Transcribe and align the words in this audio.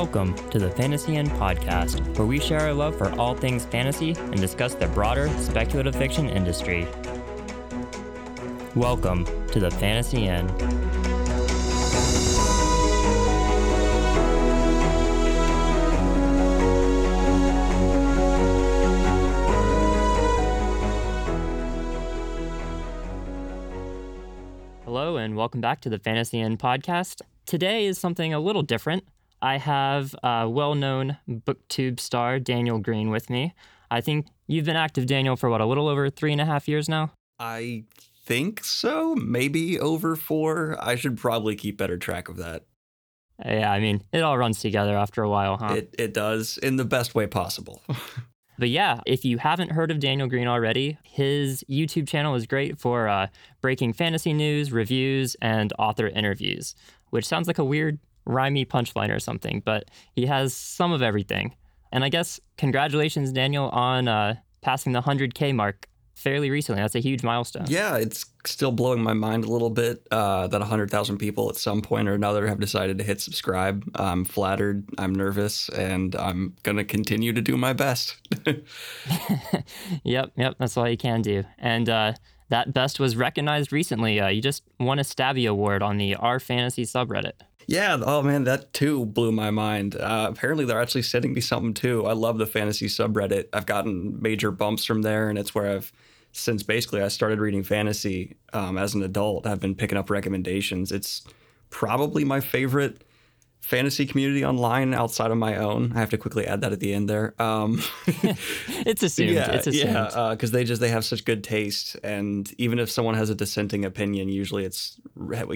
Welcome 0.00 0.34
to 0.48 0.58
the 0.58 0.70
Fantasy 0.70 1.16
Inn 1.16 1.28
podcast, 1.28 2.16
where 2.16 2.26
we 2.26 2.40
share 2.40 2.60
our 2.60 2.72
love 2.72 2.96
for 2.96 3.12
all 3.20 3.34
things 3.34 3.66
fantasy 3.66 4.12
and 4.12 4.40
discuss 4.40 4.74
the 4.74 4.88
broader 4.88 5.28
speculative 5.40 5.94
fiction 5.94 6.26
industry. 6.30 6.88
Welcome 8.74 9.26
to 9.48 9.60
the 9.60 9.70
Fantasy 9.72 10.24
Inn. 10.24 10.48
Hello, 24.86 25.18
and 25.18 25.36
welcome 25.36 25.60
back 25.60 25.82
to 25.82 25.90
the 25.90 25.98
Fantasy 25.98 26.40
Inn 26.40 26.56
podcast. 26.56 27.20
Today 27.44 27.84
is 27.84 27.98
something 27.98 28.32
a 28.32 28.40
little 28.40 28.62
different. 28.62 29.04
I 29.42 29.58
have 29.58 30.14
a 30.22 30.48
well 30.48 30.74
known 30.74 31.16
booktube 31.28 32.00
star, 32.00 32.38
Daniel 32.38 32.78
Greene, 32.78 33.10
with 33.10 33.30
me. 33.30 33.54
I 33.90 34.00
think 34.00 34.26
you've 34.46 34.66
been 34.66 34.76
active, 34.76 35.06
Daniel, 35.06 35.36
for 35.36 35.50
what, 35.50 35.60
a 35.60 35.66
little 35.66 35.88
over 35.88 36.10
three 36.10 36.32
and 36.32 36.40
a 36.40 36.44
half 36.44 36.68
years 36.68 36.88
now? 36.88 37.12
I 37.38 37.84
think 38.24 38.62
so. 38.64 39.14
Maybe 39.14 39.80
over 39.80 40.14
four. 40.14 40.76
I 40.80 40.94
should 40.94 41.16
probably 41.16 41.56
keep 41.56 41.76
better 41.78 41.96
track 41.96 42.28
of 42.28 42.36
that. 42.36 42.64
Yeah, 43.44 43.72
I 43.72 43.80
mean, 43.80 44.02
it 44.12 44.20
all 44.20 44.36
runs 44.36 44.60
together 44.60 44.96
after 44.96 45.22
a 45.22 45.28
while, 45.28 45.56
huh? 45.56 45.74
It, 45.74 45.94
it 45.98 46.14
does 46.14 46.58
in 46.58 46.76
the 46.76 46.84
best 46.84 47.14
way 47.14 47.26
possible. 47.26 47.82
But 48.60 48.68
yeah, 48.68 49.00
if 49.06 49.24
you 49.24 49.38
haven't 49.38 49.72
heard 49.72 49.90
of 49.90 50.00
Daniel 50.00 50.28
Greene 50.28 50.46
already, 50.46 50.98
his 51.02 51.64
YouTube 51.66 52.06
channel 52.06 52.34
is 52.34 52.46
great 52.46 52.78
for 52.78 53.08
uh, 53.08 53.28
breaking 53.62 53.94
fantasy 53.94 54.34
news, 54.34 54.70
reviews, 54.70 55.34
and 55.40 55.72
author 55.78 56.08
interviews, 56.08 56.74
which 57.08 57.26
sounds 57.26 57.46
like 57.46 57.56
a 57.56 57.64
weird, 57.64 57.98
rhymey 58.26 58.66
punchline 58.66 59.14
or 59.14 59.18
something, 59.18 59.62
but 59.64 59.90
he 60.14 60.26
has 60.26 60.54
some 60.54 60.92
of 60.92 61.02
everything. 61.02 61.54
And 61.92 62.04
I 62.04 62.08
guess 62.08 62.38
congratulations, 62.56 63.32
Daniel, 63.32 63.68
on 63.70 64.08
uh, 64.08 64.36
passing 64.60 64.92
the 64.92 65.02
100K 65.02 65.54
mark 65.54 65.88
fairly 66.14 66.50
recently. 66.50 66.82
That's 66.82 66.94
a 66.94 67.00
huge 67.00 67.22
milestone. 67.22 67.64
yeah, 67.68 67.96
it's 67.96 68.26
still 68.44 68.72
blowing 68.72 69.02
my 69.02 69.14
mind 69.14 69.44
a 69.44 69.48
little 69.50 69.70
bit 69.70 70.06
uh, 70.10 70.46
that 70.48 70.60
100,000 70.60 71.16
people 71.16 71.48
at 71.48 71.56
some 71.56 71.80
point 71.80 72.08
or 72.08 72.14
another 72.14 72.46
have 72.46 72.60
decided 72.60 72.98
to 72.98 73.04
hit 73.04 73.20
subscribe. 73.22 73.90
I'm 73.94 74.26
flattered, 74.26 74.84
I'm 74.98 75.14
nervous, 75.14 75.70
and 75.70 76.14
I'm 76.14 76.56
going 76.62 76.76
to 76.76 76.84
continue 76.84 77.32
to 77.32 77.40
do 77.40 77.56
my 77.56 77.72
best. 77.72 78.16
Yep, 80.04 80.32
yep, 80.36 80.54
that's 80.58 80.76
all 80.76 80.88
you 80.88 80.96
can 80.96 81.22
do. 81.22 81.44
And 81.58 81.88
uh, 81.88 82.12
that 82.48 82.72
best 82.72 83.00
was 83.00 83.16
recognized 83.16 83.72
recently. 83.72 84.20
Uh, 84.20 84.28
you 84.28 84.40
just 84.42 84.62
won 84.78 84.98
a 84.98 85.02
Stabby 85.02 85.48
Award 85.48 85.82
on 85.82 85.96
the 85.96 86.14
R 86.16 86.38
Fantasy 86.40 86.84
subreddit. 86.84 87.32
Yeah, 87.70 87.98
oh 88.04 88.20
man, 88.20 88.42
that 88.44 88.72
too 88.72 89.06
blew 89.06 89.30
my 89.30 89.52
mind. 89.52 89.94
Uh, 89.94 90.26
apparently, 90.28 90.64
they're 90.64 90.80
actually 90.82 91.02
sending 91.02 91.32
me 91.32 91.40
something 91.40 91.72
too. 91.72 92.04
I 92.04 92.14
love 92.14 92.36
the 92.36 92.46
fantasy 92.46 92.88
subreddit. 92.88 93.46
I've 93.52 93.64
gotten 93.64 94.20
major 94.20 94.50
bumps 94.50 94.84
from 94.84 95.02
there, 95.02 95.30
and 95.30 95.38
it's 95.38 95.54
where 95.54 95.70
I've 95.70 95.92
since 96.32 96.64
basically 96.64 97.00
I 97.00 97.06
started 97.06 97.38
reading 97.38 97.62
fantasy 97.62 98.34
um, 98.52 98.76
as 98.76 98.94
an 98.94 99.04
adult. 99.04 99.46
I've 99.46 99.60
been 99.60 99.76
picking 99.76 99.96
up 99.96 100.10
recommendations. 100.10 100.90
It's 100.90 101.22
probably 101.70 102.24
my 102.24 102.40
favorite 102.40 103.04
fantasy 103.60 104.06
community 104.06 104.44
online 104.44 104.94
outside 104.94 105.30
of 105.30 105.36
my 105.36 105.56
own. 105.56 105.92
I 105.94 106.00
have 106.00 106.10
to 106.10 106.18
quickly 106.18 106.46
add 106.46 106.60
that 106.62 106.72
at 106.72 106.80
the 106.80 106.92
end 106.94 107.08
there. 107.08 107.34
Um, 107.40 107.82
It's 108.86 109.02
assumed. 109.02 109.30
yeah, 109.30 109.50
it's 109.52 109.66
assumed. 109.66 109.92
yeah, 109.92 110.28
because 110.30 110.50
they 110.50 110.64
just 110.64 110.80
they 110.80 110.88
have 110.88 111.04
such 111.04 111.24
good 111.24 111.44
taste, 111.44 111.96
and 112.02 112.52
even 112.58 112.78
if 112.78 112.90
someone 112.90 113.14
has 113.14 113.30
a 113.30 113.34
dissenting 113.34 113.84
opinion, 113.84 114.28
usually 114.28 114.64
it's 114.64 114.98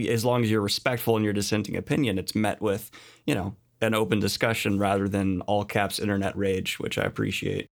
as 0.09 0.25
long 0.25 0.43
as 0.45 0.51
you're 0.51 0.61
respectful 0.61 1.17
in 1.17 1.25
your 1.25 1.33
dissenting 1.33 1.77
opinion, 1.77 2.19
it's 2.19 2.35
met 2.35 2.61
with 2.61 2.91
you 3.27 3.35
know 3.35 3.57
an 3.81 3.95
open 3.95 4.21
discussion 4.21 4.79
rather 4.79 5.09
than 5.09 5.41
all 5.43 5.65
caps 5.65 5.99
internet 5.99 6.37
rage, 6.37 6.79
which 6.79 6.97
I 6.99 7.03
appreciate. 7.05 7.67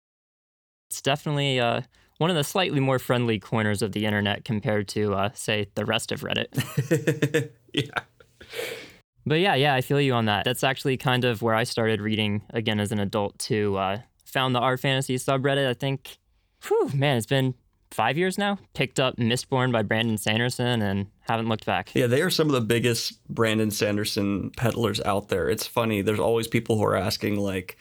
It's 0.91 1.01
definitely 1.01 1.59
uh, 1.61 1.83
one 2.19 2.31
of 2.31 2.37
the 2.37 2.45
slightly 2.45 2.81
more 2.81 2.99
friendly 2.99 3.39
corners 3.39 3.81
of 3.83 3.93
the 3.93 4.05
internet 4.05 4.45
compared 4.45 4.89
to, 4.89 5.15
uh, 5.15 5.31
say, 5.33 5.69
the 5.75 5.85
rest 5.87 6.13
of 6.13 6.21
Reddit. 6.21 7.51
yeah, 7.73 7.91
But 9.25 9.41
yeah, 9.41 9.55
yeah, 9.55 9.75
I 9.75 9.81
feel 9.81 10.01
you 10.01 10.15
on 10.15 10.27
that. 10.27 10.45
That's 10.45 10.65
actually 10.65 10.97
kind 10.97 11.25
of 11.25 11.43
where 11.43 11.55
I 11.55 11.65
started 11.65 12.01
reading 12.01 12.43
again 12.51 12.81
as 12.81 12.93
an 12.93 12.99
adult 12.99 13.39
too. 13.39 13.77
Uh, 13.77 13.99
found 14.25 14.55
the 14.55 14.61
R 14.61 14.77
Fantasy 14.77 15.17
subreddit. 15.17 15.69
I 15.69 15.75
think, 15.75 16.19
whew, 16.67 16.91
man, 16.95 17.17
it's 17.17 17.27
been 17.27 17.55
five 17.91 18.19
years 18.19 18.39
now. 18.39 18.59
Picked 18.75 18.99
up 18.99 19.17
Mistborn 19.17 19.71
by 19.71 19.83
Brandon 19.83 20.19
Sanderson 20.19 20.83
and 20.83 21.07
haven't 21.21 21.49
looked 21.49 21.67
back. 21.67 21.91
yeah, 21.95 22.07
they 22.07 22.23
are 22.23 22.31
some 22.31 22.49
of 22.49 22.53
the 22.53 22.61
biggest 22.61 23.23
Brandon 23.29 23.71
Sanderson 23.71 24.51
peddlers 24.57 25.01
out 25.03 25.29
there. 25.29 25.49
It's 25.49 25.67
funny. 25.67 26.03
There's 26.03 26.21
always 26.21 26.49
people 26.49 26.77
who 26.77 26.85
are 26.85 26.97
asking 26.97 27.37
like. 27.37 27.77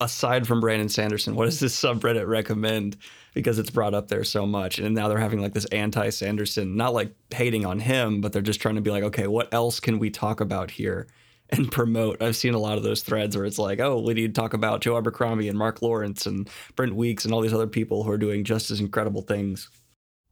Aside 0.00 0.46
from 0.46 0.60
Brandon 0.60 0.88
Sanderson, 0.88 1.34
what 1.34 1.46
does 1.46 1.58
this 1.58 1.78
subreddit 1.78 2.28
recommend? 2.28 2.96
Because 3.34 3.58
it's 3.58 3.70
brought 3.70 3.94
up 3.94 4.08
there 4.08 4.24
so 4.24 4.46
much. 4.46 4.78
And 4.78 4.94
now 4.94 5.08
they're 5.08 5.18
having 5.18 5.40
like 5.40 5.54
this 5.54 5.64
anti 5.66 6.10
Sanderson, 6.10 6.76
not 6.76 6.94
like 6.94 7.14
hating 7.30 7.66
on 7.66 7.80
him, 7.80 8.20
but 8.20 8.32
they're 8.32 8.42
just 8.42 8.60
trying 8.60 8.76
to 8.76 8.80
be 8.80 8.90
like, 8.90 9.04
okay, 9.04 9.26
what 9.26 9.52
else 9.52 9.80
can 9.80 9.98
we 9.98 10.10
talk 10.10 10.40
about 10.40 10.70
here 10.70 11.08
and 11.50 11.70
promote? 11.72 12.22
I've 12.22 12.36
seen 12.36 12.54
a 12.54 12.58
lot 12.58 12.78
of 12.78 12.84
those 12.84 13.02
threads 13.02 13.36
where 13.36 13.46
it's 13.46 13.58
like, 13.58 13.80
oh, 13.80 14.00
we 14.00 14.14
need 14.14 14.34
to 14.34 14.40
talk 14.40 14.54
about 14.54 14.80
Joe 14.80 14.96
Abercrombie 14.96 15.48
and 15.48 15.58
Mark 15.58 15.82
Lawrence 15.82 16.26
and 16.26 16.48
Brent 16.76 16.94
Weeks 16.94 17.24
and 17.24 17.34
all 17.34 17.40
these 17.40 17.54
other 17.54 17.66
people 17.66 18.04
who 18.04 18.10
are 18.10 18.18
doing 18.18 18.44
just 18.44 18.70
as 18.70 18.80
incredible 18.80 19.22
things. 19.22 19.68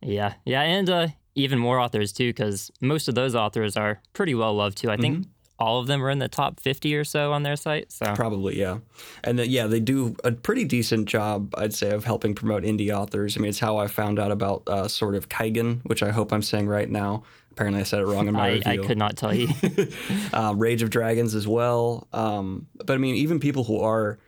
Yeah, 0.00 0.34
yeah, 0.44 0.62
and 0.62 0.88
uh, 0.88 1.08
even 1.34 1.58
more 1.58 1.78
authors 1.78 2.12
too, 2.12 2.30
because 2.30 2.70
most 2.80 3.08
of 3.08 3.14
those 3.14 3.34
authors 3.34 3.76
are 3.76 4.00
pretty 4.12 4.34
well 4.34 4.54
loved 4.54 4.78
too. 4.78 4.90
I 4.90 4.96
think 4.96 5.26
all 5.58 5.80
of 5.80 5.86
them 5.86 6.02
are 6.04 6.10
in 6.10 6.18
the 6.18 6.28
top 6.28 6.60
50 6.60 6.94
or 6.94 7.04
so 7.04 7.32
on 7.32 7.42
their 7.42 7.56
site. 7.56 7.90
So 7.90 8.14
Probably, 8.14 8.58
yeah. 8.58 8.78
And 9.24 9.38
then, 9.38 9.48
yeah, 9.48 9.66
they 9.66 9.80
do 9.80 10.16
a 10.22 10.32
pretty 10.32 10.64
decent 10.64 11.08
job, 11.08 11.54
I'd 11.56 11.74
say, 11.74 11.90
of 11.90 12.04
helping 12.04 12.34
promote 12.34 12.62
indie 12.62 12.94
authors. 12.94 13.36
I 13.36 13.40
mean, 13.40 13.48
it's 13.48 13.58
how 13.58 13.78
I 13.78 13.86
found 13.86 14.18
out 14.18 14.30
about 14.30 14.62
uh, 14.66 14.88
Sword 14.88 15.14
of 15.14 15.28
Kaigen, 15.28 15.80
which 15.84 16.02
I 16.02 16.10
hope 16.10 16.32
I'm 16.32 16.42
saying 16.42 16.68
right 16.68 16.88
now. 16.88 17.22
Apparently, 17.52 17.80
I 17.80 17.84
said 17.84 18.00
it 18.00 18.06
wrong 18.06 18.28
in 18.28 18.34
my 18.34 18.48
I, 18.48 18.52
review. 18.52 18.82
I 18.82 18.86
could 18.86 18.98
not 18.98 19.16
tell 19.16 19.34
you. 19.34 19.48
uh, 20.34 20.52
Rage 20.54 20.82
of 20.82 20.90
Dragons 20.90 21.34
as 21.34 21.48
well. 21.48 22.06
Um, 22.12 22.66
but 22.84 22.90
I 22.90 22.98
mean, 22.98 23.14
even 23.14 23.40
people 23.40 23.64
who 23.64 23.80
are 23.80 24.18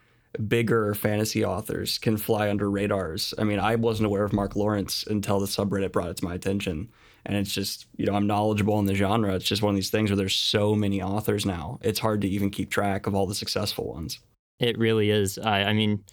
bigger 0.46 0.94
fantasy 0.94 1.44
authors 1.44 1.98
can 1.98 2.16
fly 2.16 2.48
under 2.48 2.70
radars. 2.70 3.34
I 3.38 3.44
mean, 3.44 3.58
I 3.58 3.74
wasn't 3.74 4.06
aware 4.06 4.24
of 4.24 4.32
Mark 4.32 4.56
Lawrence 4.56 5.04
until 5.06 5.40
the 5.40 5.46
subreddit 5.46 5.92
brought 5.92 6.08
it 6.08 6.16
to 6.18 6.24
my 6.24 6.34
attention. 6.34 6.88
And 7.28 7.36
it's 7.36 7.52
just, 7.52 7.86
you 7.96 8.06
know, 8.06 8.14
I'm 8.14 8.26
knowledgeable 8.26 8.78
in 8.78 8.86
the 8.86 8.94
genre. 8.94 9.34
It's 9.34 9.44
just 9.44 9.62
one 9.62 9.70
of 9.70 9.76
these 9.76 9.90
things 9.90 10.10
where 10.10 10.16
there's 10.16 10.34
so 10.34 10.74
many 10.74 11.02
authors 11.02 11.44
now. 11.44 11.78
It's 11.82 11.98
hard 11.98 12.22
to 12.22 12.28
even 12.28 12.48
keep 12.48 12.70
track 12.70 13.06
of 13.06 13.14
all 13.14 13.26
the 13.26 13.34
successful 13.34 13.92
ones. 13.92 14.18
It 14.58 14.78
really 14.78 15.10
is. 15.10 15.38
I, 15.38 15.64
I 15.64 15.72
mean, 15.74 16.04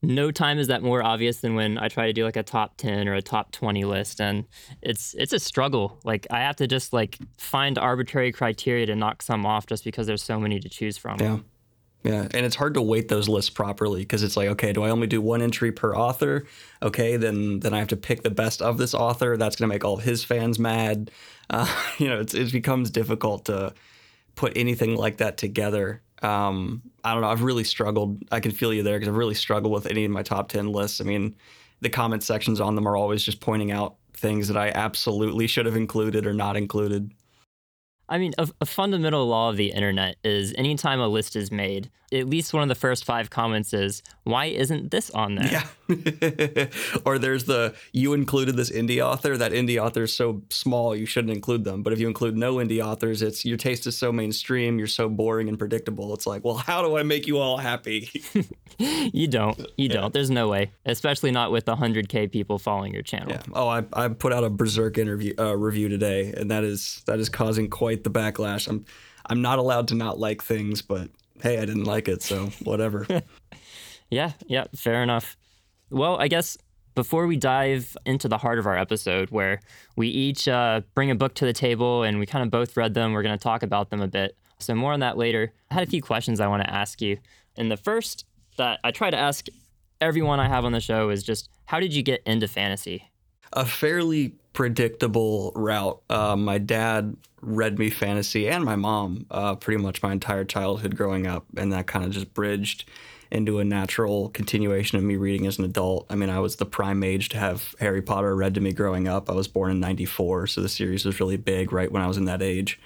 no 0.00 0.30
time 0.30 0.58
is 0.58 0.68
that 0.68 0.82
more 0.82 1.02
obvious 1.02 1.40
than 1.40 1.54
when 1.54 1.76
I 1.76 1.88
try 1.88 2.06
to 2.06 2.12
do 2.14 2.24
like 2.24 2.36
a 2.36 2.42
top 2.42 2.78
10 2.78 3.06
or 3.06 3.14
a 3.14 3.22
top 3.22 3.52
20 3.52 3.84
list 3.84 4.20
and 4.20 4.46
it's 4.80 5.14
it's 5.14 5.32
a 5.32 5.38
struggle. 5.38 6.00
Like 6.04 6.26
I 6.30 6.40
have 6.40 6.56
to 6.56 6.66
just 6.66 6.92
like 6.92 7.18
find 7.38 7.78
arbitrary 7.78 8.32
criteria 8.32 8.86
to 8.86 8.96
knock 8.96 9.22
some 9.22 9.46
off 9.46 9.66
just 9.66 9.84
because 9.84 10.06
there's 10.06 10.22
so 10.22 10.40
many 10.40 10.58
to 10.58 10.68
choose 10.68 10.96
from. 10.96 11.20
Yeah. 11.20 11.38
Yeah, 12.02 12.26
and 12.32 12.44
it's 12.44 12.56
hard 12.56 12.74
to 12.74 12.82
weight 12.82 13.08
those 13.08 13.28
lists 13.28 13.50
properly 13.50 14.00
because 14.00 14.24
it's 14.24 14.36
like, 14.36 14.48
okay, 14.48 14.72
do 14.72 14.82
I 14.82 14.90
only 14.90 15.06
do 15.06 15.20
one 15.20 15.40
entry 15.40 15.70
per 15.70 15.94
author? 15.94 16.46
Okay, 16.82 17.16
then 17.16 17.60
then 17.60 17.72
I 17.74 17.78
have 17.78 17.88
to 17.88 17.96
pick 17.96 18.22
the 18.22 18.30
best 18.30 18.60
of 18.60 18.76
this 18.76 18.92
author. 18.92 19.36
That's 19.36 19.54
going 19.54 19.68
to 19.68 19.72
make 19.74 19.84
all 19.84 19.98
of 19.98 20.04
his 20.04 20.24
fans 20.24 20.58
mad. 20.58 21.12
Uh, 21.48 21.72
you 21.98 22.08
know, 22.08 22.20
it 22.20 22.52
becomes 22.52 22.90
difficult 22.90 23.44
to 23.46 23.72
put 24.34 24.56
anything 24.56 24.96
like 24.96 25.18
that 25.18 25.36
together. 25.36 26.02
Um, 26.22 26.82
I 27.04 27.12
don't 27.12 27.22
know. 27.22 27.28
I've 27.28 27.42
really 27.42 27.64
struggled. 27.64 28.22
I 28.32 28.40
can 28.40 28.50
feel 28.50 28.72
you 28.72 28.82
there 28.82 28.98
because 28.98 29.08
I've 29.08 29.16
really 29.16 29.34
struggled 29.34 29.72
with 29.72 29.86
any 29.86 30.04
of 30.04 30.10
my 30.10 30.22
top 30.22 30.48
ten 30.48 30.72
lists. 30.72 31.00
I 31.00 31.04
mean, 31.04 31.36
the 31.82 31.90
comment 31.90 32.24
sections 32.24 32.60
on 32.60 32.74
them 32.74 32.88
are 32.88 32.96
always 32.96 33.22
just 33.22 33.40
pointing 33.40 33.70
out 33.70 33.94
things 34.14 34.48
that 34.48 34.56
I 34.56 34.70
absolutely 34.70 35.46
should 35.46 35.66
have 35.66 35.76
included 35.76 36.26
or 36.26 36.34
not 36.34 36.56
included. 36.56 37.12
I 38.12 38.18
mean, 38.18 38.34
a, 38.36 38.46
a 38.60 38.66
fundamental 38.66 39.26
law 39.26 39.48
of 39.48 39.56
the 39.56 39.70
internet 39.70 40.16
is 40.22 40.52
anytime 40.58 41.00
a 41.00 41.08
list 41.08 41.34
is 41.34 41.50
made, 41.50 41.90
at 42.12 42.28
least 42.28 42.52
one 42.52 42.62
of 42.62 42.68
the 42.68 42.74
first 42.74 43.04
five 43.04 43.30
comments 43.30 43.72
is, 43.72 44.02
why 44.24 44.46
isn't 44.46 44.90
this 44.90 45.10
on 45.10 45.36
there? 45.36 45.64
Yeah. 45.88 46.66
or 47.04 47.18
there's 47.18 47.44
the 47.44 47.74
you 47.92 48.12
included 48.14 48.56
this 48.56 48.70
indie 48.70 49.04
author. 49.04 49.36
That 49.36 49.52
indie 49.52 49.82
author 49.82 50.04
is 50.04 50.14
so 50.14 50.42
small 50.50 50.94
you 50.94 51.06
shouldn't 51.06 51.34
include 51.34 51.64
them. 51.64 51.82
But 51.82 51.92
if 51.92 52.00
you 52.00 52.06
include 52.06 52.36
no 52.36 52.56
indie 52.56 52.84
authors, 52.84 53.22
it's 53.22 53.44
your 53.44 53.56
taste 53.56 53.86
is 53.86 53.96
so 53.96 54.12
mainstream, 54.12 54.78
you're 54.78 54.86
so 54.86 55.08
boring 55.08 55.48
and 55.48 55.58
predictable. 55.58 56.14
It's 56.14 56.26
like, 56.26 56.44
well, 56.44 56.56
how 56.56 56.82
do 56.82 56.96
I 56.96 57.02
make 57.02 57.26
you 57.26 57.38
all 57.38 57.58
happy? 57.58 58.10
You 58.78 59.28
don't. 59.28 59.60
You 59.76 59.88
don't. 59.88 60.12
There's 60.12 60.30
no 60.30 60.48
way, 60.48 60.72
especially 60.86 61.30
not 61.30 61.52
with 61.52 61.66
100K 61.66 62.32
people 62.32 62.58
following 62.58 62.92
your 62.92 63.02
channel. 63.02 63.32
yeah. 63.32 63.42
Oh, 63.52 63.68
I, 63.68 63.84
I 63.92 64.08
put 64.08 64.32
out 64.32 64.44
a 64.44 64.50
Berserk 64.50 64.98
interview 64.98 65.34
uh, 65.38 65.56
review 65.56 65.88
today, 65.88 66.32
and 66.32 66.50
that 66.50 66.64
is 66.64 67.02
that 67.06 67.18
is 67.18 67.28
causing 67.28 67.68
quite 67.68 68.02
the 68.02 68.10
backlash. 68.10 68.66
I'm 68.66 68.84
I'm 69.26 69.42
not 69.42 69.58
allowed 69.58 69.88
to 69.88 69.94
not 69.94 70.18
like 70.18 70.42
things, 70.42 70.82
but 70.82 71.10
hey, 71.42 71.58
I 71.58 71.64
didn't 71.64 71.84
like 71.84 72.08
it, 72.08 72.22
so 72.22 72.46
whatever. 72.64 73.06
Yeah, 74.10 74.32
yeah, 74.46 74.64
fair 74.76 75.02
enough. 75.02 75.36
Well, 75.90 76.16
I 76.18 76.28
guess 76.28 76.56
before 76.94 77.26
we 77.26 77.36
dive 77.36 77.96
into 78.04 78.28
the 78.28 78.38
heart 78.38 78.58
of 78.58 78.66
our 78.66 78.76
episode, 78.76 79.30
where 79.30 79.60
we 79.96 80.08
each 80.08 80.48
uh, 80.48 80.82
bring 80.94 81.10
a 81.10 81.14
book 81.14 81.34
to 81.34 81.44
the 81.44 81.52
table 81.52 82.02
and 82.02 82.18
we 82.18 82.26
kind 82.26 82.44
of 82.44 82.50
both 82.50 82.76
read 82.76 82.94
them, 82.94 83.12
we're 83.12 83.22
going 83.22 83.36
to 83.36 83.42
talk 83.42 83.62
about 83.62 83.90
them 83.90 84.00
a 84.00 84.08
bit. 84.08 84.36
So, 84.58 84.74
more 84.74 84.92
on 84.92 85.00
that 85.00 85.16
later. 85.16 85.52
I 85.70 85.74
had 85.74 85.82
a 85.82 85.90
few 85.90 86.02
questions 86.02 86.40
I 86.40 86.46
want 86.46 86.62
to 86.62 86.72
ask 86.72 87.00
you. 87.00 87.18
And 87.56 87.70
the 87.70 87.76
first 87.76 88.24
that 88.58 88.80
I 88.84 88.90
try 88.90 89.10
to 89.10 89.16
ask 89.16 89.46
everyone 90.00 90.40
I 90.40 90.48
have 90.48 90.64
on 90.64 90.72
the 90.72 90.80
show 90.80 91.10
is 91.10 91.22
just 91.22 91.48
how 91.66 91.80
did 91.80 91.94
you 91.94 92.02
get 92.02 92.22
into 92.24 92.48
fantasy? 92.48 93.10
A 93.52 93.64
fairly 93.64 94.34
predictable 94.52 95.52
route. 95.54 96.00
Uh, 96.10 96.36
my 96.36 96.58
dad 96.58 97.16
read 97.40 97.78
me 97.78 97.90
fantasy 97.90 98.48
and 98.48 98.64
my 98.64 98.76
mom 98.76 99.26
uh, 99.30 99.54
pretty 99.56 99.82
much 99.82 100.02
my 100.02 100.12
entire 100.12 100.44
childhood 100.44 100.96
growing 100.96 101.26
up, 101.26 101.46
and 101.56 101.72
that 101.72 101.86
kind 101.86 102.04
of 102.04 102.10
just 102.10 102.32
bridged 102.34 102.88
into 103.30 103.58
a 103.58 103.64
natural 103.64 104.28
continuation 104.28 104.98
of 104.98 105.04
me 105.04 105.16
reading 105.16 105.46
as 105.46 105.58
an 105.58 105.64
adult. 105.64 106.06
I 106.10 106.16
mean, 106.16 106.28
I 106.28 106.38
was 106.38 106.56
the 106.56 106.66
prime 106.66 107.02
age 107.02 107.30
to 107.30 107.38
have 107.38 107.74
Harry 107.80 108.02
Potter 108.02 108.36
read 108.36 108.54
to 108.54 108.60
me 108.60 108.72
growing 108.72 109.08
up. 109.08 109.30
I 109.30 109.32
was 109.32 109.48
born 109.48 109.70
in 109.70 109.80
94, 109.80 110.48
so 110.48 110.60
the 110.60 110.68
series 110.68 111.06
was 111.06 111.18
really 111.18 111.38
big 111.38 111.72
right 111.72 111.90
when 111.90 112.02
I 112.02 112.08
was 112.08 112.18
in 112.18 112.26
that 112.26 112.42
age. 112.42 112.78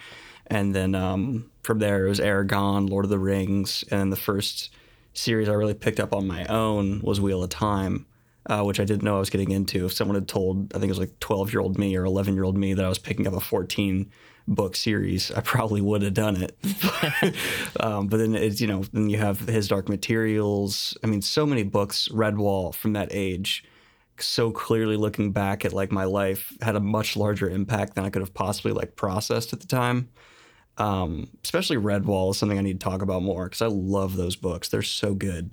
And 0.46 0.72
then 0.72 0.94
um, 0.94 1.50
from 1.64 1.80
there, 1.80 2.06
it 2.06 2.08
was 2.08 2.20
Eragon, 2.20 2.88
Lord 2.88 3.04
of 3.04 3.10
the 3.10 3.19
Rings, 3.19 3.84
and 3.90 3.98
then 3.98 4.10
the 4.10 4.16
first 4.16 4.70
series 5.14 5.48
I 5.48 5.54
really 5.54 5.74
picked 5.74 5.98
up 5.98 6.14
on 6.14 6.28
my 6.28 6.44
own 6.46 7.00
was 7.00 7.20
Wheel 7.20 7.42
of 7.42 7.50
Time. 7.50 8.06
Uh, 8.48 8.62
which 8.62 8.78
I 8.78 8.84
didn't 8.84 9.02
know 9.02 9.16
I 9.16 9.19
was 9.19 9.31
getting 9.31 9.50
into. 9.50 9.87
If 9.87 9.93
someone 9.93 10.14
had 10.14 10.28
told, 10.28 10.72
I 10.72 10.78
think 10.78 10.84
it 10.84 10.93
was 10.93 11.00
like 11.00 11.19
12 11.19 11.52
year 11.52 11.60
old 11.60 11.78
me 11.78 11.96
or 11.96 12.04
11 12.04 12.34
year 12.34 12.44
old 12.44 12.56
me 12.56 12.75
that 12.75 12.84
I 12.84 12.88
was 12.88 12.98
picking 12.98 13.26
up 13.26 13.34
a 13.34 13.40
14 13.40 14.08
book 14.46 14.76
series, 14.76 15.32
I 15.32 15.40
probably 15.40 15.81
would 15.81 16.02
have 16.02 16.14
done 16.14 16.37
it. 16.40 16.56
um, 17.81 18.06
but 18.06 18.19
then 18.19 18.37
it's, 18.37 18.60
you 18.60 18.69
know, 18.69 18.84
then 18.93 19.10
you 19.10 19.19
have 19.19 19.40
His 19.40 19.66
Dark 19.66 19.88
Materials. 19.88 20.96
I 21.02 21.08
mean, 21.08 21.22
so 21.22 21.44
many 21.44 21.64
books, 21.64 22.08
Redwall 22.12 22.75
from 22.75 22.93
that 22.93 23.08
age, 23.10 23.64
so 24.19 24.50
clearly 24.50 24.96
looking 24.96 25.32
back 25.32 25.64
at 25.64 25.72
like 25.72 25.93
my 25.93 26.04
life 26.04 26.56
had 26.62 26.76
a 26.76 26.81
much 26.81 27.16
larger 27.16 27.48
impact 27.50 27.94
than 27.94 28.04
I 28.04 28.10
could 28.10 28.22
have 28.22 28.34
possibly 28.34 28.72
like 28.72 28.96
processed 28.96 29.52
at 29.52 29.60
the 29.60 29.66
time. 29.66 30.08
Um, 30.78 31.28
especially 31.43 31.76
Redwall 31.76 32.31
is 32.31 32.38
something 32.38 32.58
I 32.58 32.62
need 32.62 32.81
to 32.81 32.84
talk 32.84 33.02
about 33.02 33.22
more 33.22 33.44
because 33.44 33.62
I 33.62 33.66
love 33.66 34.16
those 34.16 34.37
books. 34.37 34.69
They're 34.69 34.82
so 34.82 35.14
good. 35.14 35.52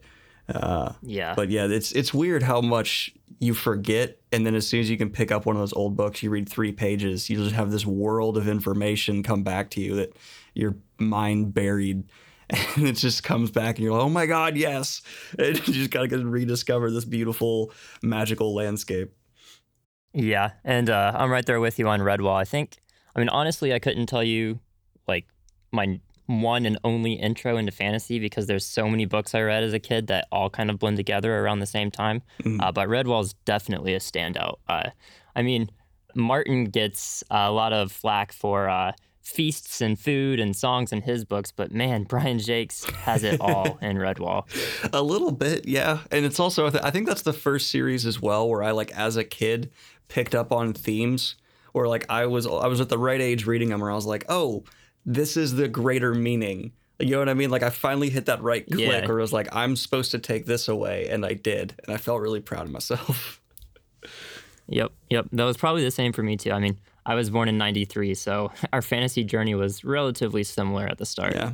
Uh, 0.49 0.93
yeah. 1.01 1.33
But 1.35 1.49
yeah, 1.49 1.65
it's 1.65 1.91
it's 1.93 2.13
weird 2.13 2.43
how 2.43 2.61
much 2.61 3.13
you 3.39 3.53
forget, 3.53 4.19
and 4.31 4.45
then 4.45 4.55
as 4.55 4.67
soon 4.67 4.79
as 4.81 4.89
you 4.89 4.97
can 4.97 5.09
pick 5.09 5.31
up 5.31 5.45
one 5.45 5.55
of 5.55 5.61
those 5.61 5.73
old 5.73 5.95
books, 5.95 6.21
you 6.21 6.29
read 6.29 6.49
three 6.49 6.71
pages, 6.71 7.29
you 7.29 7.37
just 7.37 7.55
have 7.55 7.71
this 7.71 7.85
world 7.85 8.37
of 8.37 8.47
information 8.47 9.23
come 9.23 9.43
back 9.43 9.69
to 9.71 9.81
you 9.81 9.95
that 9.95 10.15
your 10.53 10.75
mind 10.97 11.53
buried, 11.53 12.03
and 12.49 12.87
it 12.87 12.93
just 12.93 13.23
comes 13.23 13.51
back, 13.51 13.77
and 13.77 13.85
you're 13.85 13.93
like, 13.93 14.03
oh 14.03 14.09
my 14.09 14.25
god, 14.25 14.57
yes! 14.57 15.01
And 15.39 15.55
you 15.67 15.73
just 15.73 15.91
gotta 15.91 16.07
get 16.07 16.23
rediscover 16.23 16.91
this 16.91 17.05
beautiful, 17.05 17.71
magical 18.01 18.53
landscape. 18.53 19.13
Yeah, 20.13 20.51
and 20.63 20.89
uh, 20.89 21.13
I'm 21.15 21.31
right 21.31 21.45
there 21.45 21.59
with 21.59 21.79
you 21.79 21.87
on 21.87 22.01
Redwall. 22.01 22.35
I 22.35 22.45
think, 22.45 22.77
I 23.15 23.19
mean, 23.19 23.29
honestly, 23.29 23.73
I 23.73 23.79
couldn't 23.79 24.05
tell 24.07 24.23
you 24.23 24.59
like 25.07 25.25
my 25.71 25.99
one 26.25 26.65
and 26.65 26.77
only 26.83 27.13
intro 27.13 27.57
into 27.57 27.71
fantasy 27.71 28.19
because 28.19 28.45
there's 28.47 28.65
so 28.65 28.87
many 28.87 29.05
books 29.05 29.35
I 29.35 29.41
read 29.41 29.63
as 29.63 29.73
a 29.73 29.79
kid 29.79 30.07
that 30.07 30.27
all 30.31 30.49
kind 30.49 30.69
of 30.69 30.79
blend 30.79 30.97
together 30.97 31.37
around 31.39 31.59
the 31.59 31.65
same 31.65 31.91
time. 31.91 32.21
Mm. 32.43 32.61
Uh, 32.61 32.71
but 32.71 32.87
Redwall's 32.87 33.33
definitely 33.45 33.93
a 33.93 33.99
standout. 33.99 34.57
Uh, 34.67 34.89
I 35.35 35.41
mean, 35.41 35.69
Martin 36.15 36.65
gets 36.65 37.23
a 37.29 37.51
lot 37.51 37.73
of 37.73 37.91
flack 37.91 38.31
for 38.31 38.69
uh, 38.69 38.93
feasts 39.21 39.81
and 39.81 39.99
food 39.99 40.39
and 40.39 40.55
songs 40.55 40.91
in 40.91 41.01
his 41.01 41.25
books, 41.25 41.51
but 41.51 41.71
man, 41.71 42.03
Brian 42.09 42.39
Jacques 42.39 42.73
has 43.03 43.23
it 43.23 43.41
all 43.41 43.77
in 43.81 43.97
Redwall. 43.97 44.43
A 44.93 45.01
little 45.01 45.31
bit, 45.31 45.67
yeah. 45.67 45.99
And 46.11 46.25
it's 46.25 46.39
also, 46.39 46.67
I 46.67 46.91
think 46.91 47.07
that's 47.07 47.23
the 47.23 47.33
first 47.33 47.69
series 47.69 48.05
as 48.05 48.21
well 48.21 48.47
where 48.47 48.63
I, 48.63 48.71
like, 48.71 48.91
as 48.91 49.17
a 49.17 49.23
kid, 49.23 49.71
picked 50.07 50.35
up 50.35 50.51
on 50.51 50.73
themes. 50.73 51.35
Or 51.75 51.87
like 51.87 52.05
I 52.07 52.27
was, 52.27 52.45
I 52.45 52.67
was 52.67 52.79
at 52.81 52.89
the 52.89 52.99
right 52.99 53.19
age 53.19 53.47
reading 53.47 53.69
them, 53.69 53.81
where 53.81 53.89
I 53.89 53.95
was 53.95 54.05
like, 54.05 54.25
oh, 54.29 54.63
this 55.05 55.37
is 55.37 55.55
the 55.55 55.67
greater 55.67 56.13
meaning. 56.13 56.71
You 56.99 57.11
know 57.11 57.19
what 57.19 57.29
I 57.29 57.33
mean? 57.33 57.49
Like 57.49 57.63
I 57.63 57.69
finally 57.69 58.09
hit 58.09 58.27
that 58.27 58.41
right 58.41 58.65
click 58.65 58.79
yeah. 58.79 59.07
where 59.07 59.17
it 59.17 59.21
was 59.21 59.33
like, 59.33 59.53
I'm 59.53 59.75
supposed 59.75 60.11
to 60.11 60.19
take 60.19 60.45
this 60.45 60.67
away, 60.67 61.07
and 61.09 61.25
I 61.25 61.33
did, 61.33 61.75
and 61.83 61.93
I 61.93 61.97
felt 61.97 62.21
really 62.21 62.39
proud 62.39 62.65
of 62.65 62.71
myself. 62.71 63.41
yep, 64.67 64.91
yep. 65.09 65.27
That 65.31 65.43
was 65.43 65.57
probably 65.57 65.83
the 65.83 65.91
same 65.91 66.13
for 66.13 66.23
me 66.23 66.37
too. 66.37 66.51
I 66.51 66.59
mean, 66.59 66.77
I 67.05 67.15
was 67.15 67.29
born 67.29 67.49
in 67.49 67.57
'93, 67.57 68.13
so 68.13 68.51
our 68.73 68.81
fantasy 68.81 69.23
journey 69.23 69.55
was 69.55 69.83
relatively 69.83 70.43
similar 70.43 70.87
at 70.87 70.97
the 70.97 71.05
start. 71.05 71.35
Yeah. 71.35 71.53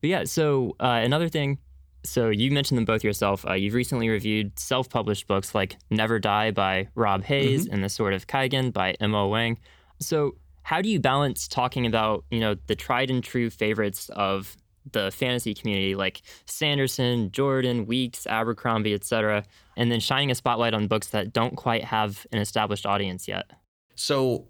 But 0.00 0.10
yeah, 0.10 0.24
so 0.24 0.76
uh, 0.80 1.00
another 1.02 1.28
thing. 1.28 1.58
So 2.04 2.28
you 2.28 2.50
mentioned 2.52 2.78
them 2.78 2.84
both 2.84 3.02
yourself. 3.02 3.44
Uh, 3.46 3.54
you've 3.54 3.74
recently 3.74 4.08
reviewed 4.08 4.56
self-published 4.58 5.26
books 5.26 5.54
like 5.54 5.76
Never 5.90 6.20
Die 6.20 6.52
by 6.52 6.88
Rob 6.94 7.24
Hayes 7.24 7.64
mm-hmm. 7.64 7.74
and 7.74 7.84
The 7.84 7.88
Sword 7.88 8.14
of 8.14 8.26
Kaigen 8.28 8.72
by 8.72 8.92
M.L. 9.00 9.28
Wang. 9.30 9.58
So 9.98 10.36
how 10.68 10.82
do 10.82 10.90
you 10.90 11.00
balance 11.00 11.48
talking 11.48 11.86
about 11.86 12.26
you 12.30 12.40
know 12.40 12.54
the 12.66 12.76
tried 12.76 13.10
and 13.10 13.24
true 13.24 13.48
favorites 13.48 14.10
of 14.10 14.54
the 14.92 15.10
fantasy 15.10 15.54
community 15.54 15.94
like 15.94 16.20
sanderson 16.44 17.30
jordan 17.30 17.86
weeks 17.86 18.26
abercrombie 18.26 18.92
etc 18.92 19.42
and 19.78 19.90
then 19.90 19.98
shining 19.98 20.30
a 20.30 20.34
spotlight 20.34 20.74
on 20.74 20.86
books 20.86 21.08
that 21.08 21.32
don't 21.32 21.56
quite 21.56 21.84
have 21.84 22.26
an 22.32 22.38
established 22.38 22.84
audience 22.84 23.26
yet? 23.26 23.50
So 23.94 24.46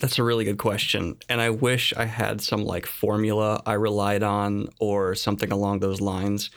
that's 0.00 0.18
a 0.18 0.22
really 0.22 0.44
good 0.44 0.58
question 0.58 1.16
and 1.28 1.40
i 1.40 1.50
wish 1.50 1.92
i 1.96 2.04
had 2.04 2.40
some 2.40 2.64
like 2.64 2.86
formula 2.86 3.60
i 3.66 3.74
relied 3.74 4.22
on 4.22 4.68
or 4.80 5.14
something 5.14 5.52
along 5.52 5.80
those 5.80 6.00
lines 6.00 6.50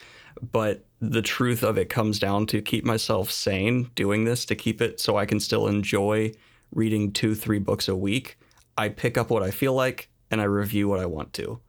but 0.54 0.86
the 1.02 1.22
truth 1.22 1.64
of 1.64 1.78
it 1.78 1.90
comes 1.90 2.20
down 2.20 2.46
to 2.46 2.62
keep 2.62 2.86
myself 2.86 3.32
sane 3.32 3.90
doing 3.96 4.24
this 4.24 4.46
to 4.46 4.56
keep 4.56 4.80
it 4.80 5.00
so 5.00 5.18
i 5.18 5.26
can 5.26 5.40
still 5.40 5.68
enjoy 5.68 6.32
reading 6.72 7.12
two 7.12 7.34
three 7.34 7.60
books 7.60 7.88
a 7.88 7.96
week 7.96 8.38
I 8.78 8.90
pick 8.90 9.18
up 9.18 9.30
what 9.30 9.44
I 9.44 9.52
feel 9.52 9.74
like 9.74 10.10
and 10.30 10.42
I 10.42 10.46
review 10.46 10.88
what 10.88 11.00
I 11.00 11.06
want 11.06 11.34
to. 11.34 11.60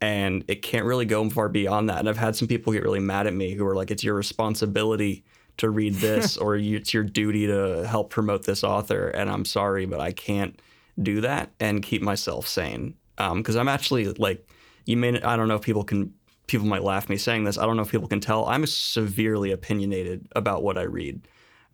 And 0.00 0.44
it 0.48 0.62
can't 0.62 0.86
really 0.86 1.04
go 1.04 1.28
far 1.28 1.48
beyond 1.48 1.90
that. 1.90 1.98
And 1.98 2.08
I've 2.08 2.16
had 2.16 2.34
some 2.34 2.48
people 2.48 2.72
get 2.72 2.82
really 2.82 3.00
mad 3.00 3.26
at 3.26 3.34
me 3.34 3.52
who 3.52 3.66
are 3.66 3.74
like, 3.74 3.90
it's 3.90 4.02
your 4.02 4.14
responsibility 4.14 5.24
to 5.58 5.68
read 5.68 5.94
this 5.96 6.36
or 6.36 6.56
it's 6.56 6.94
your 6.94 7.04
duty 7.04 7.46
to 7.46 7.86
help 7.86 8.10
promote 8.10 8.44
this 8.44 8.64
author. 8.64 9.08
And 9.08 9.30
I'm 9.30 9.44
sorry, 9.44 9.84
but 9.84 10.00
I 10.00 10.12
can't 10.12 10.60
do 11.00 11.20
that 11.20 11.50
and 11.60 11.82
keep 11.82 12.02
myself 12.02 12.48
sane. 12.48 12.94
Because 13.16 13.56
um, 13.56 13.60
I'm 13.60 13.68
actually 13.68 14.06
like, 14.14 14.48
you 14.86 14.96
may, 14.96 15.20
I 15.20 15.36
don't 15.36 15.48
know 15.48 15.56
if 15.56 15.62
people 15.62 15.84
can, 15.84 16.14
people 16.46 16.66
might 16.66 16.82
laugh 16.82 17.10
me 17.10 17.18
saying 17.18 17.44
this. 17.44 17.58
I 17.58 17.66
don't 17.66 17.76
know 17.76 17.82
if 17.82 17.90
people 17.90 18.08
can 18.08 18.20
tell. 18.20 18.46
I'm 18.46 18.64
severely 18.66 19.52
opinionated 19.52 20.26
about 20.34 20.62
what 20.62 20.78
I 20.78 20.82
read. 20.82 21.20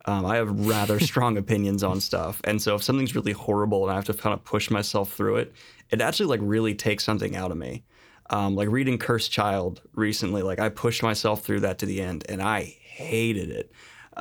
Um, 0.06 0.25
I 0.25 0.37
have 0.37 0.67
rather 0.67 1.00
strong 1.12 1.37
opinions 1.37 1.82
on 1.82 2.00
stuff, 2.00 2.41
and 2.44 2.61
so 2.61 2.75
if 2.75 2.82
something's 2.82 3.14
really 3.14 3.32
horrible 3.32 3.82
and 3.85 3.93
I 3.93 3.97
have 3.97 4.05
to 4.06 4.14
kind 4.14 4.35
of 4.35 4.44
push 4.44 4.70
myself 4.70 5.12
through 5.12 5.37
it, 5.37 5.53
it 5.91 6.00
actually 6.00 6.26
like 6.26 6.41
really 6.43 6.75
takes 6.75 7.05
something 7.05 7.37
out 7.37 7.51
of 7.51 7.56
me. 7.56 7.84
Um, 8.31 8.56
like 8.56 8.69
reading 8.69 8.98
Cursed 8.98 9.31
Child 9.31 9.82
recently, 9.94 10.43
like 10.43 10.58
I 10.58 10.69
pushed 10.69 11.03
myself 11.03 11.43
through 11.43 11.60
that 11.60 11.79
to 11.79 11.86
the 11.86 12.01
end, 12.01 12.25
and 12.29 12.43
I 12.43 12.63
hated 12.63 13.51
it. 13.51 13.72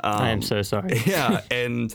Um, 0.02 0.22
I 0.22 0.30
am 0.30 0.42
so 0.42 0.62
sorry. 0.62 1.00
yeah, 1.06 1.40
and 1.50 1.94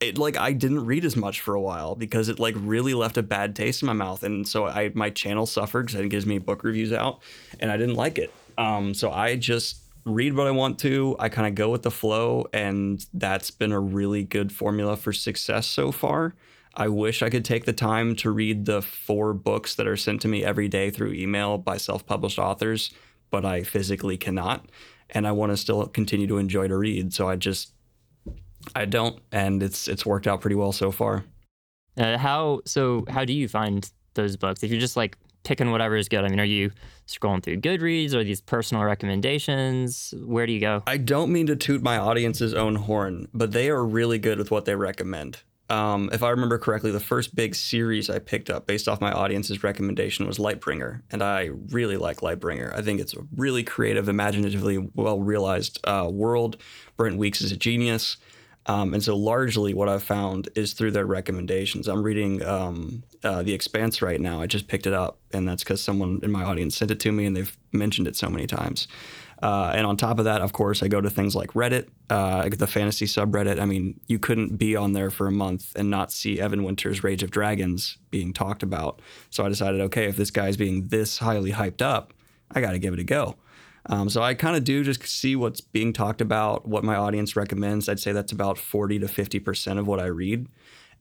it 0.00 0.16
like 0.16 0.36
I 0.36 0.52
didn't 0.52 0.86
read 0.86 1.04
as 1.04 1.16
much 1.16 1.40
for 1.40 1.54
a 1.54 1.60
while 1.60 1.94
because 1.94 2.28
it 2.28 2.38
like 2.38 2.54
really 2.58 2.94
left 2.94 3.18
a 3.18 3.22
bad 3.22 3.54
taste 3.54 3.82
in 3.82 3.86
my 3.86 3.92
mouth, 3.92 4.22
and 4.22 4.46
so 4.48 4.66
I 4.66 4.90
my 4.94 5.10
channel 5.10 5.46
suffered 5.46 5.86
because 5.86 6.00
it 6.00 6.08
gives 6.08 6.26
me 6.26 6.38
book 6.38 6.64
reviews 6.64 6.92
out, 6.92 7.20
and 7.58 7.70
I 7.70 7.76
didn't 7.76 7.96
like 7.96 8.18
it. 8.18 8.32
Um, 8.56 8.94
so 8.94 9.10
I 9.10 9.36
just 9.36 9.78
read 10.04 10.34
what 10.34 10.46
I 10.46 10.50
want 10.50 10.78
to. 10.80 11.16
I 11.18 11.28
kind 11.28 11.46
of 11.46 11.54
go 11.54 11.70
with 11.70 11.82
the 11.82 11.90
flow, 11.90 12.46
and 12.52 13.04
that's 13.12 13.50
been 13.50 13.72
a 13.72 13.80
really 13.80 14.24
good 14.24 14.52
formula 14.52 14.96
for 14.96 15.12
success 15.12 15.66
so 15.66 15.92
far. 15.92 16.34
I 16.74 16.88
wish 16.88 17.22
I 17.22 17.30
could 17.30 17.44
take 17.44 17.64
the 17.64 17.72
time 17.72 18.14
to 18.16 18.30
read 18.30 18.64
the 18.64 18.80
four 18.80 19.34
books 19.34 19.74
that 19.74 19.86
are 19.86 19.96
sent 19.96 20.22
to 20.22 20.28
me 20.28 20.44
every 20.44 20.68
day 20.68 20.90
through 20.90 21.12
email 21.12 21.58
by 21.58 21.76
self 21.76 22.06
published 22.06 22.38
authors, 22.38 22.92
but 23.30 23.44
I 23.44 23.62
physically 23.62 24.16
cannot. 24.16 24.66
And 25.10 25.26
I 25.26 25.32
want 25.32 25.50
to 25.50 25.56
still 25.56 25.86
continue 25.88 26.28
to 26.28 26.38
enjoy 26.38 26.68
to 26.68 26.76
read. 26.76 27.12
So 27.12 27.28
I 27.28 27.34
just, 27.34 27.72
I 28.76 28.84
don't. 28.84 29.20
And 29.32 29.62
it's, 29.62 29.88
it's 29.88 30.06
worked 30.06 30.28
out 30.28 30.40
pretty 30.40 30.54
well 30.54 30.70
so 30.70 30.92
far. 30.92 31.24
Uh, 31.96 32.16
how, 32.16 32.60
so 32.64 33.04
how 33.08 33.24
do 33.24 33.32
you 33.32 33.48
find 33.48 33.90
those 34.14 34.36
books? 34.36 34.62
If 34.62 34.70
you're 34.70 34.78
just 34.78 34.96
like 34.96 35.18
picking 35.42 35.70
whatever 35.70 35.96
is 35.96 36.08
good? 36.08 36.24
I 36.24 36.28
mean, 36.28 36.40
are 36.40 36.44
you 36.44 36.70
scrolling 37.06 37.42
through 37.42 37.58
Goodreads 37.58 38.14
or 38.14 38.24
these 38.24 38.40
personal 38.40 38.84
recommendations? 38.84 40.14
Where 40.24 40.46
do 40.46 40.52
you 40.52 40.60
go? 40.60 40.82
I 40.86 40.96
don't 40.96 41.32
mean 41.32 41.46
to 41.46 41.56
toot 41.56 41.82
my 41.82 41.98
audience's 41.98 42.54
own 42.54 42.76
horn, 42.76 43.28
but 43.32 43.52
they 43.52 43.70
are 43.70 43.84
really 43.84 44.18
good 44.18 44.38
with 44.38 44.50
what 44.50 44.64
they 44.64 44.74
recommend. 44.74 45.42
Um, 45.70 46.10
if 46.12 46.24
I 46.24 46.30
remember 46.30 46.58
correctly, 46.58 46.90
the 46.90 46.98
first 46.98 47.36
big 47.36 47.54
series 47.54 48.10
I 48.10 48.18
picked 48.18 48.50
up 48.50 48.66
based 48.66 48.88
off 48.88 49.00
my 49.00 49.12
audience's 49.12 49.62
recommendation 49.62 50.26
was 50.26 50.36
Lightbringer, 50.36 51.02
and 51.12 51.22
I 51.22 51.50
really 51.68 51.96
like 51.96 52.18
Lightbringer. 52.18 52.74
I 52.74 52.82
think 52.82 53.00
it's 53.00 53.14
a 53.14 53.20
really 53.36 53.62
creative, 53.62 54.08
imaginatively 54.08 54.90
well 54.94 55.20
realized 55.20 55.78
uh, 55.84 56.08
world. 56.12 56.56
Brent 56.96 57.18
Weeks 57.18 57.40
is 57.40 57.52
a 57.52 57.56
genius. 57.56 58.16
Um, 58.66 58.92
and 58.94 59.02
so, 59.02 59.16
largely, 59.16 59.74
what 59.74 59.88
I've 59.88 60.02
found 60.02 60.48
is 60.54 60.74
through 60.74 60.90
their 60.90 61.06
recommendations. 61.06 61.88
I'm 61.88 62.02
reading 62.02 62.44
um, 62.44 63.02
uh, 63.24 63.42
The 63.42 63.54
Expanse 63.54 64.02
right 64.02 64.20
now. 64.20 64.40
I 64.40 64.46
just 64.46 64.68
picked 64.68 64.86
it 64.86 64.92
up, 64.92 65.18
and 65.32 65.48
that's 65.48 65.64
because 65.64 65.82
someone 65.82 66.20
in 66.22 66.30
my 66.30 66.44
audience 66.44 66.76
sent 66.76 66.90
it 66.90 67.00
to 67.00 67.12
me, 67.12 67.24
and 67.24 67.36
they've 67.36 67.56
mentioned 67.72 68.06
it 68.06 68.16
so 68.16 68.28
many 68.28 68.46
times. 68.46 68.86
Uh, 69.42 69.72
and 69.74 69.86
on 69.86 69.96
top 69.96 70.18
of 70.18 70.26
that, 70.26 70.42
of 70.42 70.52
course, 70.52 70.82
I 70.82 70.88
go 70.88 71.00
to 71.00 71.08
things 71.08 71.34
like 71.34 71.52
Reddit, 71.52 71.88
uh, 72.10 72.48
the 72.50 72.66
fantasy 72.66 73.06
subreddit. 73.06 73.58
I 73.58 73.64
mean, 73.64 73.98
you 74.06 74.18
couldn't 74.18 74.58
be 74.58 74.76
on 74.76 74.92
there 74.92 75.10
for 75.10 75.26
a 75.26 75.32
month 75.32 75.72
and 75.76 75.88
not 75.88 76.12
see 76.12 76.38
Evan 76.38 76.62
Winter's 76.62 77.02
Rage 77.02 77.22
of 77.22 77.30
Dragons 77.30 77.96
being 78.10 78.34
talked 78.34 78.62
about. 78.62 79.00
So 79.30 79.44
I 79.44 79.48
decided, 79.48 79.80
okay, 79.80 80.06
if 80.06 80.16
this 80.16 80.30
guy's 80.30 80.58
being 80.58 80.88
this 80.88 81.18
highly 81.18 81.52
hyped 81.52 81.80
up, 81.80 82.12
I 82.50 82.60
got 82.60 82.72
to 82.72 82.78
give 82.78 82.92
it 82.92 83.00
a 83.00 83.04
go. 83.04 83.36
Um, 83.86 84.08
so 84.08 84.22
I 84.22 84.34
kind 84.34 84.56
of 84.56 84.64
do 84.64 84.84
just 84.84 85.06
see 85.06 85.36
what's 85.36 85.60
being 85.60 85.92
talked 85.92 86.20
about, 86.20 86.66
what 86.66 86.84
my 86.84 86.96
audience 86.96 87.36
recommends. 87.36 87.88
I'd 87.88 88.00
say 88.00 88.12
that's 88.12 88.32
about 88.32 88.58
40 88.58 88.98
to 89.00 89.06
50% 89.06 89.78
of 89.78 89.86
what 89.86 90.00
I 90.00 90.06
read. 90.06 90.46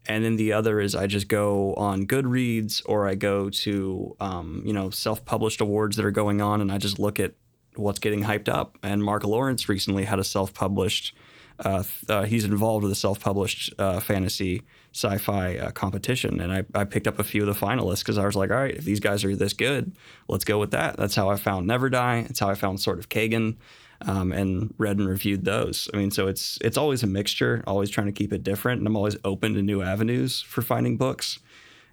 And 0.08 0.24
then 0.24 0.38
the 0.38 0.54
other 0.54 0.80
is 0.80 0.96
I 0.96 1.08
just 1.08 1.28
go 1.28 1.74
on 1.76 2.08
Goodreads 2.08 2.82
or 2.86 3.08
I 3.08 3.16
go 3.16 3.50
to, 3.50 4.16
um, 4.20 4.64
you 4.66 4.74
know, 4.74 4.90
self 4.90 5.26
published 5.26 5.62
awards 5.62 5.98
that 5.98 6.06
are 6.06 6.12
going 6.12 6.42
on 6.42 6.62
and 6.62 6.72
I 6.72 6.78
just 6.78 7.00
look 7.00 7.20
at 7.20 7.34
what's 7.76 8.00
getting 8.00 8.24
hyped 8.24 8.48
up. 8.48 8.78
And 8.82 9.04
Mark 9.04 9.24
Lawrence 9.24 9.68
recently 9.68 10.06
had 10.06 10.20
a 10.20 10.24
self 10.24 10.54
published, 10.54 11.16
uh, 11.60 11.84
uh, 12.08 12.24
he's 12.24 12.46
involved 12.46 12.84
with 12.84 12.92
a 12.92 12.96
self 12.96 13.20
published 13.20 13.74
uh, 13.78 14.00
fantasy 14.00 14.64
sci 14.94 15.18
fi 15.18 15.58
uh, 15.58 15.72
competition. 15.72 16.40
And 16.40 16.52
I, 16.52 16.64
I 16.74 16.84
picked 16.84 17.08
up 17.08 17.20
a 17.20 17.24
few 17.24 17.48
of 17.48 17.48
the 17.48 17.66
finalists 17.66 18.00
because 18.00 18.18
I 18.18 18.26
was 18.26 18.36
like, 18.36 18.52
all 18.52 18.58
right, 18.58 18.76
if 18.76 18.86
these 18.86 19.00
guys 19.00 19.24
are 19.24 19.36
this 19.36 19.54
good, 19.54 19.92
let's 20.28 20.44
go 20.46 20.58
with 20.60 20.72
that. 20.72 20.98
That's 20.98 21.16
how 21.16 21.30
I 21.30 21.36
found 21.36 21.68
Never 21.68 21.90
Die. 21.90 22.26
It's 22.30 22.40
how 22.40 22.50
I 22.50 22.56
found 22.56 22.80
Sword 22.80 23.00
of 23.00 23.10
Kaigen. 23.10 23.58
Um, 24.02 24.32
and 24.32 24.74
read 24.78 24.98
and 24.98 25.10
reviewed 25.10 25.44
those. 25.44 25.90
I 25.94 25.98
mean, 25.98 26.10
so 26.10 26.28
it's 26.28 26.58
it's 26.62 26.78
always 26.78 27.04
a 27.04 27.08
mixture, 27.08 27.66
always 27.68 27.90
trying 27.90 28.08
to 28.08 28.14
keep 28.14 28.32
it 28.32 28.44
different, 28.44 28.80
and 28.80 28.88
I'm 28.88 28.96
always 28.96 29.18
open 29.26 29.56
to 29.56 29.62
new 29.62 29.82
avenues 29.82 30.40
for 30.40 30.62
finding 30.62 30.96
books. 30.96 31.40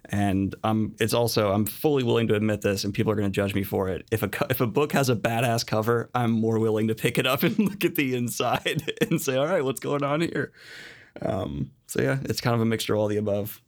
And 0.05 0.55
I'm 0.63 0.95
it's 1.01 1.13
also 1.13 1.51
I'm 1.51 1.65
fully 1.65 2.03
willing 2.03 2.29
to 2.29 2.35
admit 2.35 2.61
this, 2.61 2.85
and 2.85 2.93
people 2.93 3.11
are 3.11 3.15
going 3.17 3.29
to 3.29 3.35
judge 3.35 3.53
me 3.53 3.63
for 3.63 3.89
it. 3.89 4.07
If 4.09 4.23
a 4.23 4.29
if 4.49 4.61
a 4.61 4.67
book 4.67 4.93
has 4.93 5.09
a 5.09 5.17
badass 5.17 5.67
cover, 5.67 6.09
I'm 6.15 6.31
more 6.31 6.59
willing 6.59 6.87
to 6.87 6.95
pick 6.95 7.17
it 7.17 7.27
up 7.27 7.43
and 7.43 7.59
look 7.59 7.83
at 7.83 7.95
the 7.95 8.15
inside 8.15 8.83
and 9.01 9.21
say, 9.21 9.35
all 9.35 9.45
right, 9.45 9.65
what's 9.65 9.81
going 9.81 10.03
on 10.03 10.21
here? 10.21 10.53
Um, 11.21 11.71
so 11.87 12.01
yeah, 12.01 12.19
it's 12.23 12.41
kind 12.41 12.55
of 12.55 12.61
a 12.61 12.65
mixture 12.65 12.93
of 12.93 12.99
all 12.99 13.07
the 13.07 13.17
above. 13.17 13.61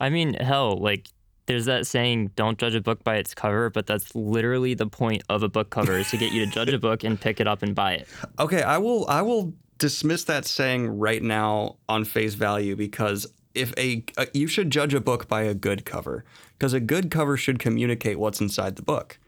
I 0.00 0.10
mean, 0.10 0.34
hell, 0.34 0.76
like 0.76 1.08
there's 1.46 1.64
that 1.64 1.86
saying, 1.86 2.32
don't 2.36 2.58
judge 2.58 2.74
a 2.74 2.80
book 2.80 3.02
by 3.02 3.16
its 3.16 3.34
cover, 3.34 3.70
but 3.70 3.86
that's 3.86 4.14
literally 4.14 4.74
the 4.74 4.86
point 4.86 5.22
of 5.28 5.42
a 5.42 5.48
book 5.48 5.70
cover 5.70 5.98
is 5.98 6.10
to 6.10 6.16
get 6.16 6.32
you 6.32 6.44
to 6.44 6.50
judge 6.50 6.72
a 6.72 6.78
book 6.78 7.04
and 7.04 7.20
pick 7.20 7.40
it 7.40 7.48
up 7.48 7.62
and 7.62 7.74
buy 7.74 7.94
it. 7.94 8.08
Okay, 8.38 8.62
I 8.62 8.78
will 8.78 9.06
I 9.08 9.22
will 9.22 9.52
dismiss 9.78 10.24
that 10.24 10.44
saying 10.44 10.98
right 10.98 11.22
now 11.22 11.76
on 11.88 12.04
face 12.04 12.34
value 12.34 12.76
because 12.76 13.26
if 13.54 13.72
a, 13.76 14.04
a 14.16 14.28
you 14.32 14.46
should 14.46 14.70
judge 14.70 14.94
a 14.94 15.00
book 15.00 15.26
by 15.26 15.42
a 15.42 15.54
good 15.54 15.84
cover 15.84 16.24
because 16.56 16.72
a 16.72 16.80
good 16.80 17.10
cover 17.10 17.36
should 17.36 17.58
communicate 17.58 18.18
what's 18.18 18.40
inside 18.40 18.76
the 18.76 18.82
book. 18.82 19.18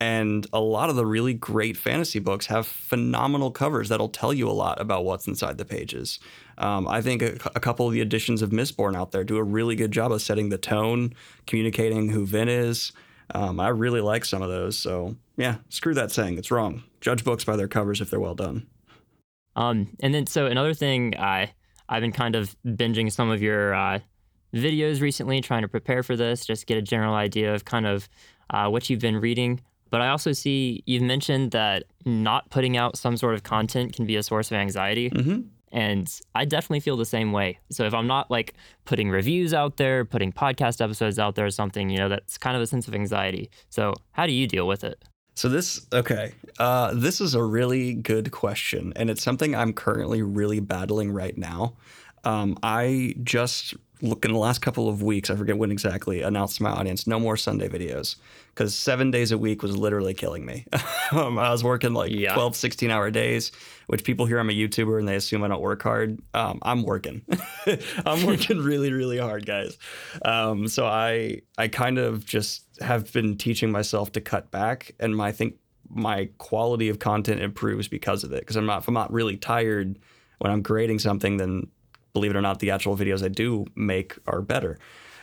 And 0.00 0.46
a 0.52 0.60
lot 0.60 0.90
of 0.90 0.96
the 0.96 1.06
really 1.06 1.34
great 1.34 1.76
fantasy 1.76 2.18
books 2.18 2.46
have 2.46 2.66
phenomenal 2.66 3.50
covers 3.50 3.88
that'll 3.88 4.08
tell 4.08 4.32
you 4.32 4.48
a 4.48 4.52
lot 4.52 4.80
about 4.80 5.04
what's 5.04 5.26
inside 5.26 5.56
the 5.56 5.64
pages. 5.64 6.18
Um, 6.58 6.86
I 6.88 7.00
think 7.02 7.22
a, 7.22 7.34
a, 7.54 7.60
couple 7.60 7.86
of 7.86 7.92
the 7.92 8.00
editions 8.00 8.42
of 8.42 8.50
Mistborn 8.50 8.96
out 8.96 9.12
there 9.12 9.24
do 9.24 9.36
a 9.36 9.42
really 9.42 9.76
good 9.76 9.90
job 9.90 10.12
of 10.12 10.22
setting 10.22 10.48
the 10.48 10.58
tone, 10.58 11.14
communicating 11.46 12.10
who 12.10 12.24
Vin 12.24 12.48
is. 12.48 12.92
Um, 13.34 13.58
I 13.58 13.68
really 13.68 14.00
like 14.00 14.24
some 14.24 14.42
of 14.42 14.50
those. 14.50 14.78
So, 14.78 15.16
yeah, 15.36 15.56
screw 15.68 15.94
that 15.94 16.12
saying. 16.12 16.38
It's 16.38 16.50
wrong. 16.50 16.84
Judge 17.00 17.24
books 17.24 17.44
by 17.44 17.56
their 17.56 17.68
covers 17.68 18.00
if 18.00 18.10
they're 18.10 18.20
well 18.20 18.34
done. 18.34 18.66
Um, 19.56 19.96
and 20.00 20.14
then, 20.14 20.26
so 20.26 20.46
another 20.46 20.74
thing, 20.74 21.16
I 21.18 21.52
I've 21.88 22.00
been 22.00 22.12
kind 22.12 22.34
of 22.34 22.56
binging 22.64 23.10
some 23.12 23.30
of 23.30 23.42
your 23.42 23.74
uh, 23.74 24.00
videos 24.54 25.00
recently, 25.00 25.40
trying 25.40 25.62
to 25.62 25.68
prepare 25.68 26.02
for 26.02 26.16
this, 26.16 26.46
just 26.46 26.66
get 26.66 26.78
a 26.78 26.82
general 26.82 27.14
idea 27.14 27.54
of 27.54 27.64
kind 27.64 27.86
of 27.86 28.08
uh, 28.50 28.68
what 28.68 28.88
you've 28.88 29.00
been 29.00 29.16
reading. 29.16 29.60
But 29.90 30.00
I 30.00 30.08
also 30.08 30.32
see 30.32 30.82
you've 30.86 31.02
mentioned 31.02 31.52
that 31.52 31.84
not 32.04 32.50
putting 32.50 32.76
out 32.76 32.96
some 32.96 33.16
sort 33.16 33.34
of 33.34 33.42
content 33.42 33.94
can 33.94 34.06
be 34.06 34.16
a 34.16 34.22
source 34.22 34.50
of 34.50 34.56
anxiety. 34.56 35.10
Mm-hmm. 35.10 35.42
And 35.74 36.08
I 36.36 36.44
definitely 36.44 36.80
feel 36.80 36.96
the 36.96 37.04
same 37.04 37.32
way. 37.32 37.58
So 37.68 37.84
if 37.84 37.92
I'm 37.92 38.06
not 38.06 38.30
like 38.30 38.54
putting 38.84 39.10
reviews 39.10 39.52
out 39.52 39.76
there, 39.76 40.04
putting 40.04 40.32
podcast 40.32 40.80
episodes 40.80 41.18
out 41.18 41.34
there 41.34 41.46
or 41.46 41.50
something, 41.50 41.90
you 41.90 41.98
know, 41.98 42.08
that's 42.08 42.38
kind 42.38 42.56
of 42.56 42.62
a 42.62 42.66
sense 42.66 42.86
of 42.86 42.94
anxiety. 42.94 43.50
So 43.70 43.92
how 44.12 44.24
do 44.26 44.32
you 44.32 44.46
deal 44.46 44.68
with 44.68 44.84
it? 44.84 45.04
So 45.34 45.48
this 45.48 45.84
okay, 45.92 46.32
uh, 46.60 46.94
this 46.94 47.20
is 47.20 47.34
a 47.34 47.42
really 47.42 47.92
good 47.92 48.30
question, 48.30 48.92
and 48.94 49.10
it's 49.10 49.20
something 49.20 49.56
I'm 49.56 49.72
currently 49.72 50.22
really 50.22 50.60
battling 50.60 51.10
right 51.10 51.36
now. 51.36 51.74
Um, 52.22 52.56
I 52.62 53.16
just 53.24 53.74
in 54.04 54.32
the 54.32 54.38
last 54.38 54.60
couple 54.60 54.88
of 54.88 55.02
weeks, 55.02 55.30
I 55.30 55.36
forget 55.36 55.56
when 55.56 55.70
exactly, 55.70 56.20
announced 56.22 56.58
to 56.58 56.62
my 56.62 56.70
audience 56.70 57.06
no 57.06 57.18
more 57.18 57.36
Sunday 57.36 57.68
videos 57.68 58.16
because 58.48 58.74
seven 58.74 59.10
days 59.10 59.32
a 59.32 59.38
week 59.38 59.62
was 59.62 59.76
literally 59.76 60.14
killing 60.14 60.44
me. 60.44 60.66
um, 61.12 61.38
I 61.38 61.50
was 61.50 61.64
working 61.64 61.94
like 61.94 62.12
yeah. 62.12 62.34
12, 62.34 62.54
16 62.54 62.90
hour 62.90 63.10
days, 63.10 63.50
which 63.86 64.04
people 64.04 64.26
hear 64.26 64.38
I'm 64.38 64.50
a 64.50 64.52
YouTuber 64.52 64.98
and 64.98 65.08
they 65.08 65.16
assume 65.16 65.42
I 65.42 65.48
don't 65.48 65.62
work 65.62 65.82
hard. 65.82 66.20
Um, 66.34 66.58
I'm 66.62 66.82
working. 66.82 67.22
I'm 68.06 68.26
working 68.26 68.58
really, 68.58 68.92
really 68.92 69.18
hard, 69.18 69.46
guys. 69.46 69.78
Um, 70.24 70.68
so 70.68 70.86
I, 70.86 71.40
I 71.56 71.68
kind 71.68 71.98
of 71.98 72.26
just 72.26 72.64
have 72.80 73.12
been 73.12 73.36
teaching 73.36 73.70
myself 73.70 74.12
to 74.12 74.20
cut 74.20 74.50
back, 74.50 74.94
and 75.00 75.16
my, 75.16 75.28
I 75.28 75.32
think 75.32 75.56
my 75.88 76.28
quality 76.38 76.88
of 76.88 76.98
content 76.98 77.40
improves 77.40 77.88
because 77.88 78.24
of 78.24 78.32
it. 78.32 78.40
Because 78.40 78.56
I'm 78.56 78.66
not, 78.66 78.82
if 78.82 78.88
I'm 78.88 78.94
not 78.94 79.12
really 79.12 79.36
tired 79.36 79.98
when 80.38 80.52
I'm 80.52 80.62
creating 80.62 80.98
something, 80.98 81.36
then 81.38 81.68
believe 82.14 82.30
it 82.30 82.36
or 82.36 82.40
not, 82.40 82.60
the 82.60 82.70
actual 82.70 82.96
videos 82.96 83.22
I 83.22 83.28
do 83.28 83.66
make 83.74 84.16
are 84.26 84.40
better. 84.40 84.78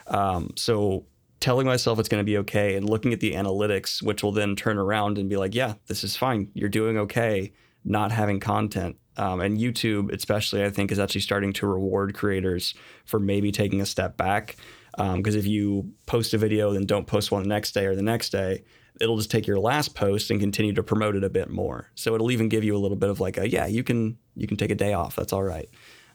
Um, 0.07 0.51
so 0.55 1.05
telling 1.39 1.65
myself 1.65 1.97
it's 1.97 2.09
going 2.09 2.21
to 2.21 2.25
be 2.25 2.37
okay 2.37 2.75
and 2.75 2.87
looking 2.87 3.13
at 3.13 3.19
the 3.19 3.33
analytics, 3.33 4.03
which 4.03 4.21
will 4.21 4.31
then 4.31 4.55
turn 4.55 4.77
around 4.77 5.17
and 5.17 5.27
be 5.29 5.37
like, 5.37 5.55
yeah, 5.55 5.73
this 5.87 6.03
is 6.03 6.15
fine. 6.15 6.51
You're 6.53 6.69
doing 6.69 6.97
okay 6.99 7.51
not 7.83 8.11
having 8.11 8.39
content. 8.39 8.97
Um, 9.17 9.41
and 9.41 9.57
YouTube, 9.57 10.13
especially, 10.13 10.63
I 10.63 10.69
think, 10.69 10.91
is 10.91 10.99
actually 10.99 11.21
starting 11.21 11.51
to 11.53 11.67
reward 11.67 12.13
creators 12.13 12.75
for 13.05 13.19
maybe 13.19 13.51
taking 13.51 13.81
a 13.81 13.85
step 13.85 14.15
back. 14.17 14.55
Because 14.95 15.35
um, 15.35 15.39
if 15.39 15.47
you 15.47 15.91
post 16.05 16.33
a 16.33 16.37
video 16.37 16.73
and 16.73 16.87
don't 16.87 17.07
post 17.07 17.31
one 17.31 17.43
the 17.43 17.49
next 17.49 17.71
day 17.71 17.85
or 17.85 17.95
the 17.95 18.03
next 18.03 18.29
day, 18.29 18.63
it'll 18.99 19.17
just 19.17 19.31
take 19.31 19.47
your 19.47 19.59
last 19.59 19.95
post 19.95 20.29
and 20.29 20.39
continue 20.39 20.73
to 20.73 20.83
promote 20.83 21.15
it 21.15 21.23
a 21.23 21.29
bit 21.29 21.49
more. 21.49 21.89
So 21.95 22.13
it'll 22.13 22.31
even 22.31 22.49
give 22.49 22.63
you 22.63 22.75
a 22.75 22.79
little 22.79 22.97
bit 22.97 23.09
of 23.09 23.19
like 23.19 23.37
a 23.37 23.49
yeah, 23.49 23.65
you 23.65 23.83
can 23.83 24.17
you 24.35 24.47
can 24.47 24.57
take 24.57 24.69
a 24.69 24.75
day 24.75 24.93
off. 24.93 25.15
That's 25.15 25.33
all 25.33 25.43
right 25.43 25.69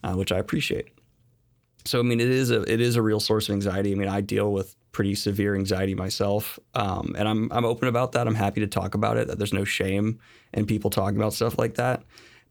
uh, 0.06 0.14
which 0.14 0.30
I 0.30 0.38
appreciate. 0.38 0.88
So 1.84 2.00
I 2.00 2.02
mean, 2.02 2.20
it 2.20 2.28
is 2.28 2.50
a 2.50 2.62
it 2.62 2.80
is 2.80 2.96
a 2.96 3.02
real 3.02 3.20
source 3.20 3.48
of 3.48 3.54
anxiety. 3.54 3.92
I 3.92 3.94
mean, 3.96 4.08
I 4.08 4.20
deal 4.20 4.52
with 4.52 4.74
pretty 4.92 5.14
severe 5.14 5.54
anxiety 5.54 5.94
myself, 5.94 6.58
um, 6.74 7.14
and 7.18 7.28
I'm 7.28 7.50
I'm 7.52 7.64
open 7.64 7.88
about 7.88 8.12
that. 8.12 8.26
I'm 8.26 8.34
happy 8.34 8.60
to 8.60 8.66
talk 8.66 8.94
about 8.94 9.16
it. 9.16 9.28
That 9.28 9.38
there's 9.38 9.52
no 9.52 9.64
shame 9.64 10.18
in 10.52 10.66
people 10.66 10.90
talking 10.90 11.16
about 11.16 11.32
stuff 11.32 11.58
like 11.58 11.74
that. 11.74 12.02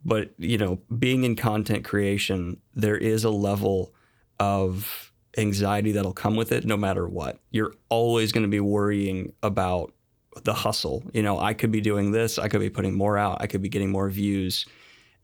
But 0.04 0.32
you 0.38 0.58
know, 0.58 0.80
being 0.98 1.24
in 1.24 1.36
content 1.36 1.84
creation, 1.86 2.62
there 2.74 2.98
is 2.98 3.24
a 3.24 3.30
level 3.30 3.94
of 4.40 5.12
anxiety 5.38 5.92
that'll 5.94 6.14
come 6.14 6.36
with 6.36 6.52
it, 6.52 6.66
no 6.66 6.78
matter 6.78 7.08
what. 7.08 7.40
You're 7.52 7.74
always 7.90 8.32
going 8.32 8.44
to 8.44 8.50
be 8.50 8.62
worrying 8.62 9.34
about 9.44 9.94
the 10.44 10.54
hustle. 10.54 11.04
You 11.14 11.24
know, 11.24 11.40
I 11.40 11.54
could 11.54 11.72
be 11.72 11.82
doing 11.82 12.12
this. 12.12 12.38
I 12.38 12.48
could 12.48 12.62
be 12.62 12.70
putting 12.70 12.94
more 12.94 13.18
out. 13.18 13.38
I 13.42 13.48
could 13.48 13.62
be 13.62 13.70
getting 13.70 13.92
more 13.92 14.10
views 14.10 14.66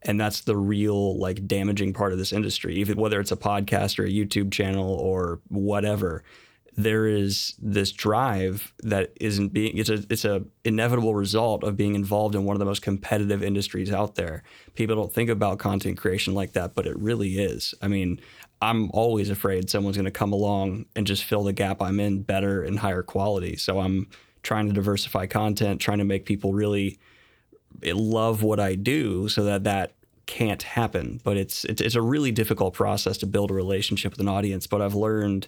and 0.03 0.19
that's 0.19 0.41
the 0.41 0.57
real 0.57 1.17
like 1.19 1.45
damaging 1.47 1.93
part 1.93 2.11
of 2.11 2.17
this 2.17 2.33
industry. 2.33 2.83
Whether 2.83 3.19
it's 3.19 3.31
a 3.31 3.37
podcast 3.37 3.99
or 3.99 4.05
a 4.05 4.09
youtube 4.09 4.51
channel 4.51 4.93
or 4.95 5.39
whatever 5.49 6.23
there 6.77 7.05
is 7.05 7.53
this 7.59 7.91
drive 7.91 8.73
that 8.83 9.11
isn't 9.19 9.49
being 9.49 9.77
it's 9.77 9.89
a 9.89 10.03
it's 10.09 10.23
a 10.23 10.43
inevitable 10.63 11.13
result 11.13 11.63
of 11.63 11.75
being 11.75 11.95
involved 11.95 12.33
in 12.33 12.45
one 12.45 12.55
of 12.55 12.59
the 12.59 12.65
most 12.65 12.81
competitive 12.81 13.43
industries 13.43 13.91
out 13.91 14.15
there. 14.15 14.43
People 14.75 14.95
don't 14.95 15.13
think 15.13 15.29
about 15.29 15.59
content 15.59 15.97
creation 15.97 16.33
like 16.33 16.53
that 16.53 16.73
but 16.73 16.87
it 16.87 16.97
really 16.97 17.39
is. 17.39 17.73
I 17.81 17.87
mean 17.87 18.19
i'm 18.61 18.89
always 18.91 19.29
afraid 19.29 19.69
someone's 19.69 19.97
going 19.97 20.05
to 20.05 20.11
come 20.11 20.31
along 20.31 20.85
and 20.95 21.07
just 21.07 21.23
fill 21.23 21.43
the 21.43 21.53
gap 21.53 21.81
i'm 21.81 21.99
in 21.99 22.21
better 22.21 22.63
and 22.63 22.79
higher 22.79 23.03
quality. 23.03 23.57
So 23.57 23.79
i'm 23.79 24.07
trying 24.43 24.67
to 24.67 24.73
diversify 24.73 25.25
content 25.25 25.81
trying 25.81 25.99
to 25.99 26.05
make 26.05 26.25
people 26.25 26.53
really 26.53 26.99
love 27.83 28.43
what 28.43 28.59
I 28.59 28.75
do 28.75 29.29
so 29.29 29.43
that 29.43 29.63
that 29.63 29.93
can't 30.25 30.63
happen. 30.63 31.19
But 31.23 31.37
it's, 31.37 31.65
it's 31.65 31.81
it's 31.81 31.95
a 31.95 32.01
really 32.01 32.31
difficult 32.31 32.73
process 32.73 33.17
to 33.19 33.25
build 33.25 33.51
a 33.51 33.53
relationship 33.53 34.11
with 34.13 34.19
an 34.19 34.27
audience. 34.27 34.67
But 34.67 34.81
I've 34.81 34.95
learned 34.95 35.47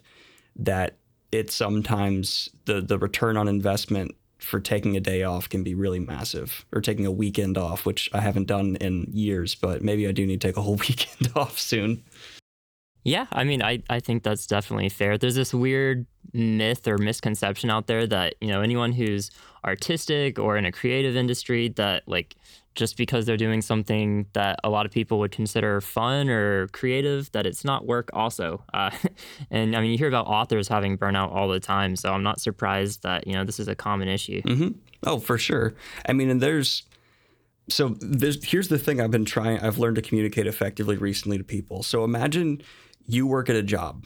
that 0.55 0.97
it's 1.31 1.55
sometimes 1.55 2.49
the 2.65 2.81
the 2.81 2.97
return 2.97 3.37
on 3.37 3.47
investment 3.47 4.15
for 4.37 4.59
taking 4.59 4.97
a 4.97 4.99
day 4.99 5.23
off 5.23 5.47
can 5.47 5.63
be 5.63 5.73
really 5.73 5.99
massive 5.99 6.65
or 6.73 6.81
taking 6.81 7.05
a 7.05 7.11
weekend 7.11 7.57
off 7.57 7.85
which 7.85 8.09
i 8.13 8.19
haven't 8.19 8.45
done 8.45 8.75
in 8.77 9.07
years 9.11 9.55
but 9.55 9.81
maybe 9.81 10.07
i 10.07 10.11
do 10.11 10.25
need 10.25 10.41
to 10.41 10.47
take 10.47 10.57
a 10.57 10.61
whole 10.61 10.75
weekend 10.87 11.31
off 11.35 11.57
soon 11.57 12.03
yeah, 13.03 13.27
I 13.31 13.43
mean, 13.43 13.61
I, 13.61 13.83
I 13.89 13.99
think 13.99 14.23
that's 14.23 14.47
definitely 14.47 14.89
fair. 14.89 15.17
There's 15.17 15.35
this 15.35 15.53
weird 15.53 16.05
myth 16.31 16.87
or 16.87 16.97
misconception 16.97 17.69
out 17.69 17.87
there 17.87 18.07
that, 18.07 18.35
you 18.39 18.47
know, 18.47 18.61
anyone 18.61 18.93
who's 18.93 19.29
artistic 19.65 20.39
or 20.39 20.57
in 20.57 20.65
a 20.65 20.71
creative 20.71 21.15
industry 21.15 21.69
that, 21.69 22.03
like, 22.07 22.35
just 22.75 22.97
because 22.97 23.25
they're 23.25 23.37
doing 23.37 23.61
something 23.61 24.25
that 24.33 24.59
a 24.63 24.69
lot 24.69 24.85
of 24.85 24.91
people 24.91 25.19
would 25.19 25.31
consider 25.31 25.79
fun 25.81 26.29
or 26.29 26.67
creative, 26.69 27.31
that 27.33 27.45
it's 27.45 27.63
not 27.63 27.85
work 27.85 28.09
also. 28.13 28.63
Uh, 28.73 28.89
and 29.51 29.75
I 29.75 29.81
mean, 29.81 29.91
you 29.91 29.97
hear 29.97 30.07
about 30.07 30.27
authors 30.27 30.67
having 30.69 30.97
burnout 30.97 31.31
all 31.31 31.49
the 31.49 31.59
time. 31.59 31.95
So 31.95 32.11
I'm 32.13 32.23
not 32.23 32.39
surprised 32.39 33.03
that, 33.03 33.27
you 33.27 33.33
know, 33.33 33.43
this 33.43 33.59
is 33.59 33.67
a 33.67 33.75
common 33.75 34.07
issue. 34.07 34.41
Mm-hmm. 34.41 34.69
Oh, 35.05 35.19
for 35.19 35.37
sure. 35.37 35.75
I 36.07 36.13
mean, 36.13 36.29
and 36.29 36.41
there's, 36.41 36.83
so 37.69 37.89
this, 37.99 38.43
here's 38.43 38.69
the 38.69 38.79
thing 38.79 38.99
I've 38.99 39.11
been 39.11 39.25
trying, 39.25 39.59
I've 39.59 39.77
learned 39.77 39.97
to 39.97 40.01
communicate 40.01 40.47
effectively 40.47 40.97
recently 40.97 41.37
to 41.37 41.43
people. 41.43 41.83
So 41.83 42.03
imagine 42.03 42.61
you 43.05 43.27
work 43.27 43.49
at 43.49 43.55
a 43.55 43.63
job 43.63 44.05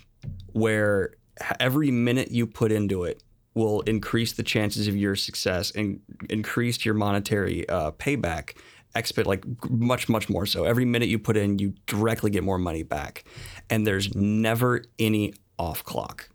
where 0.54 1.16
every 1.60 1.92
minute 1.92 2.32
you 2.32 2.48
put 2.48 2.72
into 2.72 3.04
it 3.04 3.24
will 3.54 3.82
increase 3.82 4.34
the 4.34 4.44
chances 4.44 4.88
of 4.88 4.96
your 4.96 5.16
success 5.16 5.72
and 5.72 6.00
increase 6.30 6.86
your 6.86 6.94
monetary 6.94 7.68
uh, 7.70 7.92
payback 7.92 8.56
expect 8.96 9.28
like 9.28 9.46
much 9.70 10.10
much 10.10 10.30
more 10.30 10.46
so. 10.46 10.64
Every 10.64 10.86
minute 10.86 11.10
you 11.10 11.20
put 11.20 11.38
in 11.38 11.60
you 11.60 11.74
directly 11.86 12.30
get 12.30 12.44
more 12.44 12.58
money 12.58 12.84
back. 12.84 13.24
And 13.70 13.86
there's 13.86 14.14
never 14.16 14.84
any 15.00 15.34
off 15.58 15.84
clock. 15.84 16.30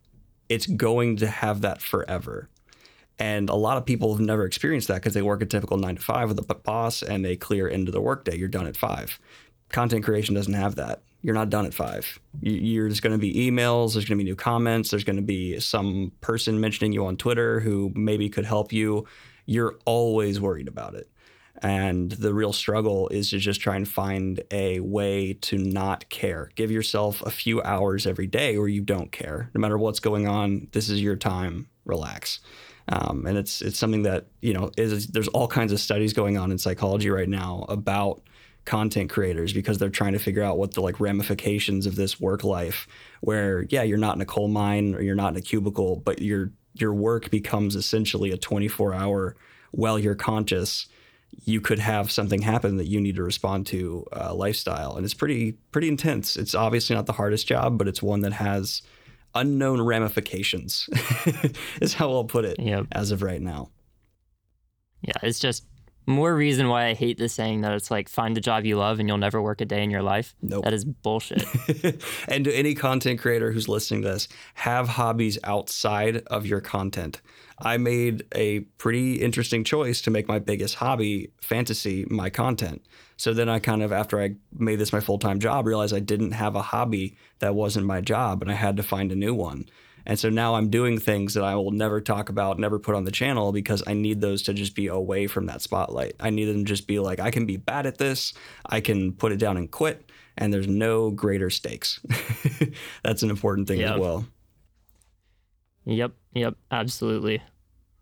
It's 0.49 0.67
going 0.67 1.17
to 1.17 1.27
have 1.27 1.63
that 1.63 1.81
forever. 1.81 2.49
And 3.19 3.49
a 3.49 3.55
lot 3.55 3.77
of 3.77 3.87
people 3.87 4.15
have 4.15 4.25
never 4.25 4.45
experienced 4.45 4.89
that 4.89 4.97
because 4.97 5.15
they 5.15 5.23
work 5.23 5.43
a 5.43 5.47
typical 5.47 5.77
nine 5.77 5.97
to 5.97 6.03
five 6.03 6.29
with 6.29 6.39
a 6.39 6.55
boss 6.55 7.03
and 7.03 7.25
they 7.25 7.37
clear 7.37 7.69
into 7.69 7.93
the 7.93 8.01
workday. 8.01 8.37
You're 8.37 8.49
done 8.49 8.67
at 8.67 8.77
five. 8.77 9.19
Content 9.69 10.05
creation 10.05 10.35
doesn't 10.35 10.55
have 10.55 10.75
that 10.77 11.03
you're 11.23 11.35
not 11.35 11.51
done 11.51 11.67
at 11.67 11.73
five. 11.73 12.19
You're 12.41 12.89
just 12.89 13.03
going 13.03 13.13
to 13.13 13.19
be 13.19 13.51
emails. 13.51 13.93
There's 13.95 14.05
going 14.05 14.19
to 14.19 14.25
be 14.25 14.29
new 14.29 14.37
comments. 14.37 14.91
There's 14.91 15.05
going 15.05 15.17
to 15.17 15.23
be 15.23 15.61
some 15.61 16.13
person 16.21 16.61
mentioning 16.61 16.93
you 16.93 17.07
on 17.07 17.17
Twitter 17.17 17.61
who 17.61 17.93
maybe 17.95 18.29
could 18.29 18.45
help 18.45 18.73
you. 18.73 19.07
You're 19.47 19.79
always 19.85 20.41
worried 20.41 20.69
about 20.69 20.95
it. 20.95 21.09
And 21.63 22.11
the 22.11 22.35
real 22.35 22.53
struggle 22.53 23.09
is 23.11 23.31
to 23.31 23.39
just 23.39 23.61
try 23.61 23.77
and 23.77 23.87
find 23.87 24.43
a 24.51 24.81
way 24.81 25.35
to 25.43 25.59
not 25.59 26.09
care. 26.09 26.51
Give 26.57 26.73
yourself 26.73 27.23
a 27.23 27.31
few 27.31 27.63
hours 27.63 28.05
every 28.05 28.27
day 28.27 28.59
where 28.59 28.67
you 28.69 28.81
don't 28.81 29.13
care. 29.13 29.49
No 29.55 29.61
matter 29.61 29.79
what's 29.79 30.01
going 30.01 30.27
on, 30.27 30.67
this 30.73 30.89
is 30.89 31.01
your 31.01 31.15
time. 31.15 31.69
Relax. 31.85 32.41
Um, 32.89 33.27
and 33.27 33.39
it's 33.39 33.63
it's 33.63 33.79
something 33.79 34.03
that 34.03 34.27
you 34.41 34.53
know 34.53 34.73
is 34.77 35.07
there's 35.09 35.29
all 35.29 35.47
kinds 35.47 35.73
of 35.73 35.79
studies 35.79 36.13
going 36.13 36.37
on 36.37 36.51
in 36.51 36.59
psychology 36.59 37.11
right 37.11 37.29
now 37.29 37.65
about 37.69 38.23
content 38.65 39.11
creators 39.11 39.53
because 39.53 39.79
they're 39.79 39.89
trying 39.89 40.13
to 40.13 40.19
figure 40.19 40.43
out 40.43 40.57
what 40.57 40.75
the 40.75 40.81
like 40.81 41.01
ramifications 41.01 41.87
of 41.87 41.97
this 41.97 42.21
work 42.21 42.45
life 42.45 42.87
where 43.21 43.67
yeah 43.71 43.83
you're 43.83 43.99
not 43.99 44.15
in 44.15 44.23
a 44.23 44.27
coal 44.27 44.47
mine 44.47 44.95
or 44.95 45.03
you're 45.03 45.17
not 45.17 45.33
in 45.33 45.37
a 45.37 45.43
cubicle 45.43 45.97
but 45.97 46.23
your 46.23 46.53
your 46.75 46.95
work 46.95 47.31
becomes 47.31 47.75
essentially 47.75 48.31
a 48.31 48.37
24 48.37 48.95
hour 48.95 49.37
while 49.73 49.99
you're 49.99 50.15
conscious 50.15 50.87
you 51.45 51.61
could 51.61 51.79
have 51.79 52.11
something 52.11 52.43
happen 52.43 52.77
that 52.77 52.87
you 52.87 53.01
need 53.01 53.17
to 53.17 53.23
respond 53.23 53.67
to 53.67 54.07
uh, 54.13 54.35
lifestyle. 54.35 54.97
And 54.97 55.05
it's 55.05 55.15
pretty 55.15 55.53
pretty 55.71 55.89
intense. 55.89 56.37
It's 56.37 56.55
obviously 56.55 56.95
not 56.95 57.07
the 57.07 57.13
hardest 57.13 57.47
job 57.47 57.79
but 57.79 57.89
it's 57.89 58.03
one 58.03 58.21
that 58.21 58.33
has 58.33 58.83
unknown 59.35 59.81
ramifications 59.81 60.91
is 61.81 61.95
how 61.95 62.13
i'll 62.13 62.25
put 62.25 62.45
it 62.45 62.61
yep. 62.61 62.87
as 62.93 63.11
of 63.11 63.23
right 63.23 63.41
now. 63.41 63.71
Yeah 65.01 65.15
it's 65.23 65.39
just 65.39 65.65
more 66.07 66.35
reason 66.35 66.69
why 66.69 66.87
I 66.87 66.95
hate 66.95 67.19
the 67.19 67.29
saying 67.29 67.61
that 67.63 67.73
it's 67.73 67.91
like 67.91 68.09
find 68.09 68.37
the 68.37 68.41
job 68.41 68.65
you 68.65 68.77
love 68.77 68.99
and 68.99 69.09
you'll 69.09 69.19
never 69.19 69.41
work 69.41 69.61
a 69.61 69.65
day 69.65 69.83
in 69.83 69.91
your 69.91 70.03
life. 70.03 70.35
Nope. 70.43 70.65
That 70.65 70.73
is 70.73 70.85
bullshit. 70.85 71.45
and 72.29 72.45
to 72.45 72.53
any 72.53 72.75
content 72.75 73.21
creator 73.21 73.53
who's 73.53 73.69
listening 73.69 74.03
to 74.03 74.09
this, 74.09 74.29
have 74.55 74.89
hobbies 74.89 75.39
outside 75.45 76.23
of 76.27 76.47
your 76.47 76.61
content. 76.61 77.21
I 77.59 77.77
made 77.77 78.25
a 78.35 78.61
pretty 78.79 79.23
interesting 79.23 79.63
choice 79.63 80.01
to 80.03 80.11
make 80.11 80.27
my 80.27 80.41
biggest 80.41 80.77
hobby, 80.77 81.31
fantasy, 81.41 82.05
my 82.11 82.29
content. 82.29 82.85
So 83.17 83.33
then 83.33 83.49
I 83.49 83.61
kind 83.61 83.83
of, 83.83 83.93
after 83.93 84.21
I 84.21 84.35
made 84.59 84.81
this 84.81 84.93
my 84.93 85.01
full 85.01 85.19
time 85.19 85.39
job, 85.39 85.67
realized 85.67 85.95
I 85.95 86.01
didn't 86.01 86.33
have 86.33 86.57
a 86.57 86.63
hobby 86.63 87.17
that 87.39 87.55
wasn't 87.55 87.87
my 87.87 88.01
job 88.01 88.43
and 88.43 88.51
I 88.51 88.55
had 88.55 88.77
to 88.79 88.83
find 88.83 89.13
a 89.13 89.17
new 89.17 89.35
one. 89.35 89.67
And 90.07 90.19
so 90.19 90.29
now 90.29 90.55
I'm 90.55 90.71
doing 90.71 90.99
things 90.99 91.35
that 91.35 91.45
I 91.45 91.55
will 91.55 91.71
never 91.71 92.01
talk 92.01 92.29
about, 92.29 92.59
never 92.59 92.79
put 92.79 92.95
on 92.95 93.05
the 93.05 93.11
channel 93.11 93.53
because 93.53 93.83
I 93.87 93.95
need 93.95 94.21
those 94.21 94.43
to 94.45 94.55
just 94.55 94.75
be 94.75 94.89
away 94.89 95.27
from 95.27 95.47
that 95.47 95.63
spotlight. 95.63 96.15
I 96.21 96.31
need 96.31 96.47
them 96.47 96.59
to 96.59 96.65
just 96.65 96.87
be 96.87 96.99
like, 96.99 97.21
I 97.21 97.31
can 97.31 97.47
be 97.47 97.57
bad 97.57 97.87
at 97.87 97.99
this, 97.99 98.33
I 98.67 98.81
can 98.81 99.13
put 99.13 99.33
it 99.33 99.39
down 99.39 99.57
and 99.57 99.71
quit, 99.71 100.11
and 100.37 100.53
there's 100.53 100.69
no 100.69 101.11
greater 101.11 101.51
stakes. 101.51 102.01
That's 103.05 103.23
an 103.23 103.31
important 103.31 103.69
thing 103.69 103.81
yep. 103.81 103.95
as 103.95 104.01
well. 104.01 104.27
Yep, 105.85 106.13
yep, 106.35 106.55
absolutely. 106.71 107.43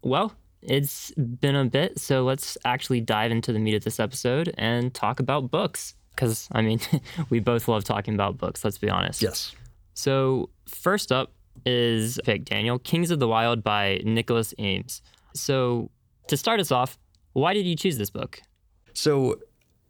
Well, 0.02 0.35
it's 0.62 1.11
been 1.12 1.57
a 1.57 1.64
bit, 1.64 1.99
so 1.99 2.25
let's 2.25 2.58
actually 2.65 3.00
dive 3.00 3.30
into 3.30 3.52
the 3.52 3.58
meat 3.58 3.75
of 3.75 3.84
this 3.84 3.99
episode 3.99 4.54
and 4.58 4.93
talk 4.93 5.21
about 5.21 5.50
books. 5.50 5.95
Because, 6.15 6.49
I 6.52 6.63
mean, 6.63 6.80
we 7.30 7.41
both 7.41 7.69
love 7.69 7.84
talking 7.84 8.15
about 8.15 8.36
books, 8.36 8.65
let's 8.65 8.78
be 8.78 8.91
honest. 8.91 9.23
Yes. 9.23 9.54
So, 9.95 10.50
first 10.67 11.13
up, 11.13 11.32
is 11.66 12.20
pick 12.25 12.44
Daniel 12.44 12.78
Kings 12.78 13.10
of 13.10 13.18
the 13.18 13.28
Wyld 13.28 13.62
by 13.62 14.00
Nicholas 14.04 14.54
Eames. 14.58 15.02
So 15.34 15.90
to 16.28 16.36
start 16.36 16.60
us 16.60 16.70
off, 16.70 16.99
why 17.32 17.54
did 17.54 17.66
you 17.66 17.76
choose 17.76 17.99
this 17.99 18.10
book? 18.10 18.40
So 18.92 19.38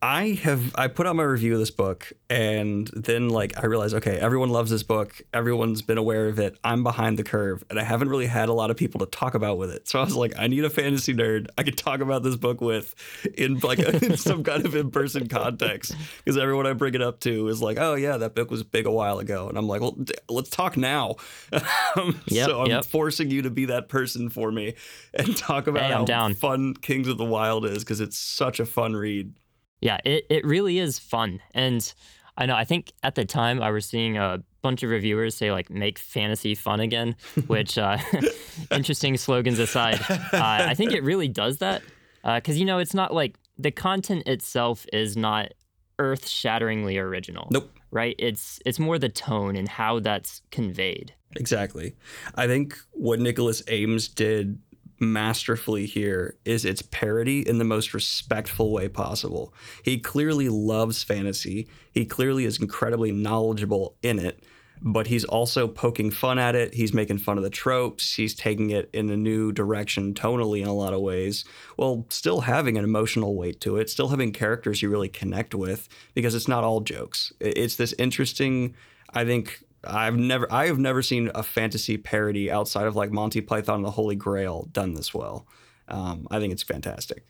I 0.03 0.39
have 0.43 0.75
I 0.77 0.89
put 0.89 1.07
out 1.07 1.15
my 1.15 1.25
review 1.25 1.53
of 1.53 1.59
this 1.59 1.71
book 1.71 2.11
and 2.31 2.89
then 2.95 3.29
like 3.29 3.63
I 3.63 3.67
realized 3.67 3.95
okay 3.97 4.19
everyone 4.19 4.49
loves 4.49 4.71
this 4.71 4.83
book 4.83 5.21
everyone's 5.35 5.83
been 5.83 5.99
aware 5.99 6.29
of 6.29 6.39
it 6.39 6.57
I'm 6.65 6.83
behind 6.83 7.19
the 7.19 7.23
curve 7.23 7.63
and 7.69 7.79
I 7.79 7.83
haven't 7.83 8.09
really 8.09 8.27
had 8.27 8.49
a 8.49 8.55
lot 8.55 8.71
of 8.71 8.79
people 8.79 9.01
to 9.01 9.07
talk 9.07 9.35
about 9.35 9.59
with 9.59 9.71
it 9.71 9.87
so 9.89 10.01
I 10.01 10.05
was 10.05 10.17
like 10.17 10.33
I 10.39 10.47
need 10.47 10.65
a 10.65 10.71
fantasy 10.71 11.13
nerd 11.13 11.49
I 11.59 11.65
could 11.65 11.77
talk 11.77 12.01
about 12.01 12.23
this 12.23 12.37
book 12.37 12.63
with 12.63 12.95
in 13.37 13.59
like 13.59 13.79
in 14.03 14.17
some 14.17 14.43
kind 14.43 14.65
of 14.65 14.75
in 14.75 14.91
person 14.91 15.29
context 15.29 15.95
because 16.19 16.39
everyone 16.39 16.67
I 16.67 16.73
bring 16.73 16.95
it 16.95 17.03
up 17.03 17.21
to 17.21 17.49
is 17.49 17.61
like 17.61 17.77
oh 17.79 17.95
yeah 17.95 18.17
that 18.17 18.35
book 18.35 18.51
was 18.51 18.63
big 18.63 18.87
a 18.87 18.91
while 18.91 19.19
ago 19.19 19.51
and 19.51 19.59
I'm 19.59 19.69
like 19.69 19.83
well 19.83 19.99
let's 20.31 20.49
talk 20.49 20.79
now 20.79 21.17
um, 21.97 22.19
yep, 22.27 22.49
so 22.49 22.63
I'm 22.63 22.69
yep. 22.69 22.85
forcing 22.87 23.31
you 23.31 23.43
to 23.43 23.51
be 23.51 23.67
that 23.67 23.91
person 23.91 24.31
for 24.31 24.51
me 24.51 24.75
and 25.13 25.37
talk 25.37 25.67
about 25.67 25.83
hey, 25.83 25.93
how 25.93 26.05
down. 26.07 26.35
fun 26.35 26.73
Kings 26.73 27.07
of 27.07 27.19
the 27.19 27.25
Wyld 27.25 27.67
is 27.67 27.85
because 27.85 28.01
it's 28.01 28.17
such 28.17 28.61
a 28.61 28.67
fun 28.67 28.95
read. 28.95 29.35
Yeah, 29.81 29.99
it, 30.05 30.27
it 30.29 30.45
really 30.45 30.79
is 30.79 30.99
fun. 30.99 31.41
And 31.55 31.93
I 32.37 32.47
know, 32.47 32.55
I 32.55 32.65
think 32.65 32.93
at 33.03 33.15
the 33.15 33.25
time 33.25 33.63
I 33.63 33.71
was 33.71 33.87
seeing 33.87 34.17
a 34.17 34.43
bunch 34.63 34.83
of 34.83 34.91
reviewers 34.91 35.35
say, 35.35 35.53
like, 35.53 35.71
make 35.71 35.99
fantasy 35.99 36.55
fun 36.55 36.81
again, 36.81 37.17
which, 37.47 37.79
uh, 37.79 37.99
interesting 38.71 39.17
slogans 39.17 39.59
aside, 39.59 40.01
uh, 40.11 40.19
I 40.33 40.75
think 40.75 40.93
it 40.93 41.03
really 41.03 41.29
does 41.29 41.59
that. 41.59 41.83
Because, 42.23 42.57
uh, 42.57 42.59
you 42.59 42.65
know, 42.65 42.79
it's 42.79 42.95
not 42.95 43.15
like 43.15 43.39
the 43.59 43.71
content 43.71 44.27
itself 44.27 44.87
is 44.93 45.17
not 45.17 45.53
earth 45.99 46.27
shatteringly 46.27 46.99
original. 46.99 47.49
Nope. 47.51 47.71
Right? 47.91 48.15
It's 48.19 48.61
it's 48.65 48.79
more 48.79 48.99
the 48.99 49.09
tone 49.09 49.57
and 49.57 49.69
how 49.69 50.01
that's 50.01 50.43
conveyed. 50.51 51.15
Exactly. 51.37 51.95
I 52.35 52.47
think 52.47 52.77
what 52.93 53.21
Nicholas 53.21 53.63
Eames 53.71 54.09
did 54.09 54.59
masterfully 55.01 55.87
here 55.87 56.37
is 56.45 56.65
its 56.65 56.83
parody 56.83 57.47
in 57.49 57.59
the 57.59 57.65
most 57.65 57.95
respectful 57.95 58.73
way 58.73 58.89
possible. 58.89 59.55
He 59.83 59.99
clearly 59.99 60.49
loves 60.49 61.03
fantasy. 61.03 61.69
He 61.93 62.05
clearly 62.05 62.45
is 62.45 62.61
incredibly 62.61 63.11
knowledgeable 63.11 63.97
in 64.03 64.19
it, 64.19 64.45
but 64.83 65.07
he's 65.07 65.25
also 65.25 65.67
poking 65.67 66.11
fun 66.11 66.39
at 66.39 66.55
it. 66.55 66.75
He's 66.75 66.93
making 66.93 67.19
fun 67.19 67.39
of 67.39 67.45
the 67.45 67.51
tropes. 67.51 68.15
He's 68.15 68.35
taking 68.35 68.71
it 68.71 68.91
in 68.93 69.11
a 69.11 69.17
new 69.17 69.53
direction 69.53 70.15
tonally 70.15 70.61
in 70.61 70.69
a 70.69 70.75
lot 70.75 70.93
of 70.93 71.01
ways, 71.01 71.45
while 71.77 72.07
still 72.11 72.43
having 72.43 72.77
an 72.77 72.85
emotional 72.85 73.35
weight 73.35 73.61
to 73.63 73.77
it, 73.77 73.91
still 73.91 74.09
having 74.09 74.33
characters 74.33 74.83
you 74.83 74.91
really 74.91 75.09
connect 75.09 75.55
with 75.55 75.89
because 76.15 76.35
it's 76.35 76.49
not 76.49 76.65
all 76.65 76.81
jokes. 76.81 77.33
It's 77.41 77.77
this 77.77 77.95
interesting, 77.99 78.75
I 79.15 79.25
think, 79.25 79.63
I've 79.85 80.17
never 80.17 80.51
I 80.53 80.67
have 80.67 80.79
never 80.79 81.03
seen 81.03 81.31
a 81.35 81.43
fantasy 81.43 81.97
parody 81.97 82.51
outside 82.51 82.87
of 82.87 82.97
like 82.97 83.11
Monty 83.11 83.41
Python 83.41 83.77
and 83.77 83.85
the 83.85 83.93
Holy 83.93 84.17
Grail 84.17 84.69
done 84.73 84.95
this 84.95 85.15
well. 85.15 85.47
Um, 85.89 86.27
I 86.31 86.39
think 86.39 86.53
it's 86.53 86.63
fantastic. 86.63 87.25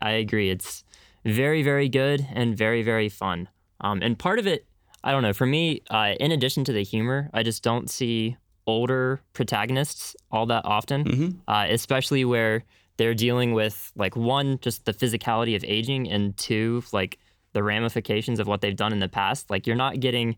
I 0.00 0.12
agree. 0.12 0.50
It's 0.50 0.84
very 1.24 1.62
very 1.62 1.88
good 1.88 2.26
and 2.34 2.56
very 2.56 2.82
very 2.82 3.08
fun. 3.08 3.48
Um, 3.80 4.00
and 4.02 4.18
part 4.18 4.38
of 4.38 4.46
it, 4.46 4.66
I 5.02 5.12
don't 5.12 5.22
know. 5.22 5.32
For 5.32 5.46
me, 5.46 5.82
uh, 5.90 6.14
in 6.20 6.30
addition 6.32 6.64
to 6.64 6.72
the 6.72 6.84
humor, 6.84 7.30
I 7.32 7.42
just 7.42 7.62
don't 7.62 7.90
see 7.90 8.36
older 8.66 9.20
protagonists 9.32 10.14
all 10.30 10.46
that 10.46 10.64
often, 10.64 11.04
mm-hmm. 11.04 11.28
uh, 11.48 11.66
especially 11.68 12.24
where 12.24 12.64
they're 12.96 13.14
dealing 13.14 13.52
with 13.52 13.92
like 13.96 14.14
one 14.14 14.58
just 14.60 14.84
the 14.84 14.92
physicality 14.92 15.56
of 15.56 15.64
aging 15.64 16.08
and 16.10 16.36
two 16.36 16.82
like 16.92 17.18
the 17.52 17.62
ramifications 17.62 18.38
of 18.38 18.46
what 18.46 18.60
they've 18.60 18.76
done 18.76 18.92
in 18.92 18.98
the 18.98 19.08
past. 19.08 19.50
Like 19.50 19.66
you're 19.66 19.76
not 19.76 20.00
getting 20.00 20.36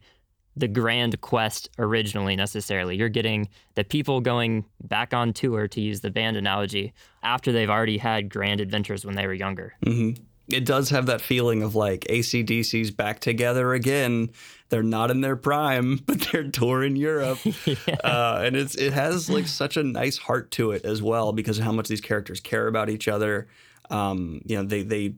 the 0.57 0.69
grand 0.69 1.21
quest 1.21 1.69
originally 1.79 2.37
necessarily. 2.37 2.97
You're 2.97 3.09
getting 3.09 3.49
the 3.75 3.85
people 3.85 4.21
going 4.21 4.65
back 4.83 5.13
on 5.13 5.33
tour, 5.33 5.69
to 5.69 5.81
use 5.81 6.01
the 6.01 6.11
band 6.11 6.37
analogy, 6.37 6.93
after 7.23 7.53
they've 7.53 7.71
already 7.71 7.99
had 7.99 8.29
grand 8.29 8.61
adventures 8.61 9.05
when 9.05 9.15
they 9.15 9.27
were 9.27 9.35
younger. 9.35 9.75
Mm-hmm. 9.85 10.23
It 10.49 10.67
does 10.67 10.91
have 10.91 11.07
that 11.07 11.23
feeling 11.23 11.63
of 11.63 11.75
like 11.75 12.03
ACDC's 12.03 12.91
back 12.91 13.21
together 13.21 13.73
again. 13.73 14.31
They're 14.69 14.83
not 14.83 15.11
in 15.11 15.23
their 15.23 15.37
prime, 15.37 15.97
but 16.07 16.21
they're 16.21 16.51
touring 16.51 16.97
Europe, 16.97 17.39
yeah. 17.67 17.97
uh, 18.05 18.43
and 18.45 18.55
it's 18.55 18.75
it 18.75 18.93
has 18.93 19.31
like 19.31 19.47
such 19.47 19.77
a 19.77 19.83
nice 19.83 20.19
heart 20.19 20.51
to 20.53 20.73
it 20.73 20.85
as 20.85 21.03
well 21.03 21.33
because 21.33 21.59
of 21.59 21.65
how 21.65 21.73
much 21.73 21.89
these 21.89 22.01
characters 22.01 22.41
care 22.41 22.67
about 22.67 22.91
each 22.91 23.09
other. 23.09 23.49
Um, 23.91 24.41
you 24.45 24.57
know, 24.57 24.65
they, 24.65 24.83
they 24.83 25.15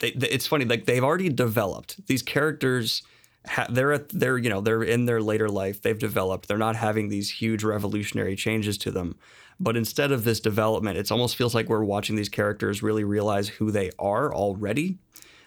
they, 0.00 0.12
they 0.12 0.28
it's 0.28 0.46
funny 0.46 0.64
like 0.64 0.86
they've 0.86 1.04
already 1.04 1.28
developed 1.28 2.04
these 2.06 2.22
characters 2.22 3.02
ha- 3.46 3.66
they're 3.68 3.92
at 3.92 4.08
they're 4.08 4.38
you 4.38 4.50
know 4.50 4.60
they're 4.60 4.82
in 4.82 5.06
their 5.06 5.20
later 5.20 5.48
life. 5.48 5.82
They've 5.82 5.98
developed. 5.98 6.48
They're 6.48 6.58
not 6.58 6.76
having 6.76 7.08
these 7.08 7.30
huge 7.30 7.64
revolutionary 7.64 8.36
changes 8.36 8.78
to 8.78 8.90
them. 8.90 9.16
But 9.58 9.76
instead 9.76 10.12
of 10.12 10.24
this 10.24 10.40
development, 10.40 10.98
it 10.98 11.10
almost 11.10 11.36
feels 11.36 11.54
like 11.54 11.68
we're 11.68 11.84
watching 11.84 12.16
these 12.16 12.28
characters 12.28 12.82
really 12.82 13.04
realize 13.04 13.48
who 13.48 13.70
they 13.70 13.90
are 13.98 14.34
already. 14.34 14.98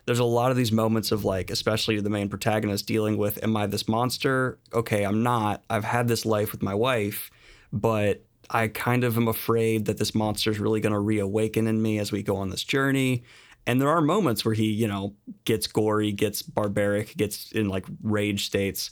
There's 0.05 0.19
a 0.19 0.23
lot 0.23 0.49
of 0.49 0.57
these 0.57 0.71
moments 0.71 1.11
of 1.11 1.23
like, 1.23 1.51
especially 1.51 1.99
the 1.99 2.09
main 2.09 2.29
protagonist 2.29 2.87
dealing 2.87 3.17
with, 3.17 3.43
Am 3.43 3.55
I 3.55 3.67
this 3.67 3.87
monster? 3.87 4.57
Okay, 4.73 5.03
I'm 5.03 5.21
not. 5.21 5.63
I've 5.69 5.83
had 5.83 6.07
this 6.07 6.25
life 6.25 6.51
with 6.51 6.63
my 6.63 6.73
wife, 6.73 7.29
but 7.71 8.23
I 8.49 8.67
kind 8.67 9.03
of 9.03 9.15
am 9.17 9.27
afraid 9.27 9.85
that 9.85 9.97
this 9.97 10.15
monster 10.15 10.49
is 10.49 10.59
really 10.59 10.81
going 10.81 10.93
to 10.93 10.99
reawaken 10.99 11.67
in 11.67 11.81
me 11.81 11.99
as 11.99 12.11
we 12.11 12.23
go 12.23 12.37
on 12.37 12.49
this 12.49 12.63
journey. 12.63 13.23
And 13.67 13.79
there 13.79 13.89
are 13.89 14.01
moments 14.01 14.43
where 14.43 14.55
he, 14.55 14.71
you 14.71 14.87
know, 14.87 15.13
gets 15.45 15.67
gory, 15.67 16.11
gets 16.11 16.41
barbaric, 16.41 17.15
gets 17.15 17.51
in 17.51 17.69
like 17.69 17.85
rage 18.01 18.45
states 18.45 18.89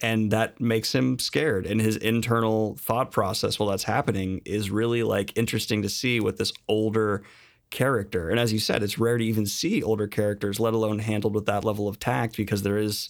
and 0.00 0.30
that 0.30 0.60
makes 0.60 0.94
him 0.94 1.18
scared. 1.18 1.66
And 1.66 1.80
his 1.80 1.96
internal 1.96 2.76
thought 2.76 3.10
process 3.10 3.58
while 3.58 3.70
that's 3.70 3.84
happening 3.84 4.42
is 4.44 4.70
really 4.70 5.02
like 5.02 5.36
interesting 5.36 5.82
to 5.82 5.88
see 5.88 6.20
with 6.20 6.36
this 6.36 6.52
older 6.68 7.22
character. 7.70 8.30
And 8.30 8.38
as 8.38 8.52
you 8.52 8.58
said 8.58 8.82
it's 8.82 8.98
rare 8.98 9.18
to 9.18 9.24
even 9.24 9.46
see 9.46 9.82
older 9.82 10.06
characters 10.06 10.60
let 10.60 10.74
alone 10.74 10.98
handled 10.98 11.34
with 11.34 11.46
that 11.46 11.64
level 11.64 11.88
of 11.88 11.98
tact 11.98 12.36
because 12.36 12.62
there 12.62 12.78
is 12.78 13.08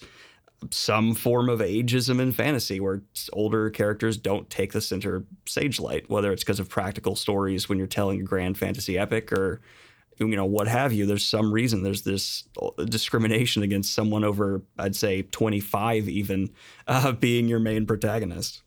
some 0.71 1.15
form 1.15 1.51
of 1.51 1.61
ageism 1.61 2.19
in 2.19 2.33
fantasy 2.33 2.81
where 2.81 3.03
older 3.35 3.69
characters 3.69 4.17
don't 4.17 4.49
take 4.49 4.73
the 4.73 4.81
center 4.81 5.23
stage 5.45 5.79
light 5.79 6.09
whether 6.09 6.33
it's 6.33 6.43
because 6.43 6.59
of 6.59 6.67
practical 6.67 7.15
stories 7.15 7.69
when 7.69 7.77
you're 7.77 7.87
telling 7.87 8.21
a 8.21 8.25
grand 8.25 8.57
fantasy 8.57 8.97
epic 8.97 9.31
or 9.33 9.61
you 10.19 10.27
know 10.29 10.45
what 10.45 10.69
have 10.69 10.93
you 10.93 11.07
there's 11.07 11.25
some 11.25 11.53
reason 11.53 11.83
there's 11.83 12.03
this 12.03 12.45
discrimination 12.87 13.63
against 13.63 13.93
someone 13.93 14.25
over 14.25 14.63
i'd 14.79 14.97
say 14.97 15.23
25 15.23 16.09
even 16.09 16.51
uh, 16.87 17.13
being 17.13 17.49
your 17.49 17.61
main 17.61 17.87
protagonist. 17.87 18.63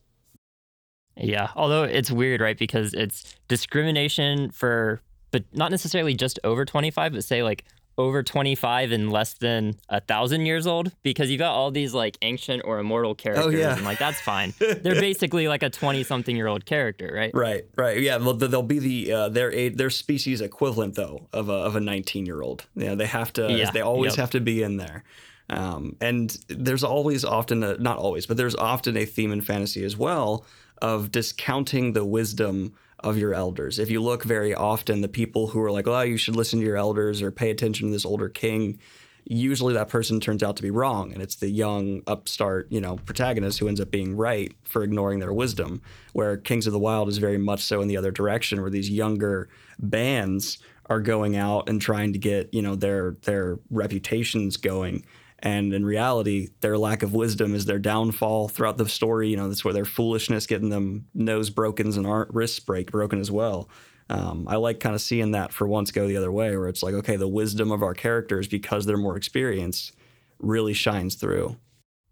Yeah 1.16 1.50
although 1.56 1.84
it's 1.84 2.10
weird 2.10 2.40
right 2.40 2.58
because 2.58 2.94
it's 2.94 3.34
discrimination 3.48 4.50
for 4.50 5.02
but 5.30 5.44
not 5.52 5.70
necessarily 5.70 6.14
just 6.14 6.38
over 6.44 6.64
25 6.64 7.12
but 7.12 7.24
say 7.24 7.42
like 7.42 7.64
over 8.00 8.22
25 8.22 8.92
and 8.92 9.10
less 9.12 9.34
than 9.34 9.74
a 9.88 10.00
thousand 10.00 10.46
years 10.46 10.66
old 10.66 10.92
because 11.02 11.30
you 11.30 11.38
got 11.38 11.52
all 11.52 11.70
these 11.70 11.94
like 11.94 12.16
ancient 12.22 12.62
or 12.64 12.78
immortal 12.78 13.14
characters 13.14 13.46
oh, 13.46 13.50
yeah. 13.50 13.74
and 13.74 13.84
like 13.84 13.98
that's 13.98 14.20
fine 14.20 14.52
they're 14.58 15.00
basically 15.00 15.48
like 15.48 15.62
a 15.62 15.70
20 15.70 16.02
something 16.04 16.36
year 16.36 16.46
old 16.46 16.64
character 16.66 17.10
right 17.14 17.30
right 17.34 17.64
right 17.76 18.00
yeah 18.00 18.18
they'll, 18.18 18.34
they'll 18.34 18.62
be 18.62 18.78
the 18.78 19.12
uh, 19.12 19.28
their 19.28 19.70
their 19.70 19.90
species 19.90 20.40
equivalent 20.40 20.94
though 20.94 21.28
of 21.32 21.48
a, 21.48 21.52
of 21.52 21.76
a 21.76 21.80
19 21.80 22.26
year 22.26 22.42
old 22.42 22.66
yeah 22.74 22.94
they 22.94 23.06
have 23.06 23.32
to 23.32 23.50
yeah. 23.52 23.70
they 23.70 23.80
always 23.80 24.12
yep. 24.12 24.20
have 24.20 24.30
to 24.30 24.40
be 24.40 24.62
in 24.62 24.76
there 24.76 25.04
um, 25.48 25.96
and 26.00 26.38
there's 26.48 26.84
always 26.84 27.24
often 27.24 27.62
a, 27.62 27.76
not 27.78 27.98
always 27.98 28.26
but 28.26 28.36
there's 28.36 28.56
often 28.56 28.96
a 28.96 29.04
theme 29.04 29.32
in 29.32 29.40
fantasy 29.40 29.84
as 29.84 29.96
well 29.96 30.44
of 30.80 31.10
discounting 31.10 31.92
the 31.92 32.04
wisdom 32.04 32.72
of 33.04 33.18
your 33.18 33.34
elders. 33.34 33.78
If 33.78 33.90
you 33.90 34.00
look 34.00 34.24
very 34.24 34.54
often, 34.54 35.00
the 35.00 35.08
people 35.08 35.48
who 35.48 35.60
are 35.62 35.70
like, 35.70 35.86
oh, 35.86 36.00
you 36.02 36.16
should 36.16 36.36
listen 36.36 36.60
to 36.60 36.64
your 36.64 36.76
elders 36.76 37.22
or 37.22 37.30
pay 37.30 37.50
attention 37.50 37.88
to 37.88 37.92
this 37.92 38.04
older 38.04 38.28
king, 38.28 38.78
usually 39.24 39.74
that 39.74 39.88
person 39.88 40.20
turns 40.20 40.42
out 40.42 40.56
to 40.56 40.62
be 40.62 40.70
wrong. 40.70 41.12
And 41.12 41.22
it's 41.22 41.36
the 41.36 41.50
young, 41.50 42.02
upstart, 42.06 42.66
you 42.70 42.80
know, 42.80 42.96
protagonist 42.96 43.58
who 43.58 43.68
ends 43.68 43.80
up 43.80 43.90
being 43.90 44.16
right 44.16 44.52
for 44.64 44.82
ignoring 44.82 45.18
their 45.18 45.32
wisdom. 45.32 45.82
Where 46.12 46.36
Kings 46.36 46.66
of 46.66 46.72
the 46.72 46.80
Wyld 46.80 47.08
is 47.08 47.18
very 47.18 47.38
much 47.38 47.62
so 47.62 47.80
in 47.80 47.88
the 47.88 47.96
other 47.96 48.10
direction, 48.10 48.60
where 48.60 48.70
these 48.70 48.90
younger 48.90 49.48
bands 49.78 50.58
are 50.86 51.00
going 51.00 51.36
out 51.36 51.68
and 51.68 51.80
trying 51.80 52.12
to 52.12 52.18
get, 52.18 52.52
you 52.52 52.62
know, 52.62 52.74
their 52.74 53.16
their 53.22 53.58
reputations 53.70 54.56
going 54.56 55.04
and 55.42 55.72
in 55.72 55.84
reality, 55.84 56.48
their 56.60 56.78
lack 56.78 57.02
of 57.02 57.14
wisdom 57.14 57.54
is 57.54 57.64
their 57.64 57.78
downfall 57.78 58.48
throughout 58.48 58.78
the 58.78 58.88
story. 58.88 59.28
You 59.28 59.36
know, 59.36 59.48
that's 59.48 59.64
where 59.64 59.74
their 59.74 59.84
foolishness 59.84 60.46
getting 60.46 60.70
them 60.70 61.06
nose 61.14 61.50
broken 61.50 61.92
and 61.92 62.26
wrists 62.34 62.60
break 62.60 62.90
broken 62.90 63.20
as 63.20 63.30
well. 63.30 63.68
Um, 64.08 64.46
I 64.48 64.56
like 64.56 64.80
kind 64.80 64.94
of 64.94 65.00
seeing 65.00 65.30
that 65.32 65.52
for 65.52 65.68
once 65.68 65.92
go 65.92 66.08
the 66.08 66.16
other 66.16 66.32
way, 66.32 66.56
where 66.56 66.68
it's 66.68 66.82
like, 66.82 66.94
okay, 66.94 67.16
the 67.16 67.28
wisdom 67.28 67.70
of 67.70 67.82
our 67.82 67.94
characters 67.94 68.48
because 68.48 68.84
they're 68.84 68.96
more 68.96 69.16
experienced 69.16 69.92
really 70.40 70.72
shines 70.72 71.14
through. 71.14 71.56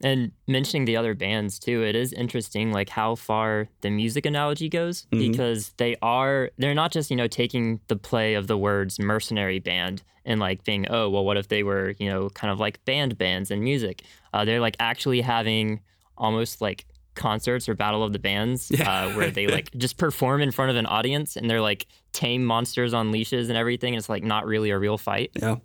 And 0.00 0.30
mentioning 0.46 0.84
the 0.84 0.96
other 0.96 1.14
bands 1.14 1.58
too, 1.58 1.82
it 1.82 1.96
is 1.96 2.12
interesting 2.12 2.72
like 2.72 2.88
how 2.88 3.16
far 3.16 3.68
the 3.80 3.90
music 3.90 4.26
analogy 4.26 4.68
goes 4.68 5.06
mm-hmm. 5.10 5.30
because 5.30 5.70
they 5.76 5.96
are 6.02 6.50
they're 6.58 6.74
not 6.74 6.92
just, 6.92 7.10
you 7.10 7.16
know, 7.16 7.26
taking 7.26 7.80
the 7.88 7.96
play 7.96 8.34
of 8.34 8.46
the 8.46 8.56
words 8.56 9.00
mercenary 9.00 9.58
band 9.58 10.02
and 10.24 10.38
like 10.38 10.62
being, 10.64 10.86
oh, 10.90 11.08
well, 11.08 11.24
what 11.24 11.36
if 11.36 11.48
they 11.48 11.62
were, 11.62 11.94
you 11.98 12.08
know, 12.08 12.28
kind 12.30 12.52
of 12.52 12.60
like 12.60 12.84
band 12.84 13.18
bands 13.18 13.50
and 13.50 13.62
music? 13.62 14.04
Uh, 14.32 14.44
they're 14.44 14.60
like 14.60 14.76
actually 14.78 15.20
having 15.20 15.80
almost 16.16 16.60
like 16.60 16.86
concerts 17.14 17.68
or 17.68 17.74
battle 17.74 18.04
of 18.04 18.12
the 18.12 18.18
bands 18.18 18.70
yeah. 18.70 19.06
uh, 19.06 19.12
where 19.14 19.30
they 19.30 19.48
like 19.48 19.72
just 19.76 19.96
perform 19.96 20.40
in 20.40 20.52
front 20.52 20.70
of 20.70 20.76
an 20.76 20.86
audience 20.86 21.36
and 21.36 21.50
they're 21.50 21.60
like 21.60 21.86
tame 22.12 22.44
monsters 22.44 22.94
on 22.94 23.10
leashes 23.10 23.48
and 23.48 23.58
everything. 23.58 23.94
And 23.94 23.98
it's 23.98 24.08
like 24.08 24.22
not 24.22 24.46
really 24.46 24.70
a 24.70 24.78
real 24.78 24.96
fight. 24.96 25.32
Yeah. 25.34 25.56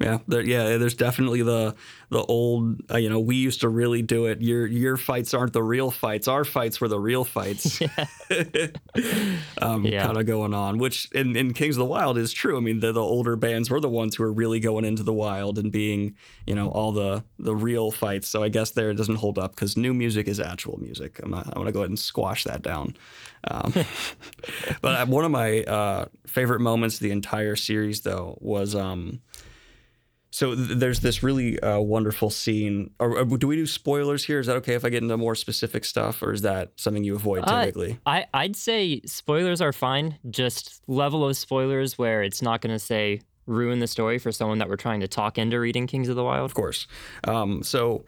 Yeah, 0.00 0.18
there, 0.26 0.42
yeah. 0.42 0.78
There's 0.78 0.94
definitely 0.94 1.42
the 1.42 1.74
the 2.10 2.22
old. 2.22 2.80
Uh, 2.90 2.96
you 2.96 3.08
know, 3.08 3.20
we 3.20 3.36
used 3.36 3.60
to 3.60 3.68
really 3.68 4.02
do 4.02 4.26
it. 4.26 4.42
Your 4.42 4.66
your 4.66 4.96
fights 4.96 5.32
aren't 5.32 5.52
the 5.52 5.62
real 5.62 5.90
fights. 5.90 6.26
Our 6.26 6.44
fights 6.44 6.80
were 6.80 6.88
the 6.88 6.98
real 6.98 7.24
fights. 7.24 7.80
um, 9.58 9.84
yeah. 9.86 10.06
Kind 10.06 10.18
of 10.18 10.26
going 10.26 10.54
on, 10.54 10.78
which 10.78 11.10
in, 11.12 11.36
in 11.36 11.52
Kings 11.54 11.76
of 11.76 11.86
the 11.86 11.92
Wyld 11.92 12.18
is 12.18 12.32
true. 12.32 12.56
I 12.56 12.60
mean, 12.60 12.80
the, 12.80 12.92
the 12.92 13.02
older 13.02 13.36
bands 13.36 13.70
were 13.70 13.80
the 13.80 13.88
ones 13.88 14.16
who 14.16 14.24
were 14.24 14.32
really 14.32 14.60
going 14.60 14.84
into 14.84 15.02
the 15.02 15.12
wild 15.12 15.58
and 15.58 15.70
being, 15.70 16.16
you 16.46 16.54
know, 16.54 16.68
all 16.68 16.92
the 16.92 17.24
the 17.38 17.54
real 17.54 17.90
fights. 17.90 18.28
So 18.28 18.42
I 18.42 18.48
guess 18.48 18.70
there 18.72 18.90
it 18.90 18.94
doesn't 18.94 19.16
hold 19.16 19.38
up 19.38 19.54
because 19.54 19.76
new 19.76 19.94
music 19.94 20.26
is 20.26 20.40
actual 20.40 20.78
music. 20.80 21.20
I'm 21.22 21.30
not, 21.30 21.46
I'm 21.46 21.54
gonna 21.54 21.72
go 21.72 21.80
ahead 21.80 21.90
and 21.90 21.98
squash 21.98 22.44
that 22.44 22.62
down. 22.62 22.96
Um, 23.48 23.72
but 24.80 25.00
uh, 25.00 25.06
one 25.06 25.24
of 25.24 25.30
my 25.30 25.62
uh, 25.62 26.06
favorite 26.26 26.60
moments 26.60 26.96
of 26.96 27.00
the 27.02 27.10
entire 27.12 27.56
series, 27.56 28.00
though, 28.00 28.36
was. 28.40 28.74
Um, 28.74 29.20
so 30.32 30.54
th- 30.54 30.78
there's 30.78 31.00
this 31.00 31.22
really 31.22 31.60
uh, 31.60 31.78
wonderful 31.78 32.30
scene. 32.30 32.90
Or, 32.98 33.18
or, 33.18 33.24
do 33.24 33.46
we 33.46 33.54
do 33.54 33.66
spoilers 33.66 34.24
here? 34.24 34.40
Is 34.40 34.46
that 34.46 34.56
okay 34.56 34.72
if 34.72 34.84
I 34.84 34.88
get 34.88 35.02
into 35.02 35.16
more 35.18 35.34
specific 35.34 35.84
stuff, 35.84 36.22
or 36.22 36.32
is 36.32 36.40
that 36.40 36.72
something 36.76 37.04
you 37.04 37.14
avoid 37.14 37.44
uh, 37.46 37.60
typically? 37.60 38.00
I 38.06 38.26
I'd 38.32 38.56
say 38.56 39.02
spoilers 39.04 39.60
are 39.60 39.74
fine. 39.74 40.18
Just 40.30 40.80
level 40.88 41.28
of 41.28 41.36
spoilers 41.36 41.98
where 41.98 42.22
it's 42.22 42.40
not 42.40 42.62
going 42.62 42.74
to 42.74 42.78
say 42.78 43.20
ruin 43.46 43.78
the 43.80 43.86
story 43.86 44.18
for 44.18 44.32
someone 44.32 44.56
that 44.58 44.68
we're 44.70 44.76
trying 44.76 45.00
to 45.00 45.08
talk 45.08 45.36
into 45.36 45.60
reading 45.60 45.86
Kings 45.86 46.08
of 46.08 46.16
the 46.16 46.22
Wyld. 46.22 46.46
Of 46.46 46.54
course. 46.54 46.86
Um, 47.24 47.62
so 47.62 48.04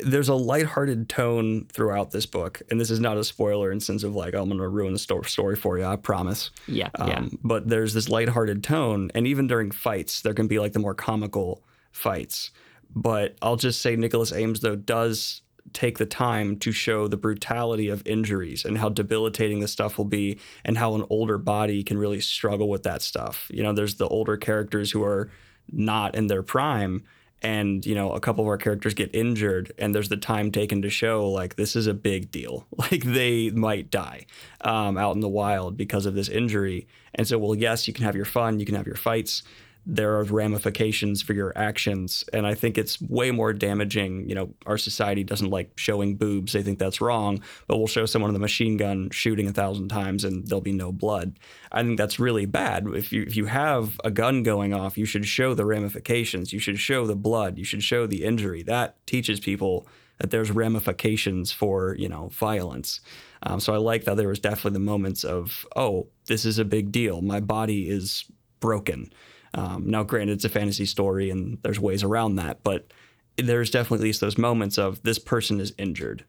there's 0.00 0.28
a 0.28 0.34
lighthearted 0.34 1.08
tone 1.08 1.66
throughout 1.66 2.12
this 2.12 2.24
book, 2.24 2.62
and 2.70 2.80
this 2.80 2.90
is 2.90 3.00
not 3.00 3.18
a 3.18 3.24
spoiler 3.24 3.70
in 3.70 3.80
sense 3.80 4.04
of 4.04 4.14
like 4.14 4.34
I'm 4.34 4.48
going 4.48 4.58
to 4.58 4.68
ruin 4.68 4.92
the 4.92 4.98
story 4.98 5.56
for 5.56 5.78
you. 5.78 5.84
I 5.84 5.96
promise. 5.96 6.50
Yeah, 6.66 6.88
um, 6.94 7.08
yeah. 7.08 7.24
But 7.44 7.68
there's 7.68 7.92
this 7.92 8.08
lighthearted 8.08 8.64
tone, 8.64 9.10
and 9.14 9.26
even 9.26 9.46
during 9.46 9.70
fights, 9.70 10.22
there 10.22 10.34
can 10.34 10.46
be 10.46 10.58
like 10.58 10.72
the 10.72 10.78
more 10.78 10.94
comical 10.94 11.62
fights. 11.92 12.50
But 12.94 13.36
I'll 13.42 13.56
just 13.56 13.82
say 13.82 13.96
Nicholas 13.96 14.32
Eames 14.32 14.60
though 14.60 14.76
does 14.76 15.42
take 15.72 15.98
the 15.98 16.06
time 16.06 16.58
to 16.58 16.72
show 16.72 17.06
the 17.06 17.16
brutality 17.16 17.88
of 17.88 18.02
injuries 18.06 18.64
and 18.64 18.76
how 18.76 18.88
debilitating 18.88 19.60
the 19.60 19.68
stuff 19.68 19.98
will 19.98 20.06
be, 20.06 20.38
and 20.64 20.78
how 20.78 20.94
an 20.94 21.04
older 21.10 21.36
body 21.36 21.82
can 21.82 21.98
really 21.98 22.20
struggle 22.20 22.68
with 22.68 22.82
that 22.84 23.02
stuff. 23.02 23.46
You 23.52 23.62
know, 23.62 23.74
there's 23.74 23.96
the 23.96 24.08
older 24.08 24.38
characters 24.38 24.90
who 24.90 25.04
are 25.04 25.30
not 25.70 26.14
in 26.14 26.28
their 26.28 26.42
prime 26.42 27.04
and 27.42 27.84
you 27.84 27.94
know 27.94 28.12
a 28.12 28.20
couple 28.20 28.44
of 28.44 28.48
our 28.48 28.56
characters 28.56 28.94
get 28.94 29.14
injured 29.14 29.72
and 29.78 29.94
there's 29.94 30.08
the 30.08 30.16
time 30.16 30.50
taken 30.50 30.82
to 30.82 30.90
show 30.90 31.28
like 31.28 31.56
this 31.56 31.76
is 31.76 31.86
a 31.86 31.94
big 31.94 32.30
deal. 32.30 32.66
Like 32.82 33.04
they 33.04 33.50
might 33.50 33.90
die 33.90 34.26
um, 34.62 34.98
out 34.98 35.14
in 35.14 35.20
the 35.20 35.28
wild 35.28 35.76
because 35.76 36.04
of 36.04 36.14
this 36.14 36.28
injury. 36.28 36.88
And 37.14 37.26
so 37.26 37.38
well 37.38 37.54
yes 37.54 37.86
you 37.86 37.94
can 37.94 38.04
have 38.04 38.16
your 38.16 38.24
fun 38.24 38.60
you 38.60 38.66
can 38.66 38.74
have 38.74 38.86
your 38.86 38.96
fights 38.96 39.42
there 39.84 40.16
are 40.18 40.24
ramifications 40.24 41.22
for 41.22 41.32
your 41.32 41.52
actions. 41.56 42.24
And 42.32 42.46
i 42.46 42.54
think 42.54 42.78
it's 42.78 43.00
way 43.00 43.30
more 43.30 43.52
damaging 43.52 44.28
you 44.28 44.34
know 44.34 44.54
our 44.66 44.78
society 44.78 45.24
doesn't 45.24 45.50
like 45.50 45.72
showing 45.76 46.16
boobs. 46.16 46.52
They 46.52 46.62
think 46.62 46.78
that's 46.78 47.00
wrong 47.00 47.42
but 47.66 47.78
we'll 47.78 47.86
show 47.86 48.06
someone 48.06 48.30
with 48.30 48.36
a 48.36 48.40
machine 48.40 48.76
gun 48.76 49.10
shooting 49.10 49.48
a 49.48 49.52
thousand 49.52 49.88
times 49.88 50.24
and 50.24 50.46
there'll 50.46 50.60
be 50.60 50.72
no 50.72 50.92
blood. 50.92 51.38
I 51.70 51.82
think 51.82 51.98
that's 51.98 52.20
really 52.20 52.46
bad. 52.46 52.86
If 52.86 53.12
you 53.12 53.22
if 53.22 53.36
you 53.36 53.46
have 53.46 54.00
a 54.04 54.10
gun 54.10 54.42
going 54.42 54.72
off 54.72 54.98
you 54.98 55.06
should 55.06 55.26
show 55.26 55.54
the 55.54 55.64
ramifications. 55.64 56.52
You 56.52 56.58
should 56.58 56.78
show 56.78 57.06
the 57.06 57.16
blood. 57.16 57.58
You 57.58 57.64
should 57.64 57.82
show 57.82 58.06
the 58.06 58.24
injury. 58.24 58.62
That 58.62 59.04
teaches 59.06 59.40
people 59.40 59.86
that 60.18 60.30
there's 60.30 60.50
ramifications 60.50 61.50
for 61.50 61.96
you 61.98 62.08
know 62.08 62.28
violence. 62.28 63.00
Um, 63.44 63.58
so 63.58 63.74
i 63.74 63.76
like 63.76 64.04
that 64.04 64.16
there 64.16 64.28
was 64.28 64.38
definitely 64.38 64.74
the 64.74 64.78
moments 64.78 65.24
of 65.24 65.66
oh 65.74 66.06
this 66.26 66.44
is 66.44 66.58
a 66.58 66.64
big 66.64 66.92
deal. 66.92 67.20
My 67.20 67.40
body 67.40 67.88
is 67.88 68.24
broken 68.60 69.10
um, 69.54 69.88
now, 69.88 70.02
granted, 70.02 70.34
it's 70.34 70.44
a 70.44 70.48
fantasy 70.48 70.86
story 70.86 71.30
and 71.30 71.58
there's 71.62 71.78
ways 71.80 72.02
around 72.02 72.36
that, 72.36 72.62
but 72.62 72.92
there's 73.36 73.70
definitely 73.70 74.04
at 74.04 74.08
least 74.08 74.20
those 74.20 74.38
moments 74.38 74.78
of 74.78 75.02
this 75.02 75.18
person 75.18 75.60
is 75.60 75.72
injured. 75.78 76.24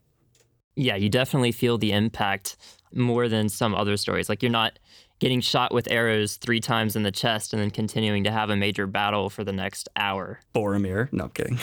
Yeah, 0.76 0.96
you 0.96 1.10
definitely 1.10 1.52
feel 1.52 1.78
the 1.78 1.92
impact 1.92 2.58
more 2.94 3.28
than 3.28 3.50
some 3.50 3.76
other 3.76 3.98
stories. 3.98 4.30
Like 4.30 4.42
you're 4.42 4.52
not 4.52 4.80
getting 5.20 5.40
shot 5.40 5.74
with 5.74 5.90
arrows 5.92 6.38
three 6.38 6.60
times 6.60 6.96
in 6.96 7.04
the 7.04 7.12
chest 7.12 7.54
and 7.54 7.62
then 7.62 7.70
continuing 7.70 8.24
to 8.26 8.32
have 8.32 8.50
a 8.50 8.56
major 8.56 8.88
battle 8.88 9.30
for 9.30 9.44
the 9.44 9.54
next 9.54 9.88
hour. 9.96 10.40
Boromir. 10.54 11.12
No, 11.14 11.26
I'm 11.26 11.30
kidding. 11.30 11.60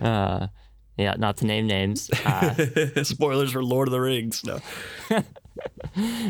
uh, 0.00 0.48
yeah, 0.98 1.14
not 1.16 1.36
to 1.38 1.46
name 1.46 1.66
names. 1.66 2.10
Uh, 2.26 3.02
Spoilers 3.04 3.52
for 3.52 3.62
Lord 3.62 3.88
of 3.88 3.92
the 3.92 4.00
Rings. 4.00 4.44
No. 4.44 4.58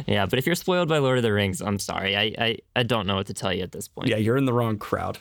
yeah, 0.06 0.26
but 0.26 0.38
if 0.38 0.46
you're 0.46 0.54
spoiled 0.54 0.88
by 0.88 0.98
Lord 0.98 1.18
of 1.18 1.22
the 1.22 1.32
Rings, 1.32 1.60
I'm 1.60 1.78
sorry. 1.78 2.16
I, 2.16 2.34
I, 2.38 2.58
I 2.76 2.82
don't 2.82 3.06
know 3.06 3.16
what 3.16 3.26
to 3.26 3.34
tell 3.34 3.52
you 3.52 3.62
at 3.62 3.72
this 3.72 3.88
point. 3.88 4.08
Yeah, 4.08 4.16
you're 4.16 4.36
in 4.36 4.44
the 4.44 4.52
wrong 4.52 4.78
crowd. 4.78 5.18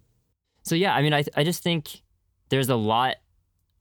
so 0.62 0.74
yeah, 0.74 0.94
I 0.94 1.02
mean, 1.02 1.14
I, 1.14 1.24
I 1.36 1.44
just 1.44 1.62
think 1.62 2.02
there's 2.48 2.68
a 2.68 2.76
lot 2.76 3.16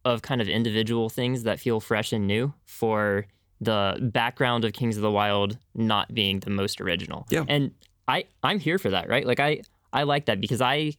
of 0.06 0.22
kind 0.22 0.42
of 0.42 0.48
individual 0.48 1.10
things 1.10 1.44
that 1.44 1.60
feel 1.60 1.80
fresh 1.80 2.14
and 2.14 2.26
new 2.26 2.54
for 2.66 3.26
the 3.62 3.98
background 4.14 4.64
of 4.64 4.74
Kings 4.74 4.96
of 4.96 5.02
the 5.02 5.12
Wyld 5.12 5.58
not 5.76 6.14
being 6.14 6.40
the 6.40 6.50
most 6.50 6.80
original. 6.80 7.28
Yeah. 7.30 7.44
And 7.48 7.72
I 8.08 8.26
I'm 8.42 8.60
here 8.60 8.78
for 8.78 8.90
that, 8.92 9.10
right? 9.10 9.26
Like 9.26 9.40
I 9.40 9.62
I 9.92 10.04
like 10.04 10.26
that 10.26 10.40
because 10.40 10.62
I 10.62 10.94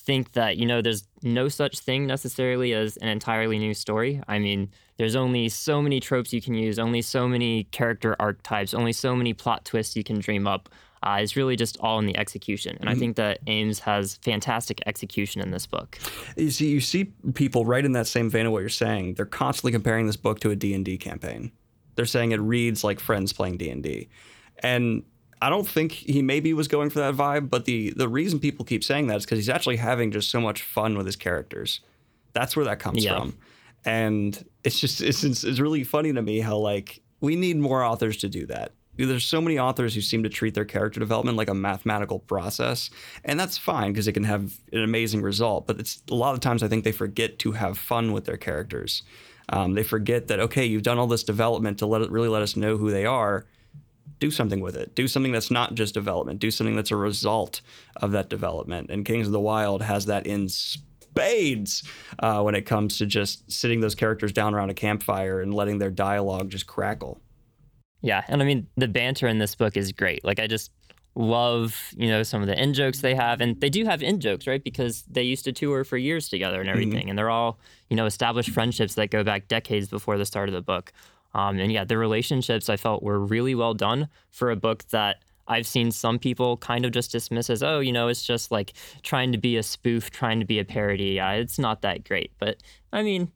think 0.00 0.32
that 0.32 0.56
you 0.56 0.66
know 0.66 0.80
there's 0.80 1.04
no 1.22 1.48
such 1.48 1.78
thing 1.78 2.06
necessarily 2.06 2.72
as 2.72 2.96
an 2.98 3.08
entirely 3.08 3.58
new 3.58 3.74
story. 3.74 4.20
I 4.26 4.38
mean, 4.38 4.70
there's 4.96 5.16
only 5.16 5.48
so 5.48 5.82
many 5.82 6.00
tropes 6.00 6.32
you 6.32 6.40
can 6.40 6.54
use, 6.54 6.78
only 6.78 7.02
so 7.02 7.28
many 7.28 7.64
character 7.64 8.16
archetypes, 8.18 8.74
only 8.74 8.92
so 8.92 9.14
many 9.14 9.34
plot 9.34 9.64
twists 9.64 9.96
you 9.96 10.04
can 10.04 10.18
dream 10.18 10.46
up. 10.46 10.68
Uh, 11.02 11.18
it's 11.20 11.34
really 11.34 11.56
just 11.56 11.78
all 11.80 11.98
in 11.98 12.06
the 12.06 12.16
execution, 12.16 12.76
and 12.76 12.88
mm-hmm. 12.88 12.96
I 12.96 12.98
think 12.98 13.16
that 13.16 13.38
Eames 13.48 13.78
has 13.80 14.16
fantastic 14.16 14.82
execution 14.86 15.40
in 15.40 15.50
this 15.50 15.66
book. 15.66 15.98
You 16.36 16.50
see, 16.50 16.68
you 16.68 16.80
see 16.80 17.04
people 17.34 17.64
right 17.64 17.84
in 17.84 17.92
that 17.92 18.06
same 18.06 18.28
vein 18.28 18.44
of 18.44 18.52
what 18.52 18.60
you're 18.60 18.68
saying. 18.68 19.14
They're 19.14 19.24
constantly 19.24 19.72
comparing 19.72 20.06
this 20.06 20.16
book 20.16 20.40
to 20.40 20.50
a 20.50 20.56
D 20.56 20.74
and 20.74 20.84
D 20.84 20.98
campaign. 20.98 21.52
They're 21.94 22.04
saying 22.04 22.32
it 22.32 22.40
reads 22.40 22.84
like 22.84 23.00
friends 23.00 23.32
playing 23.32 23.56
D 23.56 23.70
and 23.70 23.82
D, 23.82 24.08
and 24.58 25.02
I 25.42 25.48
don't 25.48 25.66
think 25.66 25.92
he 25.92 26.20
maybe 26.22 26.52
was 26.52 26.68
going 26.68 26.90
for 26.90 26.98
that 26.98 27.14
vibe, 27.14 27.48
but 27.48 27.64
the 27.64 27.90
the 27.90 28.08
reason 28.08 28.38
people 28.38 28.64
keep 28.64 28.84
saying 28.84 29.06
that 29.06 29.16
is 29.18 29.24
because 29.24 29.38
he's 29.38 29.48
actually 29.48 29.76
having 29.76 30.10
just 30.10 30.30
so 30.30 30.40
much 30.40 30.62
fun 30.62 30.96
with 30.96 31.06
his 31.06 31.16
characters. 31.16 31.80
That's 32.32 32.54
where 32.54 32.66
that 32.66 32.78
comes 32.78 33.04
yeah. 33.04 33.18
from, 33.18 33.36
and 33.84 34.44
it's 34.64 34.78
just 34.78 35.00
it's, 35.00 35.24
it's 35.24 35.44
it's 35.44 35.58
really 35.58 35.84
funny 35.84 36.12
to 36.12 36.22
me 36.22 36.40
how 36.40 36.56
like 36.58 37.00
we 37.20 37.36
need 37.36 37.56
more 37.56 37.82
authors 37.82 38.18
to 38.18 38.28
do 38.28 38.46
that. 38.46 38.72
There's 38.96 39.24
so 39.24 39.40
many 39.40 39.58
authors 39.58 39.94
who 39.94 40.02
seem 40.02 40.24
to 40.24 40.28
treat 40.28 40.52
their 40.52 40.66
character 40.66 41.00
development 41.00 41.38
like 41.38 41.48
a 41.48 41.54
mathematical 41.54 42.18
process, 42.18 42.90
and 43.24 43.40
that's 43.40 43.56
fine 43.56 43.92
because 43.92 44.06
it 44.06 44.12
can 44.12 44.24
have 44.24 44.52
an 44.72 44.82
amazing 44.82 45.22
result. 45.22 45.66
But 45.66 45.80
it's 45.80 46.02
a 46.10 46.14
lot 46.14 46.34
of 46.34 46.40
times 46.40 46.62
I 46.62 46.68
think 46.68 46.84
they 46.84 46.92
forget 46.92 47.38
to 47.40 47.52
have 47.52 47.78
fun 47.78 48.12
with 48.12 48.26
their 48.26 48.36
characters. 48.36 49.04
Um, 49.48 49.72
they 49.72 49.84
forget 49.84 50.28
that 50.28 50.38
okay, 50.38 50.66
you've 50.66 50.82
done 50.82 50.98
all 50.98 51.06
this 51.06 51.24
development 51.24 51.78
to 51.78 51.86
let 51.86 52.02
it 52.02 52.10
really 52.10 52.28
let 52.28 52.42
us 52.42 52.56
know 52.56 52.76
who 52.76 52.90
they 52.90 53.06
are 53.06 53.46
do 54.18 54.30
something 54.30 54.60
with 54.60 54.76
it. 54.76 54.94
Do 54.94 55.08
something 55.08 55.32
that's 55.32 55.50
not 55.50 55.74
just 55.74 55.94
development. 55.94 56.40
Do 56.40 56.50
something 56.50 56.76
that's 56.76 56.90
a 56.90 56.96
result 56.96 57.60
of 57.96 58.12
that 58.12 58.28
development. 58.28 58.90
And 58.90 59.04
Kings 59.04 59.26
of 59.26 59.32
the 59.32 59.40
Wyld 59.40 59.82
has 59.82 60.06
that 60.06 60.26
in 60.26 60.48
spades 60.48 61.82
uh, 62.18 62.42
when 62.42 62.54
it 62.54 62.62
comes 62.62 62.98
to 62.98 63.06
just 63.06 63.50
sitting 63.50 63.80
those 63.80 63.94
characters 63.94 64.32
down 64.32 64.54
around 64.54 64.70
a 64.70 64.74
campfire 64.74 65.40
and 65.40 65.54
letting 65.54 65.78
their 65.78 65.90
dialogue 65.90 66.50
just 66.50 66.66
crackle. 66.66 67.20
Yeah, 68.02 68.24
and 68.28 68.42
I 68.42 68.46
mean 68.46 68.66
the 68.76 68.88
banter 68.88 69.26
in 69.26 69.38
this 69.38 69.54
book 69.54 69.76
is 69.76 69.92
great. 69.92 70.24
Like 70.24 70.38
I 70.38 70.46
just 70.46 70.70
love 71.16 71.92
you 71.96 72.08
know 72.08 72.22
some 72.22 72.40
of 72.40 72.46
the 72.46 72.60
in 72.60 72.72
jokes 72.72 73.00
they 73.00 73.14
have, 73.14 73.40
and 73.40 73.60
they 73.60 73.68
do 73.68 73.84
have 73.84 74.02
in 74.02 74.20
jokes, 74.20 74.46
right? 74.46 74.62
Because 74.62 75.02
they 75.02 75.22
used 75.22 75.44
to 75.44 75.52
tour 75.52 75.84
for 75.84 75.96
years 75.96 76.28
together 76.28 76.60
and 76.60 76.68
mm-hmm. 76.68 76.78
everything, 76.78 77.00
mm-hmm. 77.00 77.08
and 77.10 77.18
they're 77.18 77.30
all 77.30 77.58
you 77.90 77.96
know 77.96 78.06
established 78.06 78.50
friendships 78.50 78.94
that 78.94 79.10
go 79.10 79.22
back 79.22 79.48
decades 79.48 79.88
before 79.88 80.16
the 80.16 80.24
start 80.24 80.48
of 80.48 80.54
the 80.54 80.62
book. 80.62 80.92
Um, 81.34 81.58
and 81.58 81.70
yeah, 81.70 81.84
the 81.84 81.98
relationships 81.98 82.68
I 82.68 82.76
felt 82.76 83.02
were 83.02 83.18
really 83.18 83.54
well 83.54 83.74
done 83.74 84.08
for 84.30 84.50
a 84.50 84.56
book 84.56 84.84
that 84.90 85.22
I've 85.46 85.66
seen 85.66 85.90
some 85.90 86.18
people 86.18 86.56
kind 86.58 86.84
of 86.84 86.92
just 86.92 87.10
dismiss 87.10 87.50
as, 87.50 87.62
oh, 87.62 87.80
you 87.80 87.92
know, 87.92 88.08
it's 88.08 88.22
just 88.22 88.50
like 88.50 88.72
trying 89.02 89.32
to 89.32 89.38
be 89.38 89.56
a 89.56 89.62
spoof, 89.62 90.10
trying 90.10 90.38
to 90.40 90.46
be 90.46 90.58
a 90.58 90.64
parody. 90.64 91.14
Yeah, 91.14 91.32
it's 91.32 91.58
not 91.58 91.82
that 91.82 92.04
great. 92.04 92.30
But 92.38 92.62
I 92.92 93.02
mean, 93.02 93.32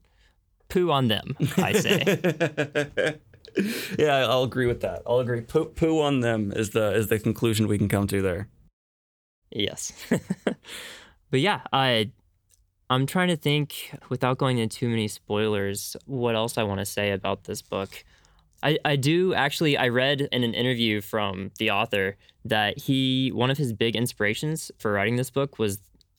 poo 0.68 0.90
on 0.90 1.08
them, 1.08 1.36
I 1.56 1.72
say. 1.72 3.18
yeah, 3.98 4.26
I'll 4.28 4.44
agree 4.44 4.66
with 4.66 4.80
that. 4.82 5.02
I'll 5.06 5.18
agree. 5.18 5.40
Poo, 5.40 5.66
poo 5.66 6.00
on 6.00 6.20
them 6.20 6.52
is 6.54 6.70
the 6.70 6.94
is 6.94 7.08
the 7.08 7.18
conclusion 7.18 7.66
we 7.66 7.78
can 7.78 7.88
come 7.88 8.06
to 8.06 8.22
there. 8.22 8.48
Yes. 9.50 9.92
but 11.30 11.40
yeah, 11.40 11.62
I 11.72 12.10
I'm 12.90 13.06
trying 13.06 13.28
to 13.28 13.36
think 13.36 13.96
without 14.08 14.38
going 14.38 14.58
into 14.58 14.78
too 14.78 14.88
many 14.88 15.08
spoilers 15.08 15.96
what 16.06 16.34
else 16.34 16.58
I 16.58 16.64
want 16.64 16.80
to 16.80 16.84
say 16.84 17.12
about 17.12 17.44
this 17.44 17.62
book. 17.62 18.04
I, 18.62 18.78
I 18.84 18.96
do 18.96 19.34
actually 19.34 19.76
I 19.76 19.88
read 19.88 20.22
in 20.32 20.44
an 20.44 20.54
interview 20.54 21.00
from 21.00 21.50
the 21.58 21.70
author 21.70 22.16
that 22.44 22.78
he 22.78 23.30
one 23.32 23.50
of 23.50 23.58
his 23.58 23.72
big 23.72 23.96
inspirations 23.96 24.70
for 24.78 24.92
writing 24.92 25.16
this 25.16 25.30
book 25.30 25.58
was 25.58 25.78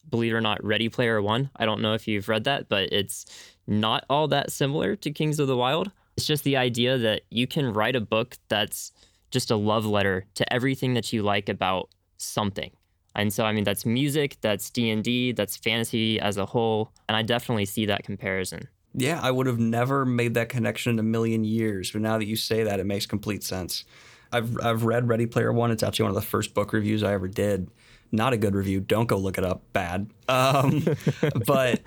believe 0.10 0.34
it 0.34 0.36
or 0.36 0.42
not 0.42 0.64
Ready 0.64 0.90
Player 0.90 1.22
One. 1.22 1.50
I 1.56 1.66
don't 1.66 1.82
know 1.82 1.94
if 1.94 2.08
you've 2.08 2.30
read 2.30 2.44
that, 2.44 2.70
but 2.70 2.92
it's 2.92 3.26
not 3.68 4.06
all 4.10 4.28
that 4.28 4.52
similar 4.52 4.96
to 4.98 5.12
Kings 5.12 5.40
of 5.40 5.48
the 5.48 5.56
Wyld. 5.56 5.92
It's 6.18 6.26
just 6.26 6.44
the 6.44 6.58
idea 6.58 6.98
that 6.98 7.22
you 7.30 7.48
can 7.48 7.74
write 7.74 7.96
a 7.96 8.02
book 8.02 8.38
that's 8.48 8.92
just 9.32 9.52
a 9.52 9.56
love 9.56 9.86
letter 9.86 10.26
to 10.36 10.54
everything 10.54 10.94
that 10.94 11.12
you 11.12 11.24
like 11.24 11.50
about 11.50 11.90
something. 12.18 12.72
And 13.16 13.34
so, 13.34 13.46
I 13.46 13.54
mean, 13.54 13.64
that's 13.64 13.86
music, 13.86 14.38
that's 14.42 14.70
D 14.70 14.90
and 14.90 15.04
D, 15.04 15.32
that's 15.32 15.56
fantasy 15.56 16.20
as 16.20 16.38
a 16.38 16.46
whole, 16.46 16.92
and 17.08 17.16
I 17.16 17.22
definitely 17.22 17.66
see 17.66 17.86
that 17.86 18.04
comparison. 18.04 18.68
Yeah, 18.94 19.20
I 19.22 19.32
would 19.32 19.48
have 19.48 19.60
never 19.60 20.06
made 20.06 20.36
that 20.36 20.50
connection 20.50 20.92
in 20.92 21.00
a 21.00 21.04
million 21.04 21.44
years, 21.44 21.92
but 21.92 22.02
now 22.02 22.18
that 22.18 22.26
you 22.26 22.36
say 22.36 22.64
that, 22.64 22.80
it 22.80 22.86
makes 22.86 23.06
complete 23.06 23.44
sense. 23.44 23.84
I've 24.32 24.58
I've 24.62 24.84
read 24.84 25.08
Ready 25.08 25.26
Player 25.26 25.52
One. 25.52 25.72
It's 25.72 25.84
actually 25.84 26.04
one 26.04 26.12
of 26.12 26.16
the 26.16 26.28
first 26.28 26.54
book 26.54 26.74
reviews 26.74 27.04
I 27.04 27.14
ever 27.14 27.28
did. 27.28 27.70
Not 28.12 28.34
a 28.34 28.38
good 28.38 28.56
review. 28.56 28.80
Don't 28.80 29.08
go 29.08 29.18
look 29.18 29.38
it 29.38 29.44
up. 29.44 29.62
Bad. 29.74 30.10
Um, 30.28 30.86
but 31.46 31.82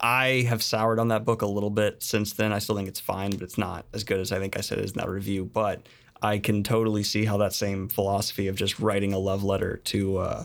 I 0.00 0.46
have 0.48 0.62
soured 0.62 0.98
on 0.98 1.08
that 1.08 1.24
book 1.24 1.42
a 1.42 1.46
little 1.46 1.70
bit 1.70 2.02
since 2.02 2.32
then. 2.32 2.52
I 2.52 2.58
still 2.58 2.76
think 2.76 2.88
it's 2.88 3.00
fine, 3.00 3.30
but 3.30 3.42
it's 3.42 3.58
not 3.58 3.86
as 3.92 4.04
good 4.04 4.20
as 4.20 4.32
I 4.32 4.38
think 4.38 4.56
I 4.56 4.60
said 4.60 4.78
it 4.78 4.84
is 4.84 4.92
in 4.92 4.98
that 4.98 5.08
review. 5.08 5.44
But 5.44 5.86
I 6.22 6.38
can 6.38 6.62
totally 6.62 7.02
see 7.02 7.24
how 7.24 7.36
that 7.38 7.52
same 7.52 7.88
philosophy 7.88 8.48
of 8.48 8.56
just 8.56 8.80
writing 8.80 9.12
a 9.12 9.18
love 9.18 9.44
letter 9.44 9.76
to 9.84 10.18
uh, 10.18 10.44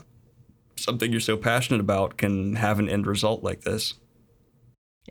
something 0.76 1.10
you're 1.10 1.20
so 1.20 1.36
passionate 1.36 1.80
about 1.80 2.16
can 2.16 2.56
have 2.56 2.78
an 2.78 2.88
end 2.88 3.06
result 3.06 3.42
like 3.42 3.62
this. 3.62 3.94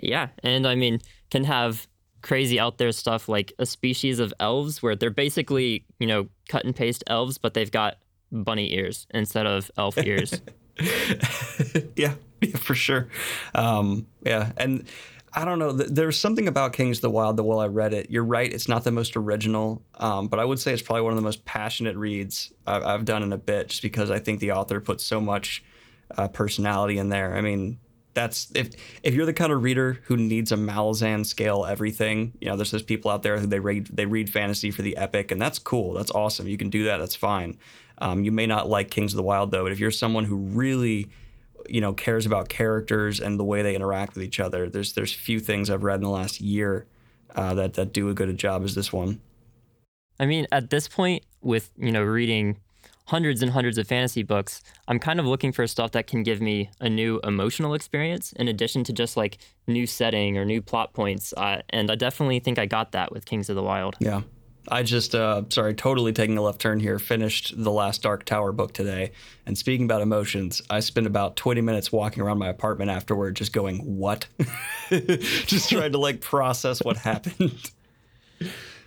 Yeah, 0.01 0.29
and 0.43 0.67
I 0.67 0.75
mean, 0.75 0.99
can 1.29 1.43
have 1.43 1.87
crazy 2.21 2.59
out 2.59 2.77
there 2.77 2.91
stuff 2.91 3.29
like 3.29 3.53
a 3.59 3.65
species 3.65 4.19
of 4.19 4.33
elves 4.39 4.81
where 4.81 4.95
they're 4.95 5.11
basically, 5.11 5.85
you 5.99 6.07
know, 6.07 6.27
cut 6.49 6.65
and 6.65 6.75
paste 6.75 7.03
elves, 7.07 7.37
but 7.37 7.53
they've 7.53 7.71
got 7.71 7.97
bunny 8.31 8.73
ears 8.73 9.05
instead 9.13 9.45
of 9.45 9.69
elf 9.77 9.97
ears. 9.97 10.41
yeah, 11.95 12.15
yeah, 12.41 12.57
for 12.57 12.75
sure. 12.75 13.07
Um, 13.53 14.07
yeah, 14.25 14.51
and 14.57 14.87
I 15.35 15.45
don't 15.45 15.57
know. 15.57 15.71
There's 15.71 16.19
something 16.19 16.47
about 16.47 16.73
Kings 16.73 16.99
of 16.99 17.01
the 17.01 17.09
Wyld 17.09 17.37
that 17.37 17.43
while 17.43 17.59
I 17.59 17.67
read 17.67 17.93
it, 17.93 18.11
you're 18.11 18.23
right. 18.23 18.51
It's 18.51 18.67
not 18.67 18.83
the 18.83 18.91
most 18.91 19.17
original, 19.17 19.81
um, 19.95 20.27
but 20.27 20.39
I 20.39 20.45
would 20.45 20.59
say 20.59 20.73
it's 20.73 20.81
probably 20.81 21.01
one 21.01 21.11
of 21.11 21.17
the 21.17 21.23
most 21.23 21.43
passionate 21.43 21.95
reads 21.95 22.51
I've, 22.67 22.83
I've, 22.83 23.05
done 23.05 23.23
in 23.23 23.33
a 23.33 23.37
bit, 23.37 23.69
just 23.69 23.81
because 23.81 24.11
I 24.11 24.19
think 24.19 24.39
the 24.39 24.51
author 24.51 24.79
puts 24.79 25.03
so 25.03 25.19
much 25.19 25.63
uh, 26.15 26.27
personality 26.27 26.99
in 26.99 27.09
there. 27.09 27.35
I 27.35 27.41
mean, 27.41 27.79
that's 28.13 28.51
if 28.53 28.69
if 29.01 29.15
you're 29.15 29.25
the 29.25 29.33
kind 29.33 29.51
of 29.51 29.63
reader 29.63 29.99
who 30.03 30.17
needs 30.17 30.51
a 30.51 30.55
Malazan 30.55 31.25
scale 31.25 31.65
everything, 31.65 32.33
you 32.39 32.47
know, 32.47 32.55
there's 32.55 32.69
those 32.69 32.83
people 32.83 33.09
out 33.09 33.23
there 33.23 33.39
who 33.39 33.47
they 33.47 33.59
read 33.59 33.87
they 33.87 34.05
read 34.05 34.29
fantasy 34.29 34.69
for 34.69 34.83
the 34.83 34.97
epic, 34.97 35.31
and 35.31 35.41
that's 35.41 35.57
cool. 35.57 35.93
That's 35.93 36.11
awesome. 36.11 36.47
You 36.47 36.57
can 36.57 36.69
do 36.69 36.83
that. 36.85 36.97
That's 36.97 37.15
fine. 37.15 37.57
Um, 37.97 38.23
you 38.23 38.31
may 38.31 38.45
not 38.45 38.69
like 38.69 38.91
Kings 38.91 39.13
of 39.13 39.17
the 39.17 39.23
Wyld 39.23 39.51
though, 39.51 39.63
but 39.63 39.71
if 39.71 39.79
you're 39.79 39.91
someone 39.91 40.25
who 40.25 40.35
really 40.35 41.09
you 41.69 41.81
know 41.81 41.93
cares 41.93 42.25
about 42.25 42.49
characters 42.49 43.19
and 43.19 43.39
the 43.39 43.43
way 43.43 43.61
they 43.61 43.75
interact 43.75 44.15
with 44.15 44.23
each 44.23 44.39
other. 44.39 44.69
There's 44.69 44.93
there's 44.93 45.13
few 45.13 45.39
things 45.39 45.69
I've 45.69 45.83
read 45.83 45.95
in 45.95 46.03
the 46.03 46.09
last 46.09 46.41
year 46.41 46.85
uh, 47.35 47.53
that 47.55 47.73
that 47.73 47.93
do 47.93 48.09
a 48.09 48.13
good 48.13 48.29
a 48.29 48.33
job 48.33 48.63
as 48.63 48.75
this 48.75 48.91
one. 48.91 49.21
I 50.19 50.25
mean, 50.25 50.47
at 50.51 50.69
this 50.69 50.87
point, 50.87 51.25
with 51.41 51.71
you 51.77 51.91
know 51.91 52.03
reading 52.03 52.57
hundreds 53.05 53.41
and 53.41 53.51
hundreds 53.51 53.77
of 53.77 53.87
fantasy 53.87 54.23
books, 54.23 54.61
I'm 54.87 54.99
kind 54.99 55.19
of 55.19 55.25
looking 55.25 55.51
for 55.51 55.67
stuff 55.67 55.91
that 55.91 56.07
can 56.07 56.23
give 56.23 56.41
me 56.41 56.69
a 56.79 56.89
new 56.89 57.19
emotional 57.23 57.73
experience 57.73 58.31
in 58.33 58.47
addition 58.47 58.83
to 58.85 58.93
just 58.93 59.17
like 59.17 59.37
new 59.67 59.85
setting 59.85 60.37
or 60.37 60.45
new 60.45 60.61
plot 60.61 60.93
points. 60.93 61.33
Uh, 61.35 61.61
and 61.69 61.91
I 61.91 61.95
definitely 61.95 62.39
think 62.39 62.57
I 62.57 62.65
got 62.65 62.93
that 62.93 63.11
with 63.11 63.25
Kings 63.25 63.49
of 63.49 63.55
the 63.55 63.63
Wyld. 63.63 63.95
Yeah. 63.99 64.21
I 64.67 64.83
just, 64.83 65.13
uh, 65.13 65.43
sorry, 65.49 65.73
totally 65.73 66.13
taking 66.13 66.37
a 66.37 66.41
left 66.41 66.59
turn 66.59 66.79
here, 66.79 66.99
finished 66.99 67.53
the 67.55 67.71
last 67.71 68.01
Dark 68.01 68.23
Tower 68.25 68.51
book 68.51 68.73
today. 68.73 69.11
And 69.45 69.57
speaking 69.57 69.85
about 69.85 70.01
emotions, 70.01 70.61
I 70.69 70.79
spent 70.79 71.07
about 71.07 71.35
20 71.35 71.61
minutes 71.61 71.91
walking 71.91 72.23
around 72.23 72.37
my 72.37 72.47
apartment 72.47 72.89
afterward 72.91 73.35
just 73.35 73.51
going, 73.53 73.79
what? 73.79 74.25
just 74.89 75.69
trying 75.69 75.91
to 75.91 75.97
like 75.97 76.21
process 76.21 76.81
what 76.83 76.97
happened. 76.97 77.71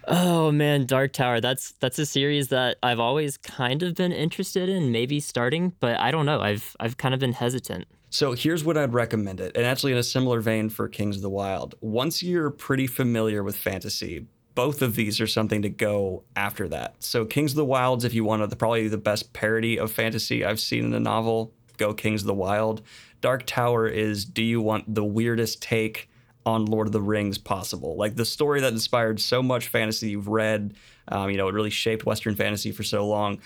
Oh 0.08 0.52
man, 0.52 0.86
Dark 0.86 1.12
Tower. 1.12 1.40
That's 1.40 1.72
that's 1.80 1.98
a 1.98 2.06
series 2.06 2.48
that 2.48 2.76
I've 2.82 3.00
always 3.00 3.36
kind 3.36 3.82
of 3.82 3.96
been 3.96 4.12
interested 4.12 4.68
in, 4.68 4.92
maybe 4.92 5.18
starting, 5.18 5.72
but 5.80 5.98
I 5.98 6.12
don't 6.12 6.26
know. 6.26 6.40
I've 6.40 6.76
I've 6.78 6.96
kind 6.96 7.12
of 7.12 7.18
been 7.18 7.32
hesitant. 7.32 7.86
So 8.10 8.32
here's 8.32 8.64
what 8.64 8.76
I'd 8.76 8.94
recommend 8.94 9.40
it, 9.40 9.56
and 9.56 9.66
actually 9.66 9.92
in 9.92 9.98
a 9.98 10.04
similar 10.04 10.40
vein 10.40 10.68
for 10.68 10.88
Kings 10.88 11.16
of 11.16 11.22
the 11.22 11.30
Wyld. 11.30 11.74
Once 11.80 12.22
you're 12.22 12.50
pretty 12.50 12.86
familiar 12.86 13.42
with 13.42 13.56
fantasy, 13.56 14.26
both 14.57 14.81
of 14.83 14.97
these 14.97 15.21
are 15.21 15.27
something 15.27 15.62
to 15.62 15.69
go 15.69 16.25
after 16.35 16.66
that. 16.66 16.97
So 16.99 17.25
Kings 17.27 17.53
of 17.53 17.57
the 17.57 17.64
Wylds, 17.64 18.05
if 18.05 18.14
you 18.14 18.25
want 18.25 18.59
probably 18.59 18.88
the 18.88 18.99
best 18.99 19.33
parody 19.33 19.79
of 19.79 19.92
fantasy 19.92 20.45
I've 20.45 20.59
seen 20.59 20.87
in 20.87 20.95
a 20.95 20.99
novel, 20.99 21.53
go 21.77 21.95
Kings 21.95 22.23
of 22.23 22.27
the 22.27 22.35
Wyld. 22.35 22.81
Dark 23.21 23.45
Tower 23.47 23.87
is 23.87 24.25
do 24.25 24.42
you 24.42 24.61
want 24.61 24.92
the 24.92 25.05
weirdest 25.05 25.61
take 25.62 26.09
on 26.47 26.64
Lord 26.64 26.87
of 26.87 26.92
the 26.92 27.03
Rings 27.03 27.37
possible? 27.37 27.97
Like 27.97 28.16
the 28.16 28.25
story 28.25 28.62
that 28.62 28.73
inspired 28.73 29.21
so 29.21 29.42
much 29.42 29.69
fantasy 29.69 30.11
you've 30.11 30.29
read, 30.29 30.75
um, 31.09 31.31
you 31.31 31.37
know, 31.37 31.49
it 31.49 31.55
really 31.55 31.71
shaped 31.71 32.07
Western 32.07 32.35
fantasy 32.35 32.73
for 32.73 32.83
so 32.83 33.07
long. 33.07 33.40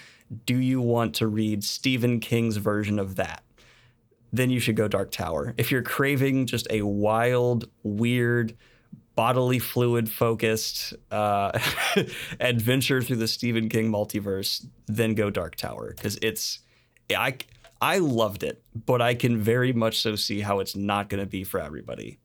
Do 0.47 0.57
you 0.57 0.81
want 0.81 1.17
to 1.17 1.27
read 1.27 1.65
Stephen 1.65 2.21
King's 2.21 2.57
version 2.57 3.01
of 3.01 3.17
that? 3.17 3.43
Then 4.33 4.49
you 4.49 4.61
should 4.61 4.77
go 4.77 4.87
Dark 4.87 5.11
Tower. 5.11 5.55
If 5.59 5.73
you're 5.73 5.83
craving 5.83 6.47
just 6.47 6.69
a 6.71 6.83
wild, 6.83 7.69
weird, 7.83 8.57
bodily 9.21 9.59
fluid 9.59 10.11
focused 10.11 10.95
uh, 11.11 11.53
adventure 12.41 13.03
through 13.03 13.17
the 13.17 13.29
Stephen 13.29 13.69
King 13.69 13.93
multiverse, 13.93 14.67
then 14.87 15.15
go 15.15 15.29
Dark 15.29 15.57
Tower 15.57 15.93
because 15.95 16.19
it's 16.23 16.61
I 17.15 17.37
I 17.83 17.99
loved 17.99 18.43
it, 18.43 18.63
but 18.87 19.03
I 19.03 19.15
can 19.15 19.37
very 19.37 19.75
much 19.75 20.01
so 20.01 20.17
see 20.17 20.41
how 20.41 20.61
it's 20.61 20.75
not 20.75 21.11
going 21.11 21.23
to 21.23 21.27
be 21.27 21.45
for 21.45 21.61
everybody. 21.61 22.19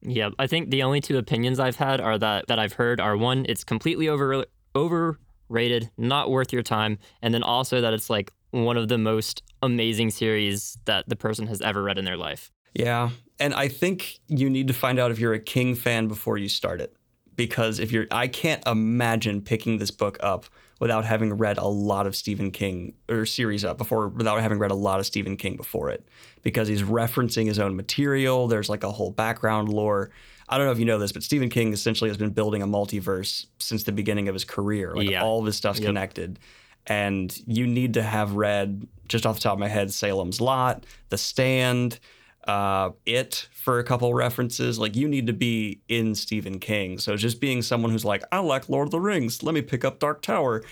Yeah, 0.00 0.30
I 0.38 0.46
think 0.46 0.70
the 0.70 0.84
only 0.84 1.02
two 1.02 1.18
opinions 1.18 1.60
I've 1.60 1.76
had 1.76 2.00
are 2.00 2.16
that 2.16 2.46
that 2.46 2.58
I've 2.58 2.72
heard 2.72 2.98
are 2.98 3.14
one, 3.14 3.44
it's 3.46 3.62
completely 3.62 4.08
over 4.08 4.46
overrated, 4.74 5.90
not 5.98 6.30
worth 6.30 6.50
your 6.50 6.62
time, 6.62 6.96
and 7.20 7.34
then 7.34 7.42
also 7.42 7.82
that 7.82 7.92
it's 7.92 8.08
like 8.08 8.32
one 8.52 8.78
of 8.78 8.88
the 8.88 8.96
most 8.96 9.42
amazing 9.62 10.08
series 10.08 10.78
that 10.86 11.06
the 11.10 11.16
person 11.16 11.46
has 11.48 11.60
ever 11.60 11.82
read 11.82 11.98
in 11.98 12.06
their 12.06 12.16
life. 12.16 12.50
Yeah, 12.72 13.10
and 13.38 13.54
I 13.54 13.68
think 13.68 14.20
you 14.28 14.48
need 14.48 14.68
to 14.68 14.74
find 14.74 14.98
out 14.98 15.10
if 15.10 15.18
you're 15.18 15.34
a 15.34 15.40
King 15.40 15.74
fan 15.74 16.08
before 16.08 16.38
you 16.38 16.48
start 16.48 16.80
it. 16.80 16.96
Because 17.36 17.80
if 17.80 17.90
you're, 17.90 18.06
I 18.12 18.28
can't 18.28 18.64
imagine 18.64 19.42
picking 19.42 19.78
this 19.78 19.90
book 19.90 20.18
up 20.20 20.46
without 20.78 21.04
having 21.04 21.32
read 21.34 21.58
a 21.58 21.66
lot 21.66 22.06
of 22.06 22.14
Stephen 22.14 22.52
King 22.52 22.94
or 23.08 23.26
series 23.26 23.64
up 23.64 23.76
before, 23.76 24.06
without 24.06 24.40
having 24.40 24.58
read 24.58 24.70
a 24.70 24.76
lot 24.76 25.00
of 25.00 25.06
Stephen 25.06 25.36
King 25.36 25.56
before 25.56 25.90
it. 25.90 26.06
Because 26.42 26.68
he's 26.68 26.82
referencing 26.82 27.46
his 27.46 27.58
own 27.58 27.74
material. 27.74 28.46
There's 28.46 28.68
like 28.68 28.84
a 28.84 28.90
whole 28.92 29.10
background 29.10 29.68
lore. 29.68 30.10
I 30.48 30.56
don't 30.56 30.66
know 30.66 30.72
if 30.72 30.78
you 30.78 30.84
know 30.84 30.98
this, 30.98 31.10
but 31.10 31.24
Stephen 31.24 31.48
King 31.48 31.72
essentially 31.72 32.08
has 32.08 32.16
been 32.16 32.30
building 32.30 32.62
a 32.62 32.68
multiverse 32.68 33.46
since 33.58 33.82
the 33.82 33.92
beginning 33.92 34.28
of 34.28 34.34
his 34.34 34.44
career. 34.44 34.94
Like 34.94 35.10
yeah. 35.10 35.24
all 35.24 35.40
of 35.40 35.46
his 35.46 35.56
stuff's 35.56 35.80
yep. 35.80 35.88
connected. 35.88 36.38
And 36.86 37.36
you 37.46 37.66
need 37.66 37.94
to 37.94 38.02
have 38.02 38.34
read, 38.34 38.86
just 39.08 39.26
off 39.26 39.36
the 39.36 39.40
top 39.40 39.54
of 39.54 39.58
my 39.58 39.68
head, 39.68 39.92
Salem's 39.92 40.40
Lot, 40.40 40.84
The 41.08 41.18
Stand, 41.18 41.98
uh, 42.46 42.90
It 43.06 43.48
for 43.52 43.78
a 43.78 43.84
couple 43.84 44.12
references. 44.14 44.78
Like 44.78 44.96
you 44.96 45.08
need 45.08 45.26
to 45.26 45.32
be 45.32 45.80
in 45.88 46.14
Stephen 46.14 46.58
King. 46.58 46.98
So 46.98 47.16
just 47.16 47.40
being 47.40 47.62
someone 47.62 47.90
who's 47.90 48.04
like, 48.04 48.22
I 48.32 48.38
like 48.40 48.68
Lord 48.68 48.88
of 48.88 48.92
the 48.92 49.00
Rings. 49.00 49.42
Let 49.42 49.54
me 49.54 49.62
pick 49.62 49.84
up 49.84 49.98
Dark 49.98 50.22
Tower. 50.22 50.62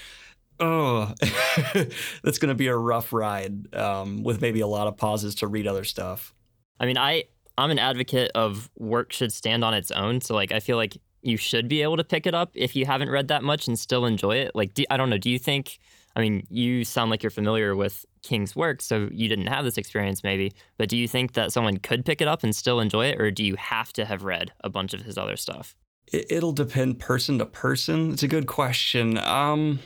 Oh, 0.61 1.13
that's 2.23 2.39
going 2.39 2.49
to 2.51 2.55
be 2.55 2.69
a 2.69 2.77
rough 2.77 3.13
ride 3.13 3.75
um, 3.75 4.23
with 4.23 4.41
maybe 4.41 4.61
a 4.61 4.67
lot 4.67 4.87
of 4.87 4.97
pauses 4.97 5.35
to 5.37 5.47
read 5.47 5.67
other 5.67 5.85
stuff. 5.85 6.35
I 6.79 6.87
mean, 6.87 6.99
I 6.99 7.25
I'm 7.59 7.71
an 7.71 7.79
advocate 7.79 8.31
of 8.35 8.71
work 8.79 9.13
should 9.13 9.33
stand 9.33 9.65
on 9.65 9.75
its 9.75 9.91
own. 9.91 10.21
So 10.21 10.35
like, 10.35 10.53
I 10.53 10.61
feel 10.61 10.77
like 10.77 10.97
you 11.23 11.37
should 11.37 11.69
be 11.69 11.83
able 11.83 11.97
to 11.97 12.05
pick 12.05 12.27
it 12.27 12.35
up 12.35 12.51
if 12.55 12.75
you 12.77 12.87
haven't 12.87 13.11
read 13.11 13.29
that 13.29 13.43
much 13.43 13.69
and 13.69 13.79
still 13.79 14.05
enjoy 14.07 14.37
it. 14.37 14.53
Like, 14.55 14.75
do, 14.75 14.85
I 14.91 14.97
don't 14.97 15.11
know. 15.11 15.19
Do 15.19 15.31
you 15.31 15.39
think? 15.39 15.79
I 16.15 16.21
mean, 16.21 16.47
you 16.51 16.85
sound 16.85 17.11
like 17.11 17.23
you're 17.23 17.31
familiar 17.31 17.75
with 17.75 18.05
King's 18.23 18.55
work, 18.55 18.83
so 18.83 19.09
you 19.13 19.29
didn't 19.29 19.47
have 19.47 19.65
this 19.65 19.79
experience 19.79 20.23
maybe. 20.23 20.53
But 20.79 20.89
do 20.89 20.97
you 20.97 21.09
think 21.09 21.33
that 21.33 21.53
someone 21.53 21.79
could 21.79 22.05
pick 22.05 22.21
it 22.21 22.29
up 22.29 22.43
and 22.43 22.55
still 22.55 22.81
enjoy 22.81 23.07
it, 23.07 23.21
or 23.21 23.31
do 23.31 23.45
you 23.45 23.57
have 23.57 23.93
to 23.95 24.05
have 24.05 24.25
read 24.25 24.53
a 24.63 24.71
bunch 24.71 24.95
of 24.95 25.03
his 25.03 25.17
other 25.17 25.37
stuff? 25.37 25.75
It'll 26.13 26.53
depend 26.53 26.99
person 26.99 27.39
to 27.39 27.47
person. 27.47 28.13
It's 28.13 28.23
a 28.23 28.29
good 28.29 28.47
question. 28.47 29.19
Um, 29.19 29.79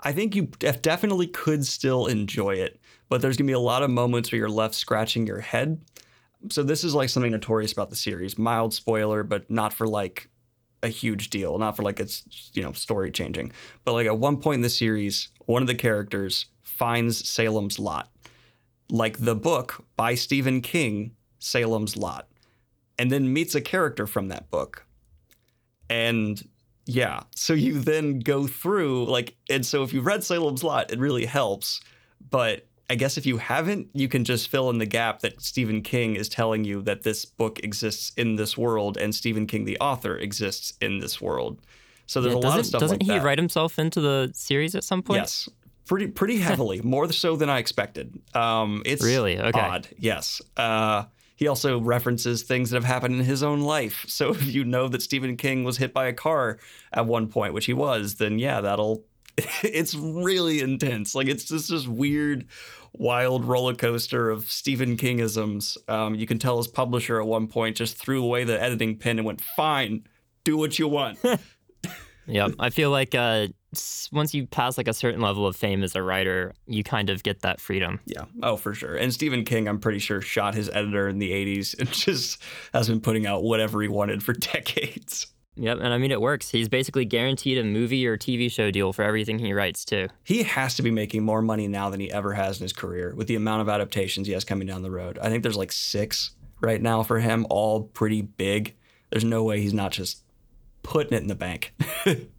I 0.00 0.12
think 0.12 0.34
you 0.34 0.46
definitely 0.58 1.28
could 1.28 1.64
still 1.64 2.06
enjoy 2.06 2.56
it, 2.56 2.80
but 3.08 3.22
there's 3.22 3.36
gonna 3.36 3.46
be 3.46 3.52
a 3.52 3.60
lot 3.60 3.82
of 3.82 3.90
moments 3.90 4.30
where 4.30 4.40
you're 4.40 4.48
left 4.48 4.74
scratching 4.74 5.26
your 5.26 5.40
head. 5.40 5.80
So 6.50 6.62
this 6.62 6.82
is 6.82 6.94
like 6.94 7.08
something 7.08 7.30
notorious 7.30 7.72
about 7.72 7.88
the 7.88 7.96
series. 7.96 8.36
Mild 8.36 8.74
spoiler, 8.74 9.22
but 9.22 9.48
not 9.48 9.72
for 9.72 9.86
like 9.86 10.28
a 10.82 10.88
huge 10.88 11.30
deal, 11.30 11.58
not 11.58 11.76
for 11.76 11.82
like 11.82 12.00
it's 12.00 12.50
you 12.54 12.62
know 12.62 12.72
story 12.72 13.10
changing, 13.10 13.52
but 13.84 13.92
like 13.92 14.06
at 14.06 14.18
one 14.18 14.38
point 14.38 14.56
in 14.56 14.62
the 14.62 14.70
series, 14.70 15.28
one 15.46 15.62
of 15.62 15.68
the 15.68 15.74
characters 15.74 16.46
finds 16.62 17.28
Salem's 17.28 17.78
Lot, 17.78 18.10
like 18.90 19.18
the 19.18 19.34
book 19.34 19.84
by 19.96 20.14
Stephen 20.14 20.60
King, 20.60 21.14
Salem's 21.38 21.96
Lot, 21.96 22.28
and 22.98 23.10
then 23.10 23.32
meets 23.32 23.54
a 23.54 23.60
character 23.60 24.06
from 24.06 24.28
that 24.28 24.50
book, 24.50 24.86
and 25.88 26.42
yeah, 26.86 27.22
so 27.34 27.52
you 27.52 27.78
then 27.78 28.20
go 28.20 28.46
through 28.46 29.06
like, 29.06 29.36
and 29.48 29.64
so 29.64 29.82
if 29.82 29.92
you've 29.92 30.06
read 30.06 30.24
Salem's 30.24 30.64
Lot, 30.64 30.92
it 30.92 30.98
really 30.98 31.26
helps, 31.26 31.80
but 32.30 32.66
I 32.90 32.94
guess 32.94 33.16
if 33.16 33.24
you 33.24 33.38
haven't, 33.38 33.88
you 33.94 34.08
can 34.08 34.24
just 34.24 34.48
fill 34.48 34.68
in 34.68 34.78
the 34.78 34.86
gap 34.86 35.20
that 35.20 35.40
Stephen 35.40 35.80
King 35.80 36.14
is 36.16 36.28
telling 36.28 36.64
you 36.64 36.82
that 36.82 37.04
this 37.04 37.24
book 37.24 37.58
exists 37.64 38.12
in 38.16 38.36
this 38.36 38.58
world 38.58 38.98
and 38.98 39.14
Stephen 39.14 39.46
King, 39.46 39.64
the 39.64 39.78
author, 39.78 40.18
exists 40.18 40.74
in 40.80 40.98
this 40.98 41.20
world. 41.20 41.62
So 42.06 42.20
there's 42.20 42.34
yeah, 42.34 42.40
a 42.40 42.48
lot 42.48 42.58
of 42.58 42.66
stuff. 42.66 42.80
Doesn't 42.80 43.02
like 43.02 43.10
he 43.10 43.18
that. 43.18 43.24
write 43.24 43.38
himself 43.38 43.78
into 43.78 44.00
the 44.00 44.30
series 44.34 44.74
at 44.74 44.84
some 44.84 45.02
point? 45.02 45.20
Yes, 45.20 45.48
pretty 45.86 46.08
pretty 46.08 46.38
heavily, 46.38 46.80
more 46.84 47.10
so 47.12 47.36
than 47.36 47.48
I 47.50 47.58
expected. 47.58 48.18
Um, 48.34 48.82
it's 48.84 49.02
really 49.02 49.38
okay. 49.38 49.60
odd. 49.60 49.88
Yes. 49.98 50.42
Uh, 50.56 51.04
he 51.36 51.48
also 51.48 51.80
references 51.80 52.44
things 52.44 52.70
that 52.70 52.76
have 52.76 52.84
happened 52.84 53.16
in 53.16 53.24
his 53.24 53.42
own 53.42 53.62
life. 53.62 54.04
So 54.12 54.30
if 54.30 54.44
you 54.54 54.64
know 54.64 54.88
that 54.88 55.02
Stephen 55.02 55.36
King 55.36 55.64
was 55.64 55.78
hit 55.78 55.92
by 55.92 56.06
a 56.06 56.12
car 56.12 56.58
at 56.92 57.06
one 57.06 57.28
point, 57.28 57.54
which 57.54 57.66
he 57.66 57.72
was, 57.72 58.16
then 58.16 58.38
yeah, 58.38 58.60
that'll. 58.60 59.04
It's 59.64 59.94
really 59.94 60.60
intense. 60.60 61.14
Like 61.14 61.26
it's 61.26 61.44
just 61.44 61.70
this 61.70 61.88
weird 61.88 62.46
wild 62.92 63.44
roller 63.44 63.74
coaster 63.74 64.30
of 64.30 64.50
Stephen 64.50 64.96
Kingisms. 64.96 65.76
Um, 65.88 66.14
you 66.14 66.26
can 66.26 66.38
tell 66.38 66.58
his 66.58 66.68
publisher 66.68 67.20
at 67.20 67.26
one 67.26 67.48
point 67.48 67.76
just 67.76 67.96
threw 67.96 68.22
away 68.22 68.44
the 68.44 68.60
editing 68.62 68.96
pen 68.96 69.18
and 69.18 69.26
went, 69.26 69.40
"Fine, 69.40 70.06
do 70.44 70.56
what 70.56 70.78
you 70.78 70.88
want." 70.88 71.18
Yeah, 72.26 72.48
I 72.58 72.70
feel 72.70 72.90
like 72.90 73.14
uh, 73.14 73.48
once 74.12 74.34
you 74.34 74.46
pass 74.46 74.76
like 74.76 74.88
a 74.88 74.94
certain 74.94 75.20
level 75.20 75.46
of 75.46 75.56
fame 75.56 75.82
as 75.82 75.96
a 75.96 76.02
writer, 76.02 76.54
you 76.66 76.84
kind 76.84 77.10
of 77.10 77.22
get 77.22 77.40
that 77.42 77.60
freedom. 77.60 78.00
Yeah. 78.06 78.24
Oh, 78.42 78.56
for 78.56 78.74
sure. 78.74 78.96
And 78.96 79.12
Stephen 79.12 79.44
King, 79.44 79.68
I'm 79.68 79.80
pretty 79.80 79.98
sure, 79.98 80.20
shot 80.20 80.54
his 80.54 80.68
editor 80.68 81.08
in 81.08 81.18
the 81.18 81.30
80s 81.30 81.78
and 81.78 81.90
just 81.92 82.42
has 82.72 82.88
been 82.88 83.00
putting 83.00 83.26
out 83.26 83.42
whatever 83.42 83.80
he 83.82 83.88
wanted 83.88 84.22
for 84.22 84.32
decades. 84.32 85.26
Yep, 85.56 85.78
and 85.82 85.92
I 85.92 85.98
mean 85.98 86.10
it 86.10 86.20
works. 86.20 86.48
He's 86.48 86.68
basically 86.68 87.04
guaranteed 87.04 87.58
a 87.58 87.64
movie 87.64 88.06
or 88.06 88.16
TV 88.16 88.50
show 88.50 88.70
deal 88.70 88.92
for 88.94 89.02
everything 89.02 89.38
he 89.38 89.52
writes 89.52 89.84
too. 89.84 90.08
He 90.24 90.42
has 90.44 90.74
to 90.76 90.82
be 90.82 90.90
making 90.90 91.24
more 91.24 91.42
money 91.42 91.68
now 91.68 91.90
than 91.90 92.00
he 92.00 92.10
ever 92.10 92.32
has 92.32 92.58
in 92.58 92.64
his 92.64 92.72
career 92.72 93.14
with 93.14 93.26
the 93.26 93.34
amount 93.34 93.60
of 93.60 93.68
adaptations 93.68 94.26
he 94.26 94.32
has 94.32 94.44
coming 94.44 94.66
down 94.66 94.82
the 94.82 94.90
road. 94.90 95.18
I 95.20 95.28
think 95.28 95.42
there's 95.42 95.56
like 95.56 95.72
6 95.72 96.30
right 96.62 96.80
now 96.80 97.02
for 97.02 97.18
him, 97.18 97.46
all 97.50 97.82
pretty 97.82 98.22
big. 98.22 98.74
There's 99.10 99.24
no 99.24 99.44
way 99.44 99.60
he's 99.60 99.74
not 99.74 99.92
just 99.92 100.21
putting 100.82 101.14
it 101.14 101.22
in 101.22 101.28
the 101.28 101.34
bank. 101.34 101.74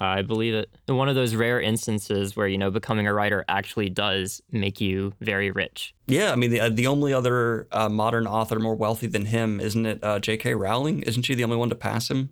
I 0.00 0.22
believe 0.22 0.54
it. 0.54 0.70
One 0.86 1.10
of 1.10 1.14
those 1.14 1.34
rare 1.34 1.60
instances 1.60 2.34
where 2.34 2.48
you 2.48 2.56
know 2.56 2.70
becoming 2.70 3.06
a 3.06 3.12
writer 3.12 3.44
actually 3.48 3.90
does 3.90 4.40
make 4.50 4.80
you 4.80 5.12
very 5.20 5.50
rich. 5.50 5.94
Yeah, 6.06 6.32
I 6.32 6.36
mean 6.36 6.50
the 6.50 6.60
uh, 6.60 6.68
the 6.70 6.86
only 6.86 7.12
other 7.12 7.68
uh, 7.70 7.88
modern 7.88 8.26
author 8.26 8.58
more 8.58 8.74
wealthy 8.74 9.06
than 9.06 9.26
him, 9.26 9.60
isn't 9.60 9.84
it? 9.84 10.02
Uh, 10.02 10.18
J.K. 10.18 10.54
Rowling, 10.54 11.02
isn't 11.02 11.22
she 11.22 11.34
the 11.34 11.44
only 11.44 11.56
one 11.56 11.68
to 11.68 11.74
pass 11.74 12.10
him? 12.10 12.30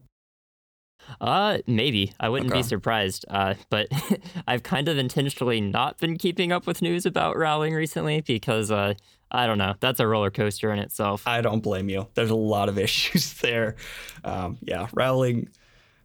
Uh, 1.20 1.58
maybe. 1.66 2.12
I 2.20 2.28
wouldn't 2.28 2.50
okay. 2.50 2.60
be 2.60 2.62
surprised. 2.62 3.24
Uh, 3.28 3.54
but 3.70 3.88
I've 4.46 4.62
kind 4.62 4.88
of 4.88 4.98
intentionally 4.98 5.60
not 5.60 5.98
been 5.98 6.18
keeping 6.18 6.52
up 6.52 6.66
with 6.66 6.82
news 6.82 7.06
about 7.06 7.36
Rowling 7.36 7.74
recently 7.74 8.20
because, 8.20 8.70
uh, 8.70 8.94
I 9.30 9.46
don't 9.46 9.58
know. 9.58 9.74
That's 9.80 10.00
a 10.00 10.06
roller 10.06 10.30
coaster 10.30 10.72
in 10.72 10.78
itself. 10.78 11.26
I 11.26 11.40
don't 11.40 11.60
blame 11.60 11.88
you. 11.88 12.08
There's 12.14 12.30
a 12.30 12.36
lot 12.36 12.68
of 12.68 12.78
issues 12.78 13.34
there. 13.34 13.76
Um, 14.24 14.58
yeah, 14.62 14.88
Rowling, 14.92 15.48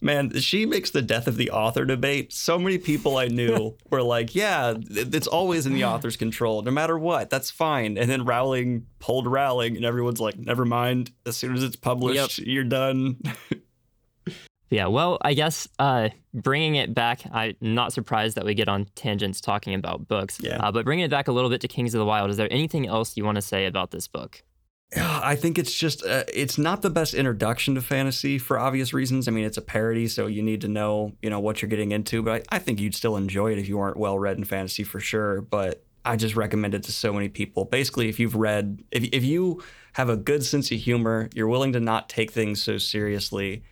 man, 0.02 0.38
she 0.40 0.66
makes 0.66 0.92
the 0.92 1.02
death 1.02 1.28
of 1.28 1.38
the 1.38 1.50
author 1.52 1.86
debate. 1.86 2.34
So 2.34 2.60
many 2.60 2.78
people 2.78 3.18
I 3.18 3.28
knew 3.28 3.76
were 3.90 4.04
like, 4.04 4.36
yeah, 4.36 4.74
it's 4.78 5.28
always 5.28 5.66
in 5.66 5.74
the 5.74 5.86
author's 5.86 6.18
control, 6.18 6.62
no 6.62 6.72
matter 6.72 6.98
what. 6.98 7.30
That's 7.30 7.50
fine. 7.50 7.98
And 7.98 8.10
then 8.10 8.26
Rowling 8.26 8.88
pulled 9.00 9.28
Rowling, 9.28 9.78
and 9.78 9.86
everyone's 9.86 10.20
like, 10.20 10.38
never 10.38 10.66
mind. 10.66 11.12
As 11.26 11.38
soon 11.38 11.56
as 11.56 11.64
it's 11.64 11.78
published, 11.78 12.40
yep. 12.40 12.48
you're 12.48 12.64
done. 12.64 13.22
Yeah, 14.69 14.88
well, 14.88 15.19
I 15.21 15.34
guess 15.34 15.67
uh, 15.78 16.10
bringing 16.34 16.76
it 16.76 16.93
back, 16.93 17.21
I'm 17.32 17.56
not 17.62 17.93
surprised 17.93 18.38
that 18.38 18.45
we 18.45 18.56
get 18.56 18.67
on 18.67 18.88
tangents 18.95 19.39
talking 19.39 19.76
about 19.76 20.08
books. 20.08 20.39
Yeah. 20.41 20.58
Uh, 20.58 20.71
but 20.71 20.84
bringing 20.86 21.06
it 21.06 21.12
back 21.12 21.28
a 21.28 21.32
little 21.32 21.49
bit 21.49 21.62
to 21.62 21.67
Kings 21.67 21.93
of 21.93 21.99
the 21.99 22.06
Wyld, 22.06 22.30
is 22.30 22.38
there 22.38 22.52
anything 22.52 22.88
else 22.88 23.15
you 23.15 23.23
want 23.23 23.36
to 23.36 23.41
say 23.41 23.65
about 23.65 23.91
this 23.91 24.08
book? 24.08 24.43
I 24.95 25.36
think 25.36 25.57
it's 25.57 25.74
just 25.74 26.05
uh, 26.05 26.24
it's 26.32 26.57
not 26.57 26.82
the 26.82 26.89
best 26.89 27.14
introduction 27.14 27.76
to 27.76 27.82
fantasy 27.82 28.38
for 28.38 28.59
obvious 28.59 28.93
reasons. 28.93 29.28
I 29.28 29.32
mean, 29.32 29.45
it's 29.45 29.57
a 29.57 29.61
parody, 29.61 30.07
so 30.07 30.28
you 30.28 30.43
need 30.43 30.61
to 30.61 30.68
know 30.68 31.14
you 31.22 31.30
know 31.30 31.39
what 31.39 31.61
you're 31.61 31.70
getting 31.70 31.91
into. 31.91 32.22
But 32.22 32.45
I, 32.51 32.57
I 32.57 32.59
think 32.59 32.80
you'd 32.80 32.95
still 32.95 33.18
enjoy 33.18 33.53
it 33.53 33.57
if 33.57 33.68
you 33.68 33.78
weren't 33.78 33.97
well 33.97 34.20
read 34.20 34.38
in 34.38 34.43
fantasy 34.43 34.84
for 34.84 34.99
sure. 34.99 35.41
But 35.41 35.84
I 36.05 36.16
just 36.16 36.36
recommend 36.36 36.76
it 36.76 36.84
to 36.84 36.91
so 36.91 37.14
many 37.14 37.30
people. 37.30 37.66
Basically, 37.66 38.09
if 38.09 38.20
you've 38.20 38.36
read, 38.36 38.84
if, 38.91 39.03
if 39.11 39.24
you 39.24 39.64
have 39.93 40.09
a 40.09 40.18
good 40.18 40.43
sense 40.43 40.72
of 40.72 40.80
humor, 40.80 41.30
you're 41.34 41.47
willing 41.47 41.74
to 41.74 41.80
not 41.80 42.09
take 42.09 42.32
things 42.32 42.61
so 42.61 42.78
seriously, 42.78 43.64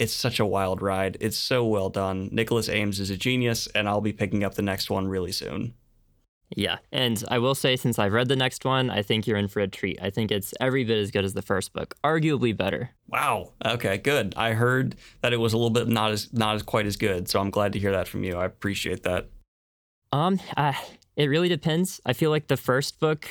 it's 0.00 0.14
such 0.14 0.40
a 0.40 0.46
wild 0.46 0.80
ride. 0.80 1.18
It's 1.20 1.36
so 1.36 1.64
well 1.64 1.90
done. 1.90 2.30
Nicholas 2.32 2.70
Eames 2.70 2.98
is 2.98 3.10
a 3.10 3.16
genius, 3.16 3.68
and 3.74 3.86
I'll 3.86 4.00
be 4.00 4.14
picking 4.14 4.42
up 4.42 4.54
the 4.54 4.62
next 4.62 4.88
one 4.88 5.06
really 5.06 5.30
soon. 5.30 5.74
Yeah, 6.56 6.78
and 6.90 7.22
I 7.28 7.38
will 7.38 7.54
say, 7.54 7.76
since 7.76 7.98
I've 7.98 8.14
read 8.14 8.28
the 8.28 8.34
next 8.34 8.64
one, 8.64 8.90
I 8.90 9.02
think 9.02 9.26
you're 9.26 9.36
in 9.36 9.46
for 9.46 9.60
a 9.60 9.68
treat. 9.68 10.00
I 10.02 10.10
think 10.10 10.32
it's 10.32 10.52
every 10.58 10.82
bit 10.84 10.98
as 10.98 11.10
good 11.10 11.24
as 11.24 11.34
the 11.34 11.42
first 11.42 11.72
book, 11.72 11.94
arguably 12.02 12.56
better. 12.56 12.90
Wow. 13.06 13.52
Okay, 13.64 13.98
good. 13.98 14.34
I 14.36 14.54
heard 14.54 14.96
that 15.20 15.32
it 15.32 15.36
was 15.36 15.52
a 15.52 15.56
little 15.58 15.70
bit 15.70 15.86
not 15.86 16.10
as 16.10 16.32
not 16.32 16.56
as 16.56 16.62
quite 16.62 16.86
as 16.86 16.96
good, 16.96 17.28
so 17.28 17.38
I'm 17.38 17.50
glad 17.50 17.74
to 17.74 17.78
hear 17.78 17.92
that 17.92 18.08
from 18.08 18.24
you. 18.24 18.36
I 18.36 18.46
appreciate 18.46 19.04
that. 19.04 19.28
Um, 20.12 20.40
uh, 20.56 20.72
it 21.14 21.26
really 21.26 21.48
depends. 21.48 22.00
I 22.06 22.14
feel 22.14 22.30
like 22.30 22.48
the 22.48 22.56
first 22.56 22.98
book 22.98 23.28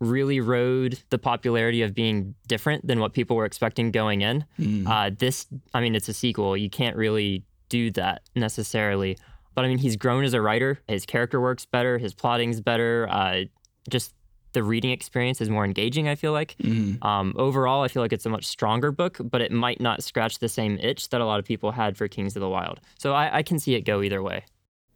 really 0.00 0.40
rode 0.40 0.98
the 1.10 1.18
popularity 1.18 1.82
of 1.82 1.94
being 1.94 2.34
different 2.48 2.86
than 2.86 3.00
what 3.00 3.12
people 3.12 3.36
were 3.36 3.44
expecting 3.44 3.90
going 3.90 4.22
in. 4.22 4.44
Mm. 4.58 4.88
Uh, 4.88 5.14
this, 5.16 5.46
I 5.74 5.80
mean, 5.80 5.94
it's 5.94 6.08
a 6.08 6.14
sequel. 6.14 6.56
You 6.56 6.70
can't 6.70 6.96
really 6.96 7.44
do 7.68 7.90
that 7.92 8.22
necessarily. 8.34 9.16
But 9.54 9.64
I 9.64 9.68
mean, 9.68 9.78
he's 9.78 9.96
grown 9.96 10.24
as 10.24 10.32
a 10.32 10.40
writer. 10.40 10.80
His 10.88 11.04
character 11.04 11.40
works 11.40 11.66
better. 11.66 11.98
His 11.98 12.14
plotting's 12.14 12.60
better. 12.60 13.06
Uh, 13.10 13.42
just 13.88 14.14
the 14.52 14.62
reading 14.62 14.90
experience 14.90 15.40
is 15.40 15.50
more 15.50 15.64
engaging. 15.64 16.08
I 16.08 16.14
feel 16.14 16.32
like. 16.32 16.56
Mhm. 16.62 17.04
Um, 17.04 17.34
overall, 17.36 17.82
I 17.82 17.88
feel 17.88 18.02
like 18.02 18.12
it's 18.12 18.26
a 18.26 18.30
much 18.30 18.46
stronger 18.46 18.90
book, 18.90 19.18
but 19.22 19.40
it 19.40 19.52
might 19.52 19.80
not 19.80 20.02
scratch 20.02 20.38
the 20.38 20.48
same 20.48 20.78
itch 20.78 21.10
that 21.10 21.20
a 21.20 21.26
lot 21.26 21.38
of 21.38 21.44
people 21.44 21.72
had 21.72 21.96
for 21.96 22.08
Kings 22.08 22.36
of 22.36 22.40
the 22.40 22.48
Wyld. 22.48 22.78
So 22.98 23.12
I, 23.12 23.38
I 23.38 23.42
can 23.42 23.58
see 23.58 23.74
it 23.74 23.82
go 23.82 24.02
either 24.02 24.22
way. 24.22 24.44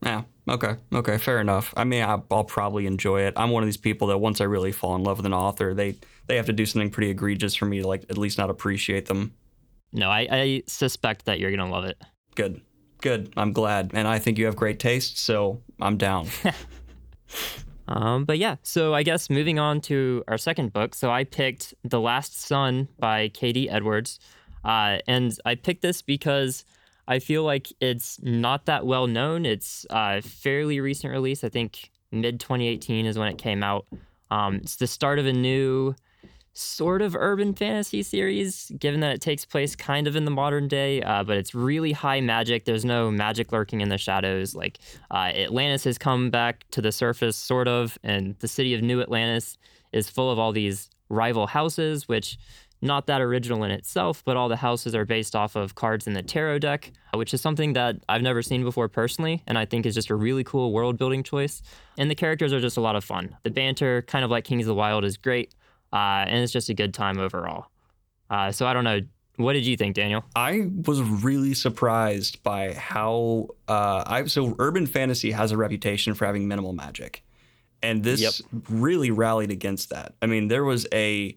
Yeah. 0.04 0.22
Okay. 0.48 0.76
Okay. 0.92 1.18
Fair 1.18 1.40
enough. 1.40 1.72
I 1.76 1.84
mean, 1.84 2.02
I, 2.02 2.20
I'll 2.30 2.44
probably 2.44 2.86
enjoy 2.86 3.22
it. 3.22 3.34
I'm 3.36 3.50
one 3.50 3.62
of 3.62 3.66
these 3.66 3.76
people 3.76 4.08
that 4.08 4.18
once 4.18 4.40
I 4.40 4.44
really 4.44 4.72
fall 4.72 4.94
in 4.96 5.02
love 5.02 5.16
with 5.16 5.26
an 5.26 5.34
author, 5.34 5.74
they 5.74 5.96
they 6.26 6.36
have 6.36 6.46
to 6.46 6.52
do 6.52 6.66
something 6.66 6.90
pretty 6.90 7.10
egregious 7.10 7.54
for 7.54 7.66
me 7.66 7.80
to 7.80 7.88
like 7.88 8.04
at 8.10 8.18
least 8.18 8.38
not 8.38 8.50
appreciate 8.50 9.06
them. 9.06 9.34
No, 9.92 10.10
I, 10.10 10.26
I 10.30 10.62
suspect 10.66 11.24
that 11.26 11.40
you're 11.40 11.50
gonna 11.50 11.70
love 11.70 11.84
it. 11.84 12.00
Good. 12.34 12.60
Good. 13.00 13.32
I'm 13.36 13.52
glad, 13.52 13.90
and 13.94 14.08
I 14.08 14.18
think 14.18 14.38
you 14.38 14.46
have 14.46 14.56
great 14.56 14.78
taste, 14.78 15.18
so 15.18 15.62
I'm 15.80 15.96
down. 15.96 16.28
Um, 17.86 18.24
but 18.24 18.38
yeah, 18.38 18.56
so 18.62 18.94
I 18.94 19.02
guess 19.02 19.28
moving 19.28 19.58
on 19.58 19.80
to 19.82 20.24
our 20.28 20.38
second 20.38 20.72
book. 20.72 20.94
So 20.94 21.10
I 21.10 21.24
picked 21.24 21.74
The 21.84 22.00
Last 22.00 22.40
Sun 22.40 22.88
by 22.98 23.28
K.D. 23.28 23.68
Edwards. 23.68 24.18
Uh, 24.64 24.98
and 25.06 25.36
I 25.44 25.54
picked 25.54 25.82
this 25.82 26.00
because 26.00 26.64
I 27.06 27.18
feel 27.18 27.44
like 27.44 27.72
it's 27.80 28.18
not 28.22 28.66
that 28.66 28.86
well 28.86 29.06
known. 29.06 29.46
It's 29.46 29.86
a 29.90 30.22
fairly 30.22 30.80
recent 30.80 31.12
release. 31.12 31.44
I 31.44 31.48
think 31.48 31.90
mid 32.10 32.40
2018 32.40 33.06
is 33.06 33.18
when 33.18 33.28
it 33.28 33.38
came 33.38 33.62
out. 33.62 33.86
Um, 34.30 34.56
it's 34.56 34.76
the 34.76 34.86
start 34.86 35.18
of 35.18 35.26
a 35.26 35.32
new 35.32 35.94
sort 36.54 37.02
of 37.02 37.16
urban 37.16 37.52
fantasy 37.52 38.02
series, 38.02 38.70
given 38.78 39.00
that 39.00 39.14
it 39.14 39.20
takes 39.20 39.44
place 39.44 39.74
kind 39.74 40.06
of 40.06 40.14
in 40.14 40.24
the 40.24 40.30
modern 40.30 40.68
day, 40.68 41.02
uh, 41.02 41.24
but 41.24 41.36
it's 41.36 41.54
really 41.54 41.92
high 41.92 42.20
magic. 42.20 42.64
There's 42.64 42.84
no 42.84 43.10
magic 43.10 43.52
lurking 43.52 43.80
in 43.80 43.88
the 43.88 43.98
shadows. 43.98 44.54
Like 44.54 44.78
uh, 45.10 45.32
Atlantis 45.34 45.84
has 45.84 45.98
come 45.98 46.30
back 46.30 46.64
to 46.70 46.80
the 46.80 46.92
surface, 46.92 47.36
sort 47.36 47.66
of, 47.68 47.98
and 48.04 48.36
the 48.38 48.48
city 48.48 48.72
of 48.72 48.82
New 48.82 49.00
Atlantis 49.00 49.58
is 49.92 50.08
full 50.08 50.30
of 50.30 50.38
all 50.38 50.52
these 50.52 50.88
rival 51.08 51.46
houses, 51.46 52.08
which 52.08 52.38
not 52.84 53.06
that 53.06 53.20
original 53.20 53.64
in 53.64 53.70
itself, 53.70 54.22
but 54.24 54.36
all 54.36 54.48
the 54.48 54.56
houses 54.56 54.94
are 54.94 55.04
based 55.04 55.34
off 55.34 55.56
of 55.56 55.74
cards 55.74 56.06
in 56.06 56.12
the 56.12 56.22
tarot 56.22 56.58
deck, 56.60 56.92
which 57.14 57.32
is 57.34 57.40
something 57.40 57.72
that 57.72 57.96
I've 58.08 58.22
never 58.22 58.42
seen 58.42 58.62
before 58.62 58.88
personally, 58.88 59.42
and 59.46 59.58
I 59.58 59.64
think 59.64 59.86
is 59.86 59.94
just 59.94 60.10
a 60.10 60.14
really 60.14 60.44
cool 60.44 60.72
world 60.72 60.98
building 60.98 61.22
choice. 61.22 61.62
And 61.96 62.10
the 62.10 62.14
characters 62.14 62.52
are 62.52 62.60
just 62.60 62.76
a 62.76 62.80
lot 62.80 62.94
of 62.94 63.02
fun. 63.02 63.36
The 63.42 63.50
banter, 63.50 64.02
kind 64.02 64.24
of 64.24 64.30
like 64.30 64.44
Kings 64.44 64.64
of 64.68 64.76
the 64.76 64.80
Wyld, 64.80 65.04
is 65.04 65.16
great, 65.16 65.54
uh, 65.92 66.26
and 66.28 66.38
it's 66.42 66.52
just 66.52 66.68
a 66.68 66.74
good 66.74 66.92
time 66.94 67.18
overall. 67.18 67.66
Uh, 68.30 68.52
so 68.52 68.66
I 68.66 68.74
don't 68.74 68.84
know. 68.84 69.00
What 69.36 69.54
did 69.54 69.66
you 69.66 69.76
think, 69.76 69.96
Daniel? 69.96 70.24
I 70.36 70.68
was 70.86 71.00
really 71.00 71.54
surprised 71.54 72.42
by 72.44 72.72
how 72.74 73.48
uh, 73.66 74.04
I 74.06 74.26
so 74.26 74.54
urban 74.60 74.86
fantasy 74.86 75.32
has 75.32 75.50
a 75.50 75.56
reputation 75.56 76.14
for 76.14 76.24
having 76.26 76.46
minimal 76.46 76.72
magic, 76.72 77.24
and 77.82 78.04
this 78.04 78.20
Yep. 78.20 78.64
really 78.68 79.10
rallied 79.10 79.50
against 79.50 79.90
that. 79.90 80.14
I 80.22 80.26
mean, 80.26 80.48
there 80.48 80.64
was 80.64 80.86
a 80.92 81.36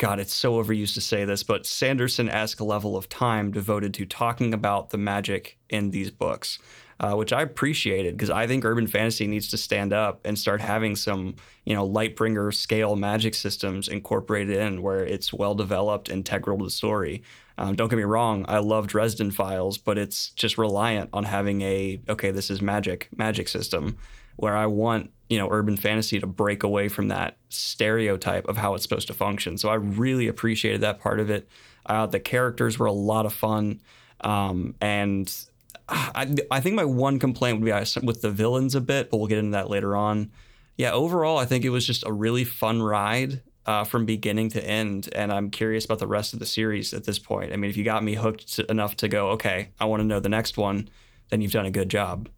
God, 0.00 0.18
it's 0.18 0.34
so 0.34 0.54
overused 0.54 0.94
to 0.94 1.02
say 1.02 1.26
this, 1.26 1.42
but 1.42 1.66
Sanderson-esque 1.66 2.62
level 2.62 2.96
of 2.96 3.10
time 3.10 3.50
devoted 3.50 3.92
to 3.92 4.06
talking 4.06 4.54
about 4.54 4.88
the 4.88 4.96
magic 4.96 5.58
in 5.68 5.90
these 5.90 6.10
books, 6.10 6.58
uh, 7.00 7.12
which 7.16 7.34
I 7.34 7.42
appreciated 7.42 8.16
because 8.16 8.30
I 8.30 8.46
think 8.46 8.64
urban 8.64 8.86
fantasy 8.86 9.26
needs 9.26 9.48
to 9.48 9.58
stand 9.58 9.92
up 9.92 10.22
and 10.24 10.38
start 10.38 10.62
having 10.62 10.96
some, 10.96 11.36
you 11.66 11.74
know, 11.74 11.86
Lightbringer 11.86 12.54
scale 12.54 12.96
magic 12.96 13.34
systems 13.34 13.88
incorporated 13.88 14.56
in 14.56 14.80
where 14.80 15.04
it's 15.04 15.34
well 15.34 15.54
developed, 15.54 16.08
integral 16.08 16.56
to 16.56 16.64
the 16.64 16.70
story. 16.70 17.22
Um, 17.58 17.76
don't 17.76 17.90
get 17.90 17.98
me 17.98 18.04
wrong, 18.04 18.46
I 18.48 18.60
love 18.60 18.86
Dresden 18.86 19.30
Files, 19.30 19.76
but 19.76 19.98
it's 19.98 20.30
just 20.30 20.56
reliant 20.56 21.10
on 21.12 21.24
having 21.24 21.60
a 21.60 22.00
okay, 22.08 22.30
this 22.30 22.50
is 22.50 22.62
magic 22.62 23.10
magic 23.14 23.48
system 23.48 23.98
where 24.36 24.56
I 24.56 24.64
want 24.64 25.10
you 25.30 25.38
know 25.38 25.48
urban 25.50 25.76
fantasy 25.76 26.20
to 26.20 26.26
break 26.26 26.62
away 26.62 26.88
from 26.88 27.08
that 27.08 27.38
stereotype 27.48 28.46
of 28.48 28.58
how 28.58 28.74
it's 28.74 28.82
supposed 28.82 29.06
to 29.06 29.14
function. 29.14 29.56
So 29.56 29.70
I 29.70 29.76
really 29.76 30.28
appreciated 30.28 30.82
that 30.82 31.00
part 31.00 31.20
of 31.20 31.30
it. 31.30 31.48
Uh, 31.86 32.04
the 32.06 32.20
characters 32.20 32.78
were 32.78 32.86
a 32.86 32.92
lot 32.92 33.24
of 33.24 33.32
fun, 33.32 33.80
um, 34.20 34.74
and 34.82 35.32
I, 35.88 36.34
I 36.50 36.60
think 36.60 36.74
my 36.74 36.84
one 36.84 37.18
complaint 37.18 37.60
would 37.60 37.64
be 37.64 38.06
with 38.06 38.20
the 38.20 38.30
villains 38.30 38.74
a 38.74 38.80
bit, 38.80 39.10
but 39.10 39.16
we'll 39.16 39.28
get 39.28 39.38
into 39.38 39.52
that 39.52 39.70
later 39.70 39.96
on. 39.96 40.30
Yeah, 40.76 40.92
overall, 40.92 41.38
I 41.38 41.46
think 41.46 41.64
it 41.64 41.70
was 41.70 41.86
just 41.86 42.06
a 42.06 42.12
really 42.12 42.44
fun 42.44 42.82
ride 42.82 43.42
uh, 43.66 43.84
from 43.84 44.06
beginning 44.06 44.50
to 44.50 44.64
end, 44.64 45.08
and 45.14 45.32
I'm 45.32 45.50
curious 45.50 45.84
about 45.84 46.00
the 46.00 46.06
rest 46.06 46.32
of 46.32 46.38
the 46.38 46.46
series 46.46 46.92
at 46.92 47.04
this 47.04 47.18
point. 47.18 47.52
I 47.52 47.56
mean, 47.56 47.70
if 47.70 47.76
you 47.76 47.84
got 47.84 48.02
me 48.02 48.14
hooked 48.14 48.58
enough 48.58 48.96
to 48.96 49.08
go, 49.08 49.30
okay, 49.30 49.70
I 49.78 49.84
want 49.84 50.00
to 50.00 50.06
know 50.06 50.20
the 50.20 50.28
next 50.28 50.56
one, 50.56 50.88
then 51.28 51.40
you've 51.40 51.52
done 51.52 51.66
a 51.66 51.70
good 51.70 51.88
job. 51.88 52.28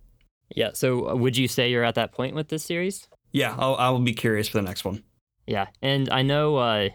Yeah. 0.54 0.70
So 0.74 1.10
uh, 1.10 1.14
would 1.14 1.36
you 1.36 1.48
say 1.48 1.70
you're 1.70 1.84
at 1.84 1.94
that 1.96 2.12
point 2.12 2.34
with 2.34 2.48
this 2.48 2.64
series? 2.64 3.08
Yeah, 3.32 3.54
I'll, 3.58 3.76
I 3.76 3.88
will 3.90 4.00
be 4.00 4.12
curious 4.12 4.48
for 4.48 4.58
the 4.58 4.62
next 4.62 4.84
one. 4.84 5.02
Yeah, 5.46 5.66
and 5.80 6.08
I 6.10 6.22
know 6.22 6.56
uh, 6.56 6.90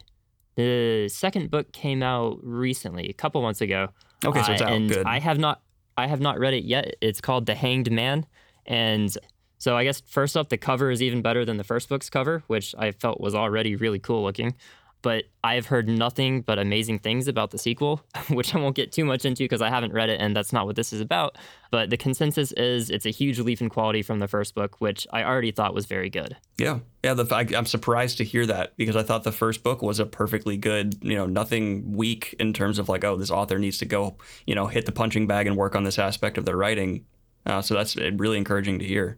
the 0.55 1.09
second 1.09 1.51
book 1.51 1.71
came 1.73 2.01
out 2.01 2.39
recently, 2.43 3.09
a 3.09 3.13
couple 3.13 3.41
months 3.41 3.61
ago. 3.61 3.89
Okay, 4.23 4.41
so 4.43 4.53
it's 4.53 4.61
Uh, 4.61 4.65
and 4.65 4.89
Good. 4.89 5.05
I 5.05 5.19
have 5.19 5.37
not, 5.37 5.61
I 5.97 6.07
have 6.07 6.21
not 6.21 6.39
read 6.39 6.53
it 6.53 6.63
yet. 6.63 6.95
It's 7.01 7.19
called 7.21 7.45
The 7.45 7.55
Hanged 7.55 7.91
Man, 7.91 8.25
and 8.65 9.15
so 9.57 9.75
I 9.75 9.83
guess 9.83 10.01
first 10.01 10.37
up, 10.37 10.49
the 10.49 10.57
cover 10.57 10.91
is 10.91 11.01
even 11.01 11.21
better 11.21 11.43
than 11.43 11.57
the 11.57 11.63
first 11.63 11.89
book's 11.89 12.09
cover, 12.09 12.43
which 12.47 12.75
I 12.77 12.91
felt 12.91 13.19
was 13.19 13.33
already 13.33 13.75
really 13.75 13.99
cool 13.99 14.23
looking. 14.23 14.55
But 15.01 15.25
I 15.43 15.55
have 15.55 15.67
heard 15.67 15.87
nothing 15.87 16.41
but 16.41 16.59
amazing 16.59 16.99
things 16.99 17.27
about 17.27 17.51
the 17.51 17.57
sequel, 17.57 18.01
which 18.29 18.53
I 18.55 18.59
won't 18.59 18.75
get 18.75 18.91
too 18.91 19.05
much 19.05 19.25
into 19.25 19.43
because 19.43 19.61
I 19.61 19.69
haven't 19.69 19.93
read 19.93 20.09
it 20.09 20.19
and 20.19 20.35
that's 20.35 20.51
not 20.51 20.65
what 20.65 20.75
this 20.75 20.91
is 20.91 21.01
about. 21.01 21.37
But 21.71 21.89
the 21.89 21.97
consensus 21.97 22.51
is 22.53 22.89
it's 22.89 23.05
a 23.05 23.11
huge 23.11 23.39
leap 23.39 23.61
in 23.61 23.69
quality 23.69 24.01
from 24.01 24.19
the 24.19 24.27
first 24.27 24.55
book, 24.55 24.81
which 24.81 25.05
I 25.13 25.23
already 25.23 25.51
thought 25.51 25.73
was 25.73 25.85
very 25.85 26.09
good. 26.09 26.35
Yeah, 26.57 26.79
yeah. 27.03 27.13
The, 27.13 27.33
I, 27.33 27.47
I'm 27.55 27.65
surprised 27.65 28.17
to 28.17 28.23
hear 28.23 28.45
that 28.47 28.75
because 28.77 28.95
I 28.95 29.03
thought 29.03 29.23
the 29.23 29.31
first 29.31 29.63
book 29.63 29.81
was 29.81 29.99
a 29.99 30.05
perfectly 30.05 30.57
good, 30.57 30.97
you 31.03 31.15
know, 31.15 31.27
nothing 31.27 31.95
weak 31.95 32.35
in 32.39 32.53
terms 32.53 32.79
of 32.79 32.89
like, 32.89 33.03
oh, 33.03 33.15
this 33.15 33.31
author 33.31 33.59
needs 33.59 33.77
to 33.79 33.85
go, 33.85 34.17
you 34.45 34.55
know, 34.55 34.67
hit 34.67 34.85
the 34.85 34.91
punching 34.91 35.27
bag 35.27 35.47
and 35.47 35.55
work 35.55 35.75
on 35.75 35.83
this 35.83 35.99
aspect 35.99 36.37
of 36.37 36.45
their 36.45 36.57
writing. 36.57 37.05
Uh, 37.45 37.61
so 37.61 37.73
that's 37.75 37.95
uh, 37.97 38.11
really 38.15 38.37
encouraging 38.37 38.79
to 38.79 38.85
hear. 38.85 39.17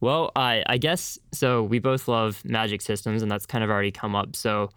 Well, 0.00 0.30
I, 0.36 0.62
I 0.66 0.78
guess 0.78 1.18
so. 1.32 1.62
We 1.62 1.78
both 1.78 2.06
love 2.06 2.44
magic 2.44 2.82
systems, 2.82 3.22
and 3.22 3.30
that's 3.30 3.46
kind 3.46 3.64
of 3.64 3.70
already 3.70 3.90
come 3.90 4.14
up. 4.14 4.36
So, 4.36 4.70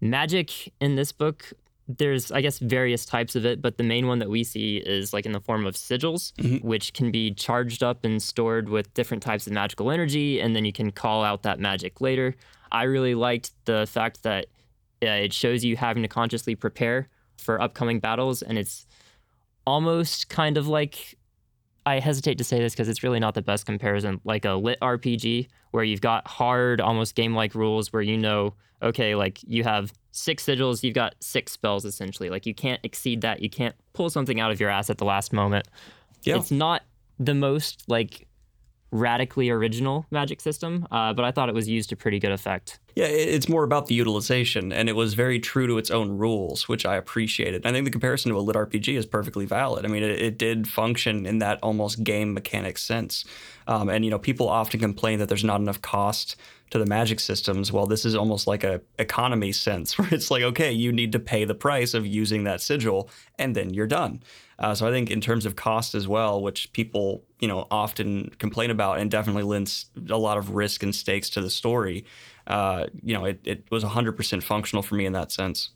magic 0.00 0.72
in 0.80 0.96
this 0.96 1.12
book, 1.12 1.52
there's, 1.88 2.30
I 2.30 2.40
guess, 2.42 2.58
various 2.58 3.06
types 3.06 3.34
of 3.34 3.46
it, 3.46 3.62
but 3.62 3.78
the 3.78 3.82
main 3.84 4.06
one 4.06 4.18
that 4.18 4.28
we 4.28 4.44
see 4.44 4.76
is 4.76 5.12
like 5.12 5.24
in 5.24 5.32
the 5.32 5.40
form 5.40 5.64
of 5.66 5.74
sigils, 5.74 6.32
Mhm. 6.34 6.62
which 6.62 6.92
can 6.92 7.10
be 7.10 7.32
charged 7.32 7.82
up 7.82 8.04
and 8.04 8.22
stored 8.22 8.68
with 8.68 8.92
different 8.94 9.22
types 9.22 9.46
of 9.46 9.54
magical 9.54 9.90
energy, 9.90 10.38
and 10.40 10.54
then 10.54 10.64
you 10.66 10.72
can 10.72 10.90
call 10.90 11.24
out 11.24 11.42
that 11.44 11.58
magic 11.60 12.00
later. 12.00 12.34
I 12.70 12.82
really 12.84 13.14
liked 13.14 13.52
the 13.64 13.86
fact 13.86 14.22
that 14.24 14.46
uh, 15.02 15.06
it 15.06 15.32
shows 15.32 15.64
you 15.64 15.76
having 15.76 16.02
to 16.02 16.08
consciously 16.08 16.54
prepare 16.56 17.08
for 17.38 17.60
upcoming 17.62 18.00
battles, 18.00 18.42
and 18.42 18.58
it's 18.58 18.86
almost 19.66 20.28
kind 20.28 20.56
of 20.56 20.66
like 20.66 21.16
I 21.88 22.00
hesitate 22.00 22.36
to 22.38 22.44
say 22.44 22.58
this 22.58 22.74
because 22.74 22.88
it's 22.88 23.02
really 23.02 23.18
not 23.18 23.34
the 23.34 23.42
best 23.42 23.64
comparison, 23.64 24.20
like 24.24 24.44
a 24.44 24.52
lit 24.52 24.78
RPG 24.80 25.48
where 25.70 25.82
you've 25.82 26.02
got 26.02 26.28
hard, 26.28 26.80
almost 26.80 27.14
game 27.14 27.34
like 27.34 27.54
rules 27.54 27.92
where 27.92 28.02
you 28.02 28.18
know, 28.18 28.54
okay, 28.82 29.14
like 29.14 29.40
you 29.42 29.64
have 29.64 29.92
six 30.12 30.44
sigils, 30.44 30.82
you've 30.82 30.94
got 30.94 31.14
six 31.20 31.52
spells 31.52 31.86
essentially. 31.86 32.28
Like 32.28 32.44
you 32.44 32.54
can't 32.54 32.80
exceed 32.84 33.22
that. 33.22 33.40
You 33.40 33.48
can't 33.48 33.74
pull 33.94 34.10
something 34.10 34.38
out 34.38 34.50
of 34.50 34.60
your 34.60 34.68
ass 34.68 34.90
at 34.90 34.98
the 34.98 35.06
last 35.06 35.32
moment. 35.32 35.66
Yeah. 36.24 36.36
It's 36.36 36.50
not 36.50 36.82
the 37.18 37.34
most 37.34 37.84
like 37.88 38.27
radically 38.90 39.50
original 39.50 40.06
magic 40.10 40.40
system, 40.40 40.86
uh, 40.90 41.12
but 41.12 41.24
I 41.24 41.30
thought 41.30 41.48
it 41.48 41.54
was 41.54 41.68
used 41.68 41.90
to 41.90 41.96
pretty 41.96 42.18
good 42.18 42.32
effect. 42.32 42.78
Yeah, 42.94 43.06
it's 43.06 43.48
more 43.48 43.62
about 43.62 43.86
the 43.86 43.94
utilization, 43.94 44.72
and 44.72 44.88
it 44.88 44.96
was 44.96 45.14
very 45.14 45.38
true 45.38 45.66
to 45.66 45.78
its 45.78 45.90
own 45.90 46.18
rules, 46.18 46.68
which 46.68 46.84
I 46.84 46.96
appreciated. 46.96 47.64
I 47.64 47.70
think 47.70 47.84
the 47.84 47.90
comparison 47.90 48.32
to 48.32 48.38
a 48.38 48.40
lit 48.40 48.56
RPG 48.56 48.96
is 48.96 49.06
perfectly 49.06 49.46
valid. 49.46 49.84
I 49.84 49.88
mean, 49.88 50.02
it, 50.02 50.20
it 50.20 50.38
did 50.38 50.66
function 50.66 51.26
in 51.26 51.38
that 51.38 51.58
almost 51.62 52.02
game 52.02 52.34
mechanic 52.34 52.78
sense. 52.78 53.24
Um, 53.68 53.88
and 53.88 54.04
you 54.04 54.10
know, 54.10 54.18
people 54.18 54.48
often 54.48 54.80
complain 54.80 55.18
that 55.20 55.28
there's 55.28 55.44
not 55.44 55.60
enough 55.60 55.80
cost 55.82 56.36
to 56.70 56.78
the 56.78 56.86
magic 56.86 57.20
systems. 57.20 57.72
Well, 57.72 57.86
this 57.86 58.04
is 58.04 58.14
almost 58.14 58.46
like 58.46 58.64
a 58.64 58.80
economy 58.98 59.52
sense, 59.52 59.98
where 59.98 60.08
it's 60.12 60.30
like, 60.30 60.42
okay, 60.42 60.72
you 60.72 60.92
need 60.92 61.12
to 61.12 61.18
pay 61.18 61.44
the 61.44 61.54
price 61.54 61.94
of 61.94 62.06
using 62.06 62.44
that 62.44 62.60
sigil, 62.60 63.10
and 63.38 63.54
then 63.54 63.72
you're 63.72 63.86
done. 63.86 64.22
Uh, 64.58 64.74
so 64.74 64.88
I 64.88 64.90
think 64.90 65.10
in 65.10 65.20
terms 65.20 65.46
of 65.46 65.54
cost 65.56 65.94
as 65.94 66.08
well, 66.08 66.42
which 66.42 66.72
people 66.72 67.24
you 67.38 67.48
know 67.48 67.66
often 67.70 68.30
complain 68.38 68.70
about, 68.70 68.98
and 68.98 69.10
definitely 69.10 69.44
lends 69.44 69.86
a 70.10 70.18
lot 70.18 70.38
of 70.38 70.50
risk 70.50 70.82
and 70.82 70.94
stakes 70.94 71.30
to 71.30 71.40
the 71.40 71.50
story. 71.50 72.04
Uh, 72.46 72.86
you 73.02 73.14
know, 73.14 73.24
it, 73.24 73.40
it 73.44 73.64
was 73.70 73.84
100% 73.84 74.42
functional 74.42 74.82
for 74.82 74.94
me 74.94 75.04
in 75.04 75.12
that 75.12 75.30
sense. 75.30 75.70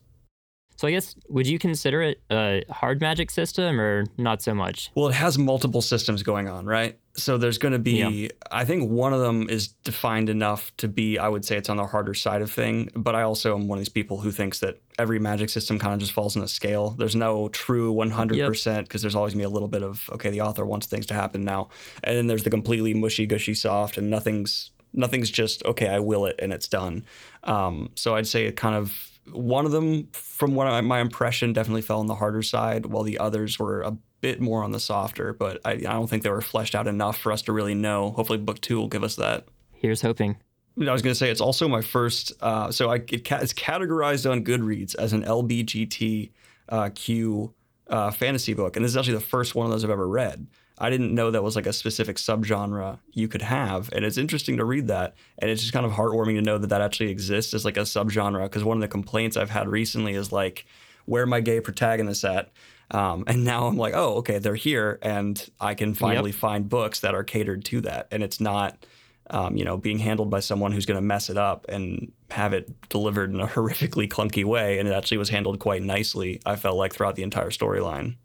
So 0.77 0.89
I 0.89 0.91
guess 0.91 1.15
would 1.29 1.47
you 1.47 1.59
consider 1.59 2.03
it 2.03 2.23
a 2.31 2.65
hard 2.71 3.01
magic 3.01 3.31
system 3.31 3.81
or 3.81 4.07
not 4.17 4.43
so 4.43 4.55
much? 4.55 4.91
Well, 4.95 5.09
it 5.09 5.15
has 5.15 5.39
multiple 5.39 5.83
systems 5.83 6.23
going 6.23 6.49
on, 6.49 6.67
right? 6.67 6.99
So 7.15 7.37
there's 7.37 7.59
going 7.59 7.73
to 7.73 7.79
be 7.79 7.99
yeah. 8.23 8.29
I 8.51 8.65
think 8.65 8.91
one 8.91 9.13
of 9.13 9.21
them 9.21 9.49
is 9.51 9.69
defined 9.69 10.31
enough 10.31 10.75
to 10.79 10.89
be 10.89 11.19
I 11.19 11.29
would 11.29 11.45
say 11.45 11.57
it's 11.57 11.69
on 11.69 11.77
the 11.77 11.87
harder 11.87 12.15
side 12.15 12.41
of 12.41 12.51
thing, 12.51 12.91
but 12.97 13.15
I 13.15 13.23
also 13.23 13.55
am 13.55 13.69
one 13.69 13.79
of 13.79 13.81
these 13.81 13.91
people 13.91 14.21
who 14.21 14.31
thinks 14.31 14.61
that 14.61 14.81
every 14.99 15.19
magic 15.19 15.51
system 15.51 15.79
kind 15.79 15.93
of 15.93 16.01
just 16.01 16.13
falls 16.13 16.37
in 16.37 16.43
a 16.43 16.49
scale. 16.49 16.91
There's 16.91 17.17
no 17.17 17.49
true 17.49 17.93
100% 17.93 18.29
because 18.29 18.67
yep. 18.67 18.89
there's 18.89 19.15
always 19.15 19.35
going 19.35 19.43
to 19.43 19.49
be 19.49 19.51
a 19.51 19.55
little 19.55 19.69
bit 19.69 19.83
of 19.83 20.09
okay, 20.13 20.31
the 20.31 20.41
author 20.41 20.65
wants 20.65 20.87
things 20.87 21.07
to 21.07 21.15
happen 21.15 21.45
now. 21.45 21.69
And 22.03 22.17
then 22.17 22.27
there's 22.29 22.45
the 22.45 22.51
completely 22.51 22.95
mushy 22.95 23.27
gushy 23.27 23.55
soft 23.55 23.99
and 23.99 24.09
nothing's 24.09 24.71
nothing's 24.95 25.31
just 25.31 25.63
okay, 25.65 25.89
I 25.89 25.99
will 25.99 26.25
it 26.25 26.37
and 26.39 26.53
it's 26.53 26.69
done. 26.69 27.05
Um, 27.45 27.91
so 27.95 28.15
I'd 28.15 28.27
say 28.27 28.47
it 28.47 28.57
kind 28.57 28.75
of 28.75 29.13
one 29.31 29.67
of 29.67 29.73
them, 29.73 30.09
from 30.13 30.55
what 30.55 30.67
I, 30.67 30.81
my 30.81 31.01
impression, 31.01 31.53
definitely 31.53 31.83
fell 31.83 32.01
on 32.01 32.07
the 32.07 32.15
harder 32.15 32.43
side, 32.43 32.87
while 32.87 33.05
the 33.05 33.19
others 33.19 33.59
were 33.59 33.83
a 33.83 33.97
bit 34.23 34.41
more 34.41 34.65
on 34.65 34.71
the 34.71 34.81
softer. 34.81 35.35
But 35.35 35.61
I, 35.65 35.73
I 35.73 35.77
don't 35.77 36.09
think 36.09 36.23
they 36.23 36.31
were 36.31 36.41
fleshed 36.41 36.75
out 36.75 36.87
enough 36.87 37.19
for 37.19 37.31
us 37.31 37.43
to 37.43 37.53
really 37.53 37.75
know. 37.75 38.13
Hopefully, 38.13 38.39
book 38.39 38.61
two 38.63 38.79
will 38.79 38.89
give 38.89 39.05
us 39.05 39.17
that. 39.17 39.45
Here's 39.73 40.01
hoping. 40.01 40.39
I 40.81 40.91
was 40.91 41.03
going 41.03 41.11
to 41.11 41.19
say 41.19 41.31
it's 41.31 41.43
also 41.43 41.69
my 41.69 41.83
first. 41.83 42.33
Uh, 42.41 42.73
so 42.73 42.91
I, 42.91 42.97
it, 42.97 43.31
it's 43.31 43.53
categorized 43.53 44.31
on 44.31 44.43
Goodreads 44.43 44.95
as 44.97 45.13
an 45.13 45.25
LBGTQ 45.25 46.31
uh, 46.71 47.93
uh, 47.93 48.11
fantasy 48.11 48.55
book, 48.55 48.77
and 48.77 48.85
this 48.85 48.93
is 48.93 48.97
actually 48.97 49.15
the 49.15 49.21
first 49.21 49.55
one 49.55 49.67
of 49.67 49.73
those 49.73 49.85
I've 49.85 49.91
ever 49.91 50.09
read. 50.09 50.47
I 50.79 50.91
didn't 50.91 51.15
know 51.15 51.31
that 51.31 51.43
was 51.43 51.55
like 51.55 51.67
a 51.67 51.73
specific 51.73 52.17
subgenre 52.17 52.99
you 53.13 53.29
could 53.29 53.43
have. 53.43 53.89
And 53.93 54.05
it's 54.05 54.17
interesting 54.17 54.57
to 54.57 54.65
read 54.65 54.89
that. 54.89 55.15
And 55.39 55.49
it's 55.51 55.61
just 55.61 55.73
kind 55.73 55.87
of 55.87 55.93
heartwarming 55.93 56.35
to 56.35 56.43
know 56.43 56.59
that 56.59 56.71
that 56.71 56.81
actually 56.81 57.11
exists 57.11 57.55
as 57.55 57.65
like 57.65 57.77
a 57.77 57.83
subgenre. 57.83 58.43
Because 58.43 58.65
one 58.65 58.79
of 58.79 58.81
the 58.81 58.89
complaints 58.89 59.37
I've 59.37 59.51
had 59.51 59.69
recently 59.69 60.15
is 60.15 60.33
like, 60.33 60.67
where 61.05 61.23
are 61.23 61.27
my 61.27 61.41
gay 61.41 61.61
protagonists 61.61 62.25
at? 62.25 62.51
Um, 62.91 63.25
and 63.27 63.45
now 63.45 63.67
I'm 63.67 63.77
like, 63.77 63.95
oh, 63.95 64.17
okay, 64.17 64.39
they're 64.39 64.55
here. 64.55 64.99
And 65.03 65.49
I 65.61 65.75
can 65.75 65.95
finally 65.95 66.31
yep. 66.31 66.39
find 66.39 66.69
books 66.69 67.01
that 67.01 67.15
are 67.15 67.25
catered 67.25 67.65
to 67.67 67.81
that. 67.83 68.09
And 68.11 68.23
it's 68.23 68.41
not. 68.41 68.85
Um, 69.31 69.57
you 69.57 69.65
know, 69.65 69.79
being 69.79 70.01
handled 70.01 70.31
by 70.31 70.41
someone 70.41 70.73
who's 70.73 70.85
going 70.85 70.99
to 70.99 71.01
mess 71.01 71.31
it 71.31 71.39
up 71.39 71.65
and 71.69 72.13
have 72.31 72.53
it 72.53 72.89
delivered 72.91 73.33
in 73.33 73.41
a 73.41 73.47
horrifically 73.57 74.07
clunky 74.07 74.45
way. 74.45 74.79
And 74.79 74.87
it 74.87 74.93
actually 74.93 75.17
was 75.17 75.31
handled 75.31 75.59
quite 75.59 75.81
nicely, 75.81 76.43
I 76.45 76.57
felt 76.57 76.77
like, 76.77 76.93
throughout 76.93 77.15
the 77.15 77.23
entire 77.23 77.49
storyline 77.49 78.17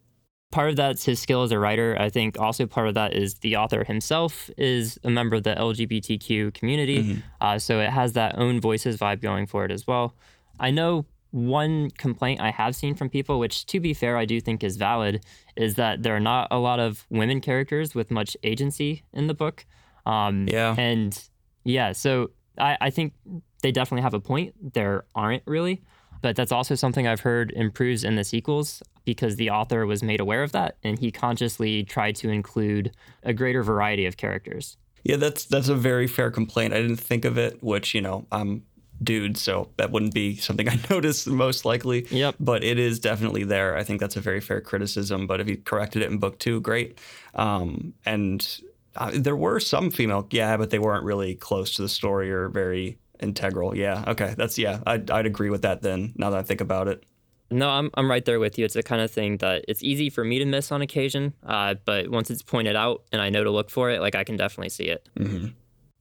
part 0.51 0.69
of 0.69 0.75
that's 0.75 1.03
his 1.05 1.19
skill 1.19 1.43
as 1.43 1.51
a 1.51 1.59
writer. 1.59 1.95
I 1.99 2.09
think 2.09 2.39
also 2.39 2.65
part 2.65 2.87
of 2.87 2.93
that 2.93 3.13
is 3.13 3.35
the 3.35 3.57
author 3.57 3.83
himself 3.83 4.49
is 4.57 4.97
a 5.03 5.09
member 5.09 5.35
of 5.35 5.43
the 5.43 5.55
LGBTQ 5.55 6.53
community. 6.53 7.03
Mm-hmm. 7.03 7.19
Uh, 7.41 7.59
so 7.59 7.79
it 7.79 7.89
has 7.89 8.13
that 8.13 8.37
own 8.37 8.61
voices 8.61 8.97
vibe 8.97 9.21
going 9.21 9.45
for 9.45 9.65
it 9.65 9.71
as 9.71 9.85
well. 9.85 10.15
I 10.59 10.71
know 10.71 11.05
one 11.31 11.89
complaint 11.91 12.41
I 12.41 12.51
have 12.51 12.75
seen 12.75 12.95
from 12.95 13.09
people, 13.09 13.39
which 13.39 13.65
to 13.67 13.79
be 13.79 13.93
fair, 13.93 14.17
I 14.17 14.25
do 14.25 14.39
think 14.39 14.63
is 14.63 14.77
valid, 14.77 15.23
is 15.55 15.75
that 15.75 16.03
there 16.03 16.15
are 16.15 16.21
not 16.21 16.47
a 16.51 16.57
lot 16.57 16.79
of 16.79 17.05
women 17.09 17.41
characters 17.41 17.93
with 17.93 18.11
much 18.11 18.37
agency 18.43 19.03
in 19.13 19.27
the 19.27 19.33
book. 19.33 19.65
Um, 20.05 20.47
yeah. 20.47 20.75
And 20.77 21.19
yeah, 21.63 21.91
so 21.91 22.31
I, 22.57 22.77
I 22.79 22.89
think 22.89 23.13
they 23.61 23.71
definitely 23.71 24.03
have 24.03 24.13
a 24.13 24.19
point. 24.19 24.73
There 24.73 25.05
aren't 25.15 25.43
really 25.45 25.81
but 26.21 26.35
that's 26.35 26.51
also 26.51 26.75
something 26.75 27.07
I've 27.07 27.21
heard 27.21 27.51
improves 27.55 28.03
in 28.03 28.15
the 28.15 28.23
sequels 28.23 28.81
because 29.05 29.35
the 29.35 29.49
author 29.49 29.85
was 29.85 30.03
made 30.03 30.19
aware 30.19 30.43
of 30.43 30.51
that 30.51 30.77
and 30.83 30.99
he 30.99 31.11
consciously 31.11 31.83
tried 31.83 32.15
to 32.17 32.29
include 32.29 32.91
a 33.23 33.33
greater 33.33 33.63
variety 33.63 34.05
of 34.05 34.17
characters. 34.17 34.77
Yeah, 35.03 35.17
that's 35.17 35.45
that's 35.45 35.69
a 35.69 35.75
very 35.75 36.07
fair 36.07 36.31
complaint. 36.31 36.73
I 36.73 36.81
didn't 36.81 36.97
think 36.97 37.23
of 37.23 37.37
it, 37.37 37.63
which, 37.63 37.93
you 37.93 38.01
know, 38.01 38.25
I'm 38.31 38.63
dude, 39.01 39.37
so 39.37 39.69
that 39.77 39.91
wouldn't 39.91 40.13
be 40.13 40.35
something 40.35 40.67
I 40.69 40.79
noticed 40.89 41.27
most 41.27 41.65
likely. 41.65 42.07
Yep. 42.09 42.35
But 42.39 42.63
it 42.63 42.79
is 42.79 42.99
definitely 42.99 43.43
there. 43.43 43.75
I 43.75 43.83
think 43.83 43.99
that's 43.99 44.15
a 44.15 44.21
very 44.21 44.41
fair 44.41 44.61
criticism. 44.61 45.27
But 45.27 45.41
if 45.41 45.47
you 45.47 45.57
corrected 45.57 46.01
it 46.01 46.11
in 46.11 46.17
book 46.17 46.39
two, 46.39 46.61
great. 46.61 46.99
Um, 47.35 47.93
and 48.05 48.61
uh, 48.95 49.11
there 49.13 49.35
were 49.35 49.59
some 49.59 49.91
female, 49.91 50.27
yeah, 50.31 50.57
but 50.57 50.69
they 50.69 50.79
weren't 50.79 51.03
really 51.03 51.35
close 51.35 51.73
to 51.75 51.81
the 51.81 51.89
story 51.89 52.31
or 52.31 52.49
very 52.49 52.97
integral. 53.19 53.75
Yeah. 53.75 54.03
Okay. 54.07 54.33
That's 54.37 54.57
yeah. 54.57 54.79
I'd, 54.85 55.09
I'd 55.11 55.25
agree 55.25 55.49
with 55.49 55.61
that. 55.63 55.81
Then 55.81 56.13
now 56.15 56.29
that 56.31 56.39
I 56.39 56.43
think 56.43 56.61
about 56.61 56.87
it. 56.87 57.03
No, 57.49 57.69
I'm 57.69 57.89
I'm 57.93 58.09
right 58.09 58.25
there 58.25 58.39
with 58.39 58.57
you. 58.57 58.65
It's 58.65 58.73
the 58.73 58.83
kind 58.83 59.01
of 59.01 59.09
thing 59.09 59.37
that 59.37 59.63
it's 59.69 59.81
easy 59.81 60.09
for 60.09 60.23
me 60.23 60.37
to 60.39 60.45
miss 60.45 60.69
on 60.69 60.81
occasion, 60.81 61.33
uh, 61.45 61.75
but 61.85 62.09
once 62.09 62.29
it's 62.29 62.41
pointed 62.41 62.75
out 62.75 63.03
and 63.13 63.21
I 63.21 63.29
know 63.29 63.43
to 63.43 63.51
look 63.51 63.69
for 63.69 63.89
it, 63.89 64.01
like 64.01 64.15
I 64.15 64.25
can 64.25 64.35
definitely 64.35 64.69
see 64.69 64.89
it. 64.89 65.07
Mm-hmm. 65.17 65.47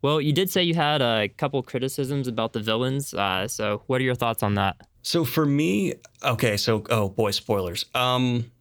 Well, 0.06 0.20
you 0.20 0.32
did 0.32 0.52
say 0.52 0.62
you 0.62 0.74
had 0.74 1.02
a 1.02 1.26
couple 1.26 1.60
criticisms 1.64 2.28
about 2.28 2.52
the 2.52 2.60
villains. 2.60 3.12
Uh, 3.12 3.48
so, 3.48 3.82
what 3.88 4.00
are 4.00 4.04
your 4.04 4.14
thoughts 4.14 4.44
on 4.44 4.54
that? 4.54 4.76
So 5.02 5.24
for 5.24 5.44
me, 5.44 5.94
okay, 6.22 6.56
so 6.56 6.84
oh 6.90 7.08
boy, 7.08 7.32
spoilers. 7.32 7.86
Um, 7.92 8.52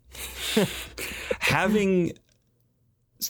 having 1.40 2.14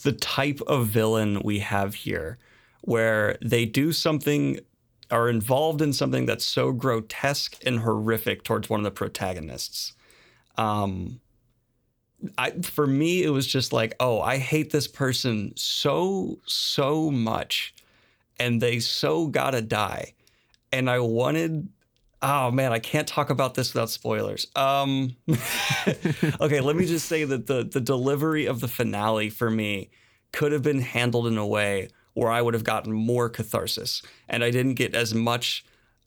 the 0.03 0.13
type 0.13 0.61
of 0.65 0.87
villain 0.87 1.41
we 1.43 1.59
have 1.59 1.93
here, 1.93 2.37
where 2.83 3.37
they 3.41 3.65
do 3.65 3.91
something 3.91 4.61
are 5.11 5.27
involved 5.27 5.81
in 5.81 5.91
something 5.91 6.25
that's 6.25 6.45
so 6.45 6.71
grotesque 6.71 7.57
and 7.65 7.79
horrific 7.79 8.43
towards 8.43 8.69
one 8.69 8.79
of 8.79 8.85
the 8.85 8.91
protagonists. 8.91 9.91
Um, 10.57 11.19
I, 12.37 12.51
for 12.61 12.87
me, 12.87 13.23
it 13.23 13.31
was 13.31 13.45
just 13.45 13.73
like, 13.73 13.93
oh, 13.99 14.21
I 14.21 14.37
hate 14.37 14.71
this 14.71 14.87
person 14.87 15.51
so, 15.57 16.39
so 16.45 17.11
much, 17.11 17.74
and 18.39 18.61
they 18.61 18.79
so 18.79 19.27
gotta 19.27 19.61
die. 19.61 20.13
And 20.71 20.89
I 20.89 20.99
wanted, 20.99 21.69
oh 22.21 22.51
man, 22.51 22.71
I 22.71 22.79
can't 22.79 23.07
talk 23.07 23.29
about 23.29 23.53
this 23.55 23.73
without 23.73 23.89
spoilers. 23.89 24.47
Um, 24.55 25.15
okay, 26.41 26.61
let 26.61 26.75
me 26.75 26.85
just 26.85 27.07
say 27.07 27.23
that 27.23 27.47
the 27.47 27.63
the 27.63 27.81
delivery 27.81 28.45
of 28.45 28.59
the 28.59 28.67
finale 28.67 29.29
for 29.29 29.49
me 29.49 29.89
could 30.31 30.51
have 30.51 30.63
been 30.63 30.81
handled 30.81 31.27
in 31.27 31.37
a 31.37 31.47
way 31.47 31.89
where 32.15 32.31
I 32.31 32.41
would 32.41 32.53
have 32.53 32.63
gotten 32.63 32.91
more 32.91 33.29
catharsis. 33.29 34.01
And 34.27 34.43
I 34.43 34.49
didn't 34.49 34.75
get 34.75 34.95
as 34.95 35.13
much, 35.13 35.63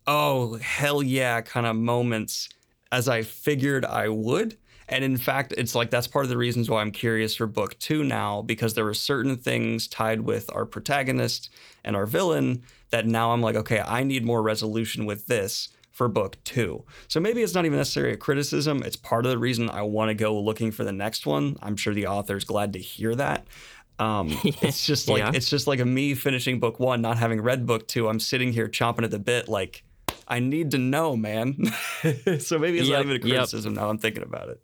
oh, 0.07 0.57
hell 0.57 1.03
yeah, 1.03 1.41
kind 1.43 1.67
of 1.67 1.77
moments 1.77 2.49
as 2.91 3.09
I 3.09 3.23
figured 3.23 3.85
I 3.85 4.09
would. 4.09 4.57
And 4.89 5.05
in 5.05 5.17
fact, 5.17 5.53
it's 5.57 5.75
like 5.75 5.91
that's 5.91 6.07
part 6.07 6.25
of 6.25 6.31
the 6.31 6.39
reasons 6.39 6.71
why 6.71 6.81
I'm 6.81 6.91
curious 6.91 7.37
for 7.37 7.47
book 7.47 7.79
two 7.79 8.03
now, 8.03 8.43
because 8.43 8.75
there 8.75 8.85
were 8.85 8.95
certain 8.95 9.37
things 9.37 9.87
tied 9.87 10.23
with 10.23 10.51
our 10.55 10.65
protagonist 10.65 11.51
and 11.85 11.95
our 11.95 12.07
villain 12.07 12.63
that 12.91 13.07
now 13.07 13.33
I'm 13.33 13.43
like, 13.43 13.57
okay, 13.57 13.81
I 13.81 14.03
need 14.03 14.25
more 14.25 14.43
resolution 14.43 15.05
with 15.05 15.27
this 15.27 15.69
for 15.91 16.09
book 16.09 16.43
two. 16.45 16.85
So 17.09 17.21
maybe 17.21 17.43
it's 17.43 17.55
not 17.55 17.67
even 17.67 17.77
necessarily 17.77 18.15
a 18.15 18.17
criticism. 18.17 18.83
It's 18.83 18.97
part 18.97 19.27
of 19.27 19.31
the 19.31 19.39
reason 19.39 19.69
I 19.69 19.83
want 19.83 20.11
to 20.11 20.15
go 20.15 20.39
looking 20.41 20.71
for 20.71 20.85
the 20.85 20.93
next 20.93 21.27
one. 21.27 21.57
I'm 21.61 21.77
sure 21.77 21.93
the 21.93 22.07
author's 22.07 22.45
glad 22.45 22.73
to 22.75 22.79
hear 22.79 23.15
that. 23.17 23.47
Um, 23.99 24.29
it's 24.45 24.87
just 24.87 25.09
like 25.09 25.19
yeah. 25.19 25.33
it's 25.35 25.51
just 25.51 25.67
like 25.67 25.81
a 25.81 25.85
me 25.85 26.15
finishing 26.15 26.61
book 26.61 26.79
one, 26.79 27.03
not 27.03 27.19
having 27.19 27.41
read 27.41 27.67
book 27.67 27.89
two. 27.89 28.09
I'm 28.09 28.21
sitting 28.21 28.53
here 28.53 28.69
chomping 28.69 29.05
at 29.05 29.11
the 29.11 29.19
bit, 29.19 29.49
like 29.49 29.83
I 30.29 30.41
need 30.41 30.71
to 30.71 30.79
know, 30.79 31.17
man. 31.17 31.65
so 32.39 32.59
maybe 32.59 32.79
it's 32.79 32.89
yep, 32.89 32.99
not 32.99 33.05
even 33.05 33.17
a 33.17 33.19
criticism 33.19 33.75
yep. 33.75 33.83
now. 33.83 33.91
I'm 33.91 33.99
thinking 33.99 34.23
about 34.23 34.51
it. 34.51 34.63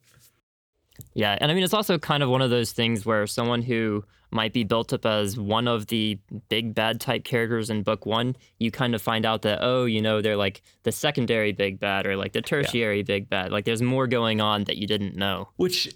Yeah, 1.14 1.36
and 1.40 1.50
I 1.50 1.54
mean 1.54 1.64
it's 1.64 1.74
also 1.74 1.98
kind 1.98 2.22
of 2.22 2.28
one 2.28 2.42
of 2.42 2.50
those 2.50 2.72
things 2.72 3.04
where 3.04 3.26
someone 3.26 3.62
who 3.62 4.04
might 4.30 4.52
be 4.52 4.64
built 4.64 4.92
up 4.92 5.06
as 5.06 5.38
one 5.38 5.68
of 5.68 5.86
the 5.86 6.18
big 6.48 6.74
bad 6.74 7.00
type 7.00 7.24
characters 7.24 7.70
in 7.70 7.82
book 7.82 8.04
one, 8.04 8.36
you 8.58 8.70
kind 8.70 8.94
of 8.94 9.00
find 9.00 9.24
out 9.24 9.42
that 9.42 9.58
oh, 9.62 9.84
you 9.84 10.02
know, 10.02 10.20
they're 10.20 10.36
like 10.36 10.62
the 10.82 10.92
secondary 10.92 11.52
big 11.52 11.78
bad 11.78 12.06
or 12.06 12.16
like 12.16 12.32
the 12.32 12.42
tertiary 12.42 12.98
yeah. 12.98 13.04
big 13.04 13.28
bad. 13.28 13.52
Like 13.52 13.64
there's 13.64 13.82
more 13.82 14.06
going 14.06 14.40
on 14.40 14.64
that 14.64 14.76
you 14.76 14.86
didn't 14.86 15.16
know. 15.16 15.48
Which 15.56 15.94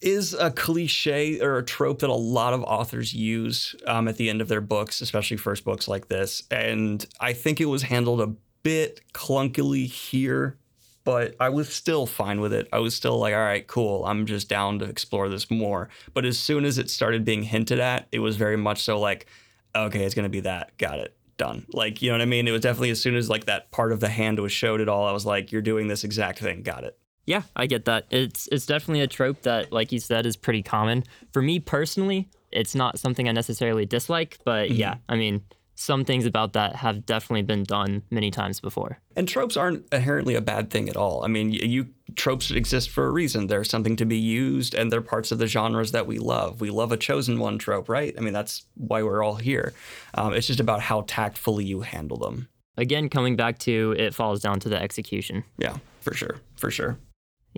is 0.00 0.34
a 0.34 0.50
cliche 0.50 1.40
or 1.40 1.58
a 1.58 1.64
trope 1.64 2.00
that 2.00 2.10
a 2.10 2.14
lot 2.14 2.52
of 2.52 2.62
authors 2.62 3.14
use 3.14 3.74
um, 3.86 4.08
at 4.08 4.16
the 4.16 4.28
end 4.28 4.40
of 4.40 4.48
their 4.48 4.60
books, 4.60 5.00
especially 5.00 5.36
first 5.36 5.64
books 5.64 5.88
like 5.88 6.08
this. 6.08 6.42
And 6.50 7.04
I 7.20 7.32
think 7.32 7.60
it 7.60 7.66
was 7.66 7.82
handled 7.82 8.20
a 8.20 8.34
bit 8.62 9.00
clunkily 9.12 9.86
here, 9.86 10.58
but 11.06 11.36
I 11.38 11.50
was 11.50 11.72
still 11.72 12.04
fine 12.04 12.40
with 12.40 12.52
it. 12.52 12.68
I 12.72 12.80
was 12.80 12.92
still 12.92 13.16
like, 13.16 13.32
all 13.32 13.40
right, 13.40 13.64
cool. 13.64 14.04
I'm 14.04 14.26
just 14.26 14.48
down 14.48 14.80
to 14.80 14.86
explore 14.86 15.28
this 15.28 15.48
more. 15.48 15.88
But 16.12 16.26
as 16.26 16.36
soon 16.36 16.64
as 16.64 16.78
it 16.78 16.90
started 16.90 17.24
being 17.24 17.44
hinted 17.44 17.78
at, 17.78 18.08
it 18.10 18.18
was 18.18 18.34
very 18.36 18.56
much 18.56 18.82
so 18.82 18.98
like, 18.98 19.26
okay, 19.74 20.04
it's 20.04 20.16
gonna 20.16 20.28
be 20.28 20.40
that. 20.40 20.76
Got 20.78 20.98
it. 20.98 21.16
Done. 21.36 21.64
Like, 21.72 22.02
you 22.02 22.10
know 22.10 22.14
what 22.14 22.22
I 22.22 22.26
mean? 22.26 22.48
It 22.48 22.50
was 22.50 22.62
definitely 22.62 22.90
as 22.90 23.00
soon 23.00 23.14
as 23.14 23.30
like 23.30 23.44
that 23.44 23.70
part 23.70 23.92
of 23.92 24.00
the 24.00 24.08
hand 24.08 24.40
was 24.40 24.50
showed 24.50 24.80
at 24.80 24.88
all, 24.88 25.06
I 25.06 25.12
was 25.12 25.24
like, 25.24 25.52
you're 25.52 25.62
doing 25.62 25.86
this 25.86 26.02
exact 26.02 26.40
thing. 26.40 26.62
Got 26.62 26.82
it. 26.82 26.98
Yeah, 27.24 27.42
I 27.54 27.66
get 27.66 27.84
that. 27.84 28.06
It's 28.10 28.48
it's 28.50 28.66
definitely 28.66 29.02
a 29.02 29.06
trope 29.06 29.42
that, 29.42 29.72
like 29.72 29.92
you 29.92 30.00
said, 30.00 30.26
is 30.26 30.36
pretty 30.36 30.62
common. 30.64 31.04
For 31.32 31.40
me 31.40 31.60
personally, 31.60 32.28
it's 32.50 32.74
not 32.74 32.98
something 32.98 33.28
I 33.28 33.32
necessarily 33.32 33.86
dislike, 33.86 34.38
but 34.44 34.72
yeah, 34.72 34.94
mm-hmm. 34.94 35.12
I 35.12 35.16
mean, 35.16 35.42
some 35.78 36.04
things 36.04 36.24
about 36.24 36.54
that 36.54 36.74
have 36.76 37.04
definitely 37.04 37.42
been 37.42 37.62
done 37.62 38.02
many 38.10 38.30
times 38.30 38.60
before. 38.60 38.98
And 39.14 39.28
tropes 39.28 39.56
aren't 39.56 39.86
inherently 39.92 40.34
a 40.34 40.40
bad 40.40 40.70
thing 40.70 40.88
at 40.88 40.96
all. 40.96 41.22
I 41.22 41.28
mean, 41.28 41.52
you 41.52 41.88
tropes 42.16 42.50
exist 42.50 42.88
for 42.88 43.06
a 43.06 43.10
reason. 43.10 43.46
They're 43.46 43.62
something 43.62 43.94
to 43.96 44.06
be 44.06 44.16
used, 44.16 44.74
and 44.74 44.90
they're 44.90 45.02
parts 45.02 45.32
of 45.32 45.38
the 45.38 45.46
genres 45.46 45.92
that 45.92 46.06
we 46.06 46.18
love. 46.18 46.62
We 46.62 46.70
love 46.70 46.92
a 46.92 46.96
chosen 46.96 47.38
one 47.38 47.58
trope, 47.58 47.88
right? 47.90 48.14
I 48.16 48.22
mean, 48.22 48.32
that's 48.32 48.64
why 48.74 49.02
we're 49.02 49.22
all 49.22 49.36
here. 49.36 49.74
Um, 50.14 50.32
it's 50.32 50.46
just 50.46 50.60
about 50.60 50.80
how 50.80 51.02
tactfully 51.06 51.66
you 51.66 51.82
handle 51.82 52.16
them. 52.16 52.48
Again, 52.78 53.08
coming 53.08 53.36
back 53.36 53.58
to 53.60 53.94
it 53.98 54.14
falls 54.14 54.40
down 54.40 54.60
to 54.60 54.68
the 54.68 54.80
execution. 54.80 55.44
Yeah, 55.58 55.76
for 56.00 56.14
sure, 56.14 56.40
for 56.56 56.70
sure. 56.70 56.98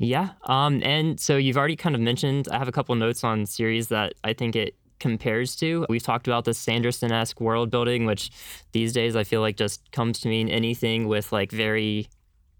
Yeah. 0.01 0.31
Um, 0.45 0.81
and 0.85 1.19
so 1.19 1.37
you've 1.37 1.57
already 1.57 1.75
kind 1.75 1.97
of 1.97 2.01
mentioned, 2.01 2.47
I 2.53 2.59
have 2.59 2.69
a 2.69 2.73
couple 2.73 2.95
notes 2.95 3.25
on 3.25 3.47
series 3.47 3.89
that 3.89 4.15
I 4.23 4.33
think 4.33 4.55
it 4.55 4.77
compares 4.99 5.57
to. 5.57 5.87
We've 5.89 6.03
talked 6.03 6.27
about 6.27 6.45
the 6.45 6.55
Sanderson 6.55 7.13
esque 7.13 7.41
world 7.41 7.71
building, 7.71 8.07
which 8.07 8.31
these 8.73 8.93
days 8.93 9.17
I 9.17 9.25
feel 9.25 9.41
like 9.41 9.57
just 9.57 9.91
comes 9.93 10.21
to 10.21 10.29
mean 10.29 10.49
anything 10.49 11.09
with 11.09 11.33
like 11.33 11.51
very 11.51 12.09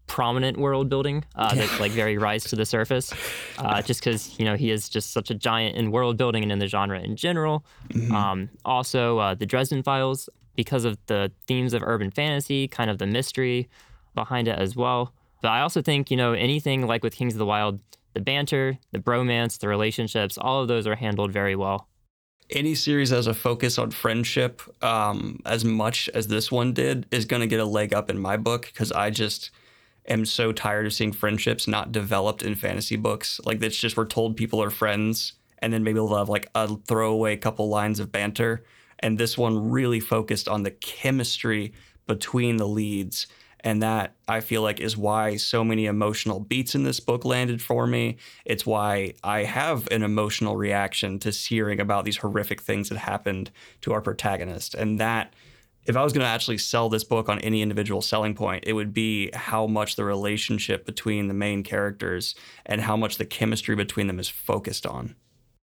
prominent 0.09 0.57
world 0.57 0.89
building 0.89 1.25
uh, 1.37 1.55
that 1.55 1.81
like 1.81 1.93
very 1.93 2.19
rise 2.19 2.43
to 2.43 2.57
the 2.57 2.65
surface 2.65 3.13
uh, 3.59 3.83
just 3.83 4.01
because 4.01 4.39
you 4.39 4.45
know 4.45 4.57
he 4.57 4.71
is 4.71 4.89
just 4.89 5.13
such 5.13 5.31
a 5.31 5.35
giant 5.35 5.77
in 5.77 5.91
world 5.93 6.17
building 6.17 6.43
and 6.43 6.51
in 6.51 6.59
the 6.59 6.67
genre 6.67 6.99
in 6.99 7.15
general. 7.15 7.65
Um, 8.11 8.49
also 8.65 9.19
uh, 9.19 9.35
the 9.35 9.47
dresden 9.47 9.83
files 9.83 10.29
because 10.57 10.85
of 10.85 10.99
the 11.07 11.31
themes 11.47 11.75
of 11.75 11.83
urban 11.83 12.11
fantasy 12.11 12.67
kind 12.67 12.91
of 12.91 12.99
the 12.99 13.07
mystery 13.07 13.69
behind 14.15 14.49
it 14.49 14.59
as 14.59 14.75
well. 14.75 15.13
But 15.41 15.51
i 15.51 15.61
also 15.61 15.83
think 15.83 16.11
you 16.11 16.17
know 16.17 16.33
anything 16.33 16.87
like 16.87 17.05
with 17.05 17.15
kings 17.15 17.35
of 17.35 17.39
the 17.39 17.47
Wyld 17.47 17.79
the 18.15 18.21
banter 18.21 18.79
the 18.91 18.99
bromance 18.99 19.59
the 19.61 19.69
relationships 19.69 20.37
all 20.37 20.61
of 20.63 20.67
those 20.67 20.87
are 20.87 20.97
handled 20.97 21.31
very 21.31 21.55
well 21.55 21.87
any 22.51 22.75
series 22.75 23.11
that 23.11 23.17
has 23.17 23.27
a 23.27 23.35
focus 23.35 23.79
on 23.79 23.91
friendship 23.91 24.63
um, 24.83 25.41
as 25.45 25.65
much 25.65 26.09
as 26.15 26.29
this 26.29 26.51
one 26.51 26.73
did 26.73 27.07
is 27.11 27.25
going 27.25 27.41
to 27.41 27.47
get 27.47 27.61
a 27.61 27.65
leg 27.65 27.93
up 27.93 28.11
in 28.11 28.19
my 28.19 28.37
book 28.37 28.67
because 28.67 28.91
I 28.93 29.11
just 29.11 29.51
am 30.07 30.25
so 30.25 30.53
tired 30.53 30.87
of 30.87 30.95
seeing 30.95 31.13
friendships 31.13 31.69
not 31.69 31.93
developed 31.93 32.43
in 32.43 32.55
fantasy 32.55 32.97
books. 32.97 33.41
Like 33.45 33.63
it's 33.63 33.77
just 33.77 33.97
we're 33.97 34.07
told 34.07 34.37
people 34.37 34.63
are 34.63 34.71
friends 34.71 35.35
and 35.59 35.73
then 35.73 35.83
maybe 35.83 35.97
they'll 35.97 36.17
have 36.17 36.29
like 36.29 36.49
a 36.55 36.77
throwaway 36.77 37.37
couple 37.37 37.69
lines 37.69 38.01
of 38.01 38.11
banter. 38.11 38.65
And 39.01 39.19
this 39.19 39.37
one 39.37 39.71
really 39.71 40.01
focused 40.01 40.49
on 40.49 40.63
the 40.63 40.71
chemistry 40.71 41.73
between 42.07 42.57
the 42.57 42.67
leads. 42.67 43.27
And 43.61 43.83
that 43.83 44.15
I 44.29 44.41
feel 44.41 44.63
like 44.63 44.81
is 44.81 44.97
why 44.97 45.37
so 45.37 45.65
many 45.65 45.87
emotional 45.87 46.41
beats 46.41 46.75
in 46.75 46.85
this 46.85 47.01
book 47.01 47.25
landed 47.25 47.61
for 47.61 47.87
me. 47.87 48.17
It's 48.45 48.65
why 48.65 49.15
I 49.25 49.45
have 49.45 49.89
an 49.91 50.03
emotional 50.03 50.57
reaction 50.57 51.19
to 51.21 51.31
hearing 51.31 51.81
about 51.81 52.05
these 52.05 52.19
horrific 52.19 52.63
things 52.63 52.89
that 52.89 52.99
happened 52.99 53.51
to 53.83 53.93
our 53.93 54.01
protagonist. 54.01 54.75
And 54.75 55.01
that, 55.01 55.35
if 55.87 55.97
I 55.97 56.05
was 56.05 56.13
going 56.13 56.25
to 56.25 56.29
actually 56.29 56.59
sell 56.59 56.89
this 56.89 57.05
book 57.05 57.29
on 57.29 57.39
any 57.41 57.63
individual 57.63 58.03
selling 58.03 58.35
point, 58.35 58.65
it 58.67 58.75
would 58.75 58.93
be 58.93 59.31
how 59.33 59.67
much 59.67 59.97
the 59.97 60.05
relationship 60.05 60.85
between 60.85 61.29
the 61.29 61.35
main 61.35 61.63
characters 61.63 62.35
and 62.67 62.83
how 62.83 62.97
much 62.97 63.17
the 63.17 63.25
chemistry 63.25 63.75
between 63.75 64.07
them 64.07 64.21
is 64.21 64.29
focused 64.29 64.87
on. 64.87 65.17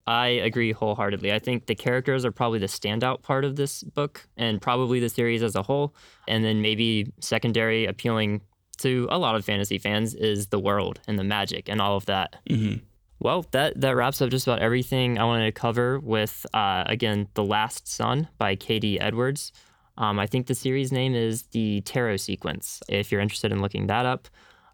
I 0.10 0.28
agree 0.28 0.72
wholeheartedly. 0.72 1.32
I 1.32 1.38
think 1.38 1.68
the 1.68 1.76
characters 1.76 2.26
are 2.26 2.32
probably 2.32 2.58
the 2.58 2.66
standout 2.66 3.22
part 3.22 3.46
of 3.46 3.56
this 3.58 3.84
book 3.84 4.28
and 4.36 4.60
probably 4.60 5.00
the 5.00 5.08
series 5.08 5.44
as 5.44 5.54
a 5.54 5.62
whole. 5.62 5.94
And 6.28 6.44
then 6.44 6.64
maybe 6.64 7.14
secondary 7.20 7.86
appealing 7.86 8.42
to 8.80 9.08
a 9.12 9.20
lot 9.20 9.36
of 9.36 9.46
fantasy 9.46 9.78
fans 9.78 10.16
is 10.16 10.48
the 10.48 10.58
world 10.58 11.00
and 11.08 11.20
the 11.20 11.24
magic 11.24 11.70
and 11.70 11.80
all 11.80 11.96
of 11.96 12.08
that. 12.08 12.38
Mm-hmm. 12.50 12.84
Well, 13.20 13.46
that, 13.52 13.80
that 13.82 13.96
wraps 13.96 14.20
up 14.20 14.32
just 14.32 14.48
about 14.48 14.64
everything 14.64 15.20
I 15.20 15.26
wanted 15.26 15.46
to 15.46 15.52
cover 15.52 16.00
with, 16.00 16.44
uh, 16.56 16.86
again, 16.88 17.28
The 17.36 17.44
Last 17.44 17.88
Sun 17.88 18.30
by 18.40 18.56
K.D. 18.56 19.00
Edwards. 19.00 19.52
Um, 19.96 20.18
I 20.18 20.26
think 20.26 20.48
the 20.48 20.56
series 20.56 20.92
name 20.92 21.14
is 21.14 21.44
the 21.52 21.82
Tarot 21.82 22.18
Sequence, 22.18 22.82
if 22.90 23.12
you're 23.12 23.22
interested 23.22 23.52
in 23.52 23.62
looking 23.62 23.86
that 23.88 24.08
up. 24.08 24.28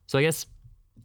So 0.08 0.18
I 0.18 0.22
guess 0.22 0.46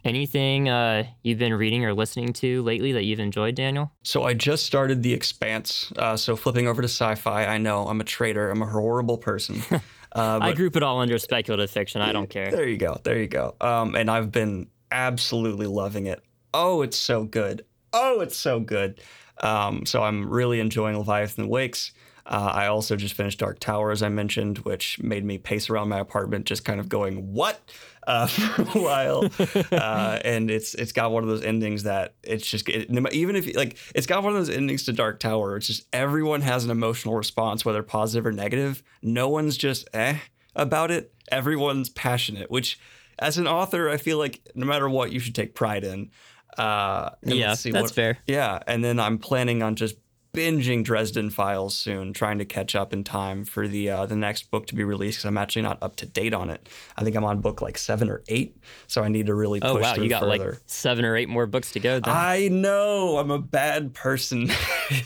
anything 0.05 0.69
uh, 0.69 1.05
you've 1.23 1.39
been 1.39 1.55
reading 1.55 1.85
or 1.85 1.95
listening 1.95 2.33
to 2.35 2.63
lately 2.63 2.93
that 2.93 3.05
you've 3.05 3.21
enjoyed, 3.21 3.55
Daniel? 3.55 3.93
So 4.03 4.25
I 4.25 4.35
just 4.35 4.67
started 4.67 5.03
The 5.03 5.13
Expanse. 5.13 5.93
Uh, 5.97 6.17
so 6.17 6.37
flipping 6.37 6.67
over 6.67 6.83
to 6.83 6.89
sci-fi, 6.89 7.47
I 7.47 7.59
know 7.59 7.87
I'm 7.87 8.01
a 8.01 8.05
traitor. 8.05 8.51
I'm 8.51 8.63
a 8.63 8.67
horrible 8.67 9.19
person. 9.19 9.63
Uh, 10.13 10.41
I 10.43 10.53
group 10.55 10.75
it 10.75 10.83
all 10.83 11.01
under 11.01 11.19
speculative 11.19 11.71
fiction. 11.71 12.01
I 12.01 12.11
don't 12.11 12.29
care. 12.29 12.51
There 12.51 12.67
you 12.67 12.77
go. 12.77 13.01
There 13.05 13.17
you 13.17 13.29
go. 13.29 13.55
Um, 13.61 13.95
and 13.95 14.11
I've 14.11 14.33
been 14.33 14.67
absolutely 14.91 15.67
loving 15.67 16.07
it. 16.07 16.21
Oh, 16.53 16.83
it's 16.83 16.97
so 16.97 17.23
good. 17.23 17.65
Oh, 17.93 18.19
it's 18.21 18.37
so 18.37 18.59
good. 18.59 19.01
Um, 19.41 19.87
so 19.87 20.03
I'm 20.03 20.29
really 20.29 20.59
enjoying 20.59 20.99
Leviathan 20.99 21.49
Wakes. 21.49 21.93
Uh, 22.27 22.51
I 22.53 22.67
also 22.67 22.97
just 22.97 23.15
finished 23.15 23.39
Dark 23.39 23.59
Tower, 23.61 23.91
as 23.91 24.03
I 24.03 24.09
mentioned, 24.09 24.59
which 24.59 25.01
made 25.03 25.25
me 25.25 25.39
pace 25.39 25.71
around 25.71 25.89
my 25.89 25.99
apartment, 25.99 26.45
just 26.45 26.65
kind 26.65 26.79
of 26.79 26.89
going, 26.89 27.33
"What?" 27.33 27.61
Uh, 28.07 28.27
for 28.27 28.63
a 28.79 28.83
while. 28.83 29.29
uh, 29.73 30.19
and 30.25 30.51
it's 30.51 30.75
it's 30.75 30.93
got 30.93 31.13
one 31.13 31.23
of 31.23 31.29
those 31.29 31.43
endings 31.43 31.83
that 31.83 32.15
it's 32.23 32.47
just 32.47 32.69
it, 32.69 32.89
even 33.13 33.37
if 33.37 33.55
like 33.55 33.77
it's 33.95 34.07
got 34.07 34.23
one 34.23 34.33
of 34.35 34.39
those 34.39 34.55
endings 34.55 34.85
to 34.85 34.93
Dark 34.93 35.21
Tower. 35.21 35.57
It's 35.57 35.67
just 35.67 35.85
everyone 35.93 36.41
has 36.41 36.65
an 36.65 36.71
emotional 36.71 37.15
response, 37.15 37.65
whether 37.65 37.83
positive 37.83 38.25
or 38.27 38.33
negative. 38.33 38.83
No 39.03 39.29
one's 39.29 39.57
just 39.57 39.89
eh 39.93 40.17
about 40.57 40.91
it. 40.91 41.13
Everyone's 41.31 41.91
passionate, 41.91 42.51
which 42.51 42.81
as 43.19 43.37
an 43.39 43.47
author, 43.47 43.89
I 43.91 43.99
feel 43.99 44.17
like 44.19 44.41
no 44.55 44.65
matter 44.67 44.89
what, 44.89 45.13
you 45.13 45.21
should 45.21 45.35
take 45.35 45.55
pride 45.55 45.85
in. 45.85 46.11
Uh, 46.59 47.11
Yeah, 47.23 47.55
see 47.55 47.71
that's 47.71 47.83
what- 47.85 47.95
fair. 47.95 48.19
Yeah, 48.27 48.61
and 48.67 48.83
then 48.83 48.99
I'm 48.99 49.19
planning 49.19 49.63
on 49.63 49.77
just 49.77 49.97
binging 50.33 50.85
Dresden 50.85 51.31
Files 51.31 51.75
soon, 51.75 52.13
trying 52.13 52.39
to 52.39 52.45
catch 52.45 52.75
up 52.75 52.93
in 52.93 53.05
time 53.05 53.45
for 53.45 53.67
the 53.67 53.91
uh, 53.91 54.07
the 54.07 54.17
next 54.17 54.51
book 54.51 54.67
to 54.69 54.75
be 54.75 54.85
released 54.85 55.19
because 55.19 55.27
I'm 55.27 55.39
actually 55.39 55.63
not 55.63 55.79
up 55.83 55.97
to 55.97 56.07
date 56.07 56.35
on 56.35 56.51
it. 56.51 56.69
I 56.97 57.05
think 57.05 57.17
I'm 57.17 57.25
on 57.25 57.41
book 57.41 57.61
like 57.61 57.79
seven 57.79 58.09
or 58.11 58.23
eight, 58.29 58.57
so 58.87 59.03
I 59.03 59.09
need 59.09 59.27
to 59.27 59.35
really 59.35 59.61
Push 59.61 59.71
Oh 59.71 59.79
wow, 59.79 59.95
you 59.95 60.09
got 60.09 60.23
further. 60.23 60.53
like 60.53 60.61
seven 60.67 61.05
or 61.05 61.17
eight 61.17 61.29
more 61.29 61.47
books 61.47 61.73
to 61.73 61.81
go. 61.81 62.01
Then. 62.01 62.15
I 62.15 62.49
know 62.49 63.19
I'm 63.19 63.31
a 63.31 63.39
bad 63.41 63.95
person. 63.95 64.51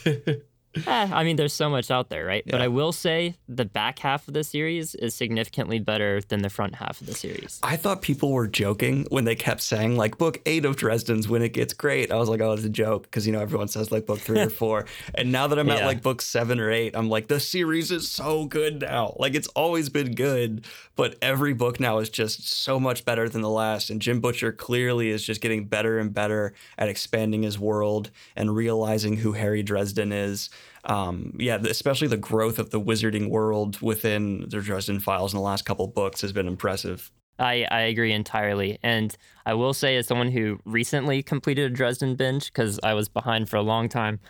Eh, 0.87 1.09
I 1.12 1.25
mean, 1.25 1.37
there's 1.37 1.53
so 1.53 1.70
much 1.70 1.91
out 1.91 2.09
there, 2.09 2.25
right? 2.25 2.45
But 2.47 2.61
I 2.61 2.68
will 2.68 2.93
say 2.93 3.37
the 3.49 3.64
back 3.64 3.99
half 3.99 4.27
of 4.29 4.35
the 4.35 4.45
series 4.45 4.95
is 4.95 5.14
significantly 5.14 5.79
better 5.79 6.20
than 6.20 6.43
the 6.43 6.51
front 6.51 6.75
half 6.77 7.01
of 7.01 7.07
the 7.07 7.14
series. 7.14 7.61
I 7.62 7.77
thought 7.77 8.03
people 8.03 8.33
were 8.33 8.47
joking 8.47 9.07
when 9.11 9.25
they 9.25 9.35
kept 9.35 9.61
saying 9.61 9.97
like 9.97 10.18
book 10.18 10.41
eight 10.47 10.64
of 10.64 10.77
Dresden's 10.77 11.29
when 11.29 11.43
it 11.43 11.53
gets 11.53 11.72
great. 11.72 12.11
I 12.11 12.16
was 12.16 12.29
like, 12.29 12.41
oh, 12.41 12.53
it's 12.53 12.64
a 12.64 12.68
joke 12.68 13.05
because 13.05 13.27
you 13.27 13.33
know 13.33 13.41
everyone 13.41 13.68
says 13.68 13.93
like 13.93 14.07
book 14.07 14.18
three 14.18 14.41
or 14.41 14.51
four. 14.64 14.87
And 15.14 15.31
now 15.33 15.47
that 15.47 15.59
I'm 15.59 15.70
at 15.70 15.85
like 15.85 16.03
book 16.03 16.20
seven 16.22 16.59
or 16.61 16.70
eight, 16.70 16.97
I'm 16.97 17.09
like 17.09 17.29
the 17.29 17.41
series 17.41 17.91
is 17.91 18.11
so 18.11 18.47
good 18.47 18.81
now. 18.83 19.16
Like 19.18 19.35
it's 19.35 19.49
always 19.49 19.89
been 19.89 20.14
good, 20.14 20.64
but 20.97 21.16
every 21.22 21.55
book 21.55 21.81
now 21.81 21.99
is 21.99 22.11
just 22.11 22.49
so 22.49 22.81
much 22.81 23.05
better 23.05 23.29
than 23.29 23.43
the 23.43 23.51
last. 23.51 23.91
And 23.91 24.01
Jim 24.01 24.20
Butcher 24.20 24.53
clearly 24.53 25.11
is 25.11 25.25
just 25.25 25.41
getting 25.41 25.66
better 25.66 25.99
and 25.99 26.12
better 26.12 26.53
at 26.79 26.89
expanding 26.89 27.43
his 27.43 27.59
world 27.59 28.11
and 28.37 28.55
realizing 28.55 29.16
who 29.18 29.33
Harry 29.33 29.62
Dresden 29.62 30.12
is. 30.12 30.51
Um, 30.85 31.35
yeah, 31.39 31.57
especially 31.57 32.09
the 32.09 32.16
growth 32.16 32.59
of 32.59 32.70
the 32.70 32.80
wizarding 32.80 33.30
world 33.30 33.80
within 33.80 34.49
the 34.49 34.61
Dresden 34.61 35.01
Files 35.01 35.32
in 35.32 35.39
the 35.39 35.43
last 35.43 35.64
couple 35.64 35.87
books 35.87 36.20
has 36.20 36.32
been 36.32 36.47
impressive. 36.47 37.11
I, 37.39 37.66
I 37.70 37.80
agree 37.80 38.12
entirely. 38.12 38.78
And 38.82 39.16
I 39.47 39.55
will 39.55 39.74
say, 39.74 39.97
as 39.97 40.07
someone 40.07 40.30
who 40.30 40.61
recently 40.64 41.22
completed 41.22 41.70
a 41.70 41.74
Dresden 41.74 42.16
binge, 42.16 42.53
because 42.53 42.78
I 42.82 42.95
was 42.95 43.09
behind 43.09 43.49
for 43.49 43.57
a 43.57 43.62
long 43.62 43.89
time, 43.89 44.20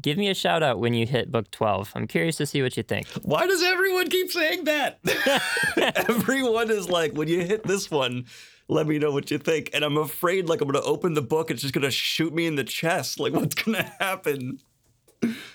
give 0.00 0.18
me 0.18 0.28
a 0.28 0.34
shout 0.34 0.62
out 0.62 0.80
when 0.80 0.94
you 0.94 1.06
hit 1.06 1.30
book 1.30 1.50
12. 1.50 1.92
I'm 1.94 2.06
curious 2.06 2.36
to 2.36 2.46
see 2.46 2.62
what 2.62 2.76
you 2.76 2.82
think. 2.82 3.06
Why 3.22 3.46
does 3.46 3.62
everyone 3.62 4.08
keep 4.08 4.30
saying 4.32 4.64
that? 4.64 4.98
everyone 6.08 6.70
is 6.70 6.88
like, 6.88 7.12
when 7.12 7.28
you 7.28 7.44
hit 7.44 7.62
this 7.62 7.90
one, 7.90 8.24
let 8.68 8.86
me 8.88 8.98
know 8.98 9.12
what 9.12 9.30
you 9.30 9.38
think. 9.38 9.70
And 9.72 9.84
I'm 9.84 9.96
afraid, 9.96 10.48
like, 10.48 10.60
I'm 10.60 10.68
going 10.68 10.82
to 10.82 10.88
open 10.88 11.14
the 11.14 11.22
book, 11.22 11.50
it's 11.50 11.62
just 11.62 11.74
going 11.74 11.82
to 11.82 11.90
shoot 11.90 12.34
me 12.34 12.46
in 12.46 12.56
the 12.56 12.64
chest. 12.64 13.20
Like, 13.20 13.32
what's 13.32 13.54
going 13.54 13.76
to 13.76 13.92
happen? 14.00 14.58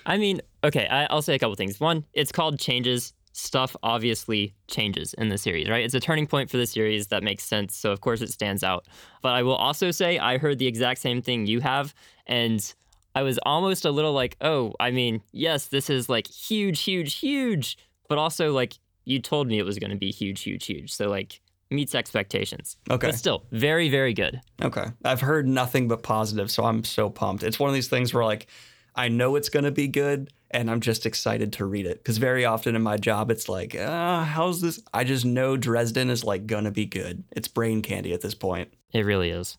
I 0.06 0.16
mean, 0.16 0.40
okay, 0.64 0.86
I, 0.86 1.06
I'll 1.06 1.22
say 1.22 1.34
a 1.34 1.38
couple 1.38 1.54
things. 1.54 1.80
One, 1.80 2.04
it's 2.12 2.32
called 2.32 2.58
Changes. 2.58 3.12
Stuff 3.34 3.74
obviously 3.82 4.54
changes 4.68 5.14
in 5.14 5.30
the 5.30 5.38
series, 5.38 5.68
right? 5.68 5.82
It's 5.82 5.94
a 5.94 6.00
turning 6.00 6.26
point 6.26 6.50
for 6.50 6.58
the 6.58 6.66
series 6.66 7.06
that 7.06 7.22
makes 7.22 7.44
sense. 7.44 7.74
So, 7.74 7.90
of 7.90 8.02
course, 8.02 8.20
it 8.20 8.30
stands 8.30 8.62
out. 8.62 8.86
But 9.22 9.30
I 9.30 9.42
will 9.42 9.54
also 9.54 9.90
say 9.90 10.18
I 10.18 10.36
heard 10.36 10.58
the 10.58 10.66
exact 10.66 11.00
same 11.00 11.22
thing 11.22 11.46
you 11.46 11.60
have. 11.60 11.94
And 12.26 12.74
I 13.14 13.22
was 13.22 13.38
almost 13.46 13.86
a 13.86 13.90
little 13.90 14.12
like, 14.12 14.36
oh, 14.42 14.74
I 14.78 14.90
mean, 14.90 15.22
yes, 15.32 15.68
this 15.68 15.88
is 15.88 16.10
like 16.10 16.26
huge, 16.26 16.82
huge, 16.82 17.14
huge. 17.20 17.78
But 18.06 18.18
also, 18.18 18.52
like, 18.52 18.74
you 19.06 19.18
told 19.18 19.48
me 19.48 19.58
it 19.58 19.64
was 19.64 19.78
going 19.78 19.90
to 19.90 19.96
be 19.96 20.10
huge, 20.10 20.42
huge, 20.42 20.66
huge. 20.66 20.92
So, 20.92 21.08
like, 21.08 21.40
meets 21.70 21.94
expectations. 21.94 22.76
Okay. 22.90 23.08
But 23.08 23.14
still, 23.14 23.44
very, 23.50 23.88
very 23.88 24.12
good. 24.12 24.42
Okay. 24.60 24.84
I've 25.06 25.22
heard 25.22 25.48
nothing 25.48 25.88
but 25.88 26.02
positive, 26.02 26.50
so 26.50 26.64
I'm 26.64 26.84
so 26.84 27.08
pumped. 27.08 27.42
It's 27.42 27.58
one 27.58 27.70
of 27.70 27.74
these 27.74 27.88
things 27.88 28.12
where, 28.12 28.24
like, 28.24 28.46
I 28.94 29.08
know 29.08 29.36
it's 29.36 29.48
going 29.48 29.64
to 29.64 29.70
be 29.70 29.88
good 29.88 30.32
and 30.50 30.70
I'm 30.70 30.80
just 30.80 31.06
excited 31.06 31.52
to 31.54 31.64
read 31.64 31.86
it 31.86 31.98
because 31.98 32.18
very 32.18 32.44
often 32.44 32.76
in 32.76 32.82
my 32.82 32.96
job 32.96 33.30
it's 33.30 33.48
like, 33.48 33.74
uh, 33.74 34.24
how's 34.24 34.60
this? 34.60 34.80
I 34.92 35.04
just 35.04 35.24
know 35.24 35.56
Dresden 35.56 36.10
is 36.10 36.24
like 36.24 36.46
going 36.46 36.64
to 36.64 36.70
be 36.70 36.84
good. 36.86 37.24
It's 37.32 37.48
brain 37.48 37.82
candy 37.82 38.12
at 38.12 38.20
this 38.20 38.34
point. 38.34 38.72
It 38.92 39.06
really 39.06 39.30
is. 39.30 39.56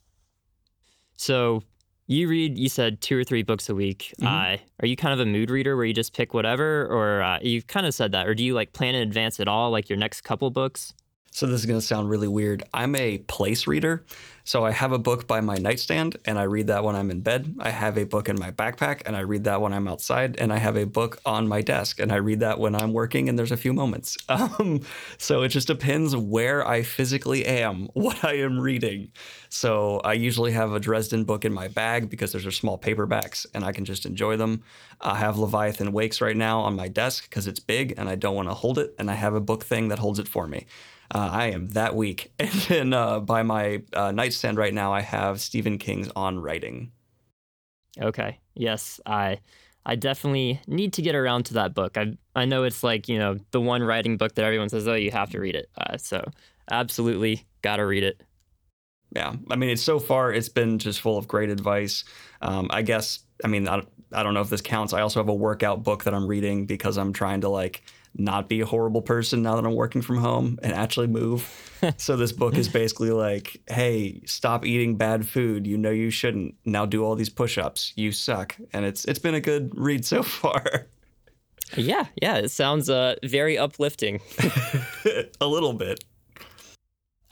So 1.18 1.64
you 2.06 2.28
read, 2.28 2.58
you 2.58 2.70
said 2.70 3.02
two 3.02 3.18
or 3.18 3.24
three 3.24 3.44
books 3.44 3.70
a 3.70 3.76
week. 3.76 4.14
Mhm. 4.20 4.28
Uh, 4.28 4.58
are 4.82 4.86
you 4.86 4.96
kind 4.96 5.14
of 5.14 5.20
a 5.20 5.30
mood 5.30 5.50
reader 5.50 5.76
where 5.76 5.86
you 5.86 5.94
just 5.94 6.14
pick 6.16 6.34
whatever, 6.34 6.86
or 6.86 7.22
uh, 7.22 7.40
you 7.42 7.62
kind 7.62 7.86
of 7.86 7.94
said 7.94 8.12
that, 8.12 8.28
or 8.28 8.36
do 8.36 8.44
you 8.44 8.54
like 8.54 8.74
plan 8.74 8.94
in 8.94 9.02
advance 9.02 9.40
at 9.40 9.48
all, 9.48 9.72
like 9.72 9.90
your 9.90 9.98
next 9.98 10.22
couple 10.22 10.50
books? 10.52 10.94
So 11.34 11.48
this 11.48 11.62
is 11.62 11.66
going 11.66 11.80
to 11.80 11.86
sound 11.86 12.12
really 12.12 12.28
weird. 12.28 12.62
I'm 12.76 12.96
a 12.96 13.18
place 13.18 13.66
reader. 13.66 14.06
So 14.44 14.64
I 14.64 14.72
have 14.72 14.92
a 14.92 15.00
book 15.00 15.26
by 15.26 15.42
my 15.42 15.56
nightstand 15.56 16.18
and 16.26 16.38
I 16.38 16.44
read 16.44 16.68
that 16.68 16.84
when 16.84 16.96
I'm 16.96 17.10
in 17.10 17.22
bed. 17.22 17.56
I 17.60 17.72
have 17.72 17.98
a 17.98 18.04
book 18.04 18.30
in 18.30 18.38
my 18.38 18.52
backpack 18.52 19.02
and 19.08 19.16
I 19.16 19.22
read 19.22 19.46
that 19.46 19.60
when 19.60 19.74
I'm 19.74 19.88
outside. 19.88 20.36
And 20.38 20.54
I 20.54 20.58
have 20.58 20.76
a 20.76 20.86
book 20.86 21.20
on 21.26 21.48
my 21.48 21.62
desk 21.62 22.00
and 22.00 22.12
I 22.12 22.18
read 22.18 22.42
that 22.42 22.60
when 22.60 22.76
I'm 22.76 22.94
working 22.94 23.30
and 23.30 23.40
there's 23.40 23.52
a 23.52 23.58
few 23.58 23.74
moments. 23.74 24.18
Um, 24.44 24.82
so 25.18 25.44
it 25.44 25.50
just 25.50 25.68
depends 25.68 26.16
where 26.16 26.68
I 26.68 26.82
physically 26.84 27.46
am, 27.46 27.88
what 27.94 28.24
I 28.24 28.34
am 28.38 28.60
reading. 28.60 29.12
So 29.50 30.02
I 30.04 30.14
usually 30.14 30.52
have 30.52 30.74
a 30.74 30.80
Dresden 30.80 31.24
book 31.24 31.46
in 31.46 31.54
my 31.54 31.68
bag 31.68 32.10
because 32.10 32.34
those 32.34 32.46
are 32.46 32.52
small 32.52 32.78
paperbacks 32.78 33.46
and 33.54 33.64
I 33.64 33.72
can 33.72 33.86
just 33.86 34.06
enjoy 34.06 34.38
them. 34.38 34.64
I 35.00 35.16
have 35.16 35.38
Leviathan 35.38 35.94
Wakes 35.94 36.20
right 36.20 36.36
now 36.36 36.62
on 36.62 36.76
my 36.76 36.88
desk 36.88 37.30
because 37.30 37.48
it's 37.48 37.60
big 37.60 37.94
and 37.98 38.10
I 38.10 38.16
don't 38.16 38.36
want 38.36 38.50
to 38.50 38.54
hold 38.54 38.78
it. 38.78 38.94
And 39.00 39.10
I 39.10 39.14
have 39.16 39.34
a 39.34 39.42
book 39.42 39.64
thing 39.64 39.88
that 39.88 40.00
holds 40.00 40.20
it 40.20 40.28
for 40.28 40.48
me. 40.48 40.66
Uh, 41.12 41.30
I 41.32 41.46
am 41.48 41.70
that 41.70 41.96
weak. 41.96 42.32
And 42.40 42.52
then 42.52 42.94
uh, 42.94 43.20
by 43.20 43.44
my 43.44 43.84
uh, 43.94 44.12
nightstand 44.12 44.58
right 44.58 44.74
now, 44.74 44.94
I 44.94 45.02
have 45.02 45.42
Stephen 45.42 45.78
King's 45.78 46.10
On 46.16 46.40
Writing. 46.40 46.92
Okay. 48.02 48.40
Yes, 48.56 49.00
I 49.06 49.40
I 49.86 49.96
definitely 49.96 50.62
need 50.68 50.94
to 50.94 51.02
get 51.02 51.16
around 51.16 51.44
to 51.48 51.56
that 51.56 51.74
book. 51.74 51.98
I 51.98 52.18
I 52.36 52.46
know 52.46 52.64
it's 52.64 52.84
like, 52.84 53.08
you 53.08 53.20
know, 53.20 53.38
the 53.52 53.62
one 53.62 53.84
writing 53.84 54.18
book 54.18 54.36
that 54.36 54.46
everyone 54.46 54.70
says, 54.70 54.88
"Oh, 54.88 54.96
you 54.96 55.12
have 55.12 55.30
to 55.32 55.40
read 55.40 55.56
it." 55.56 55.70
Uh, 55.78 55.98
so, 55.98 56.24
absolutely 56.72 57.46
got 57.62 57.78
to 57.78 57.86
read 57.86 58.04
it. 58.04 58.22
Yeah, 59.16 59.36
I 59.52 59.56
mean, 59.56 59.70
it's 59.70 59.84
so 59.84 60.00
far 60.00 60.34
it's 60.34 60.50
been 60.50 60.80
just 60.80 61.02
full 61.02 61.18
of 61.18 61.28
great 61.28 61.50
advice. 61.50 62.04
Um, 62.42 62.68
I 62.72 62.82
guess, 62.82 63.20
I 63.44 63.48
mean, 63.48 63.68
I, 63.68 63.84
I 64.12 64.24
don't 64.24 64.34
know 64.34 64.42
if 64.42 64.50
this 64.50 64.62
counts. 64.62 64.92
I 64.92 65.02
also 65.02 65.20
have 65.20 65.30
a 65.30 65.34
workout 65.34 65.84
book 65.84 66.06
that 66.06 66.16
I'm 66.16 66.26
reading 66.26 66.66
because 66.66 66.98
I'm 66.98 67.14
trying 67.14 67.42
to 67.42 67.50
like 67.50 67.84
not 68.16 68.48
be 68.48 68.62
a 68.62 68.66
horrible 68.66 69.02
person 69.02 69.42
now 69.42 69.56
that 69.56 69.66
I'm 69.66 69.76
working 69.76 70.02
from 70.02 70.18
home 70.18 70.60
and 70.62 70.74
actually 70.74 71.08
move. 71.08 71.50
so 71.98 72.16
this 72.16 72.32
book 72.32 72.56
is 72.56 72.70
basically 72.70 73.12
like, 73.12 73.62
hey, 73.68 74.22
stop 74.26 74.66
eating 74.66 74.96
bad 74.96 75.28
food. 75.28 75.66
You 75.66 75.78
know 75.78 75.90
you 75.90 76.10
shouldn't. 76.10 76.56
Now 76.66 76.86
do 76.86 77.04
all 77.04 77.16
these 77.16 77.30
push-ups. 77.30 77.94
You 77.96 78.12
suck. 78.12 78.56
And 78.72 78.86
it's 78.86 79.06
it's 79.06 79.20
been 79.20 79.36
a 79.36 79.42
good 79.42 79.72
read 79.76 80.06
so 80.06 80.24
far. 80.24 80.88
Yeah, 81.76 82.06
yeah, 82.22 82.38
it 82.38 82.50
sounds 82.50 82.90
uh 82.90 83.16
very 83.24 83.58
uplifting. 83.58 84.22
a 85.42 85.48
little 85.48 85.74
bit. 85.74 86.04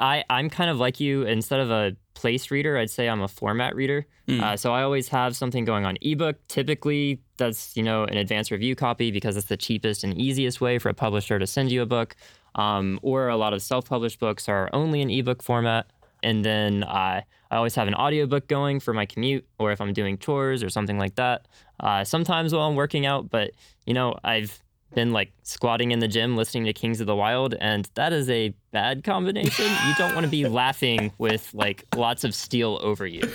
I 0.01 0.23
I'm 0.29 0.49
kind 0.49 0.69
of 0.69 0.79
like 0.79 0.99
you. 0.99 1.23
Instead 1.23 1.59
of 1.59 1.69
a 1.69 1.95
place 2.15 2.51
reader, 2.51 2.77
I'd 2.77 2.89
say 2.89 3.07
I'm 3.07 3.21
a 3.21 3.27
format 3.27 3.75
reader. 3.75 4.05
Mm. 4.27 4.41
Uh, 4.41 4.57
so 4.57 4.73
I 4.73 4.83
always 4.83 5.07
have 5.09 5.35
something 5.35 5.63
going 5.63 5.85
on 5.85 5.97
ebook. 6.01 6.35
Typically, 6.47 7.21
that's 7.37 7.77
you 7.77 7.83
know 7.83 8.03
an 8.03 8.17
advanced 8.17 8.51
review 8.51 8.75
copy 8.75 9.11
because 9.11 9.37
it's 9.37 9.47
the 9.47 9.57
cheapest 9.57 10.03
and 10.03 10.17
easiest 10.17 10.59
way 10.59 10.79
for 10.79 10.89
a 10.89 10.93
publisher 10.93 11.39
to 11.39 11.47
send 11.47 11.71
you 11.71 11.81
a 11.81 11.85
book. 11.85 12.15
Um, 12.55 12.99
or 13.01 13.29
a 13.29 13.37
lot 13.37 13.53
of 13.53 13.61
self-published 13.61 14.19
books 14.19 14.49
are 14.49 14.69
only 14.73 14.99
in 14.99 15.09
ebook 15.09 15.41
format. 15.41 15.85
And 16.21 16.43
then 16.43 16.83
I 16.83 17.23
I 17.49 17.55
always 17.57 17.75
have 17.75 17.87
an 17.87 17.95
audiobook 17.95 18.47
going 18.47 18.79
for 18.79 18.93
my 18.93 19.05
commute 19.05 19.45
or 19.59 19.71
if 19.71 19.79
I'm 19.79 19.93
doing 19.93 20.17
chores 20.17 20.63
or 20.63 20.69
something 20.69 20.97
like 20.97 21.15
that. 21.15 21.47
Uh, 21.79 22.03
sometimes 22.03 22.53
while 22.53 22.67
I'm 22.67 22.75
working 22.75 23.05
out, 23.05 23.29
but 23.29 23.51
you 23.85 23.93
know 23.93 24.15
I've 24.23 24.61
been 24.93 25.11
like 25.11 25.31
squatting 25.43 25.91
in 25.91 25.99
the 25.99 26.07
gym 26.07 26.35
listening 26.35 26.65
to 26.65 26.73
Kings 26.73 27.01
of 27.01 27.07
the 27.07 27.15
Wyld, 27.15 27.55
and 27.59 27.89
that 27.95 28.13
is 28.13 28.29
a 28.29 28.53
bad 28.71 29.03
combination. 29.03 29.65
you 29.65 29.93
don't 29.97 30.13
want 30.13 30.25
to 30.25 30.29
be 30.29 30.45
laughing 30.47 31.11
with 31.17 31.53
like 31.53 31.85
lots 31.95 32.23
of 32.23 32.33
steel 32.33 32.79
over 32.81 33.05
you. 33.05 33.29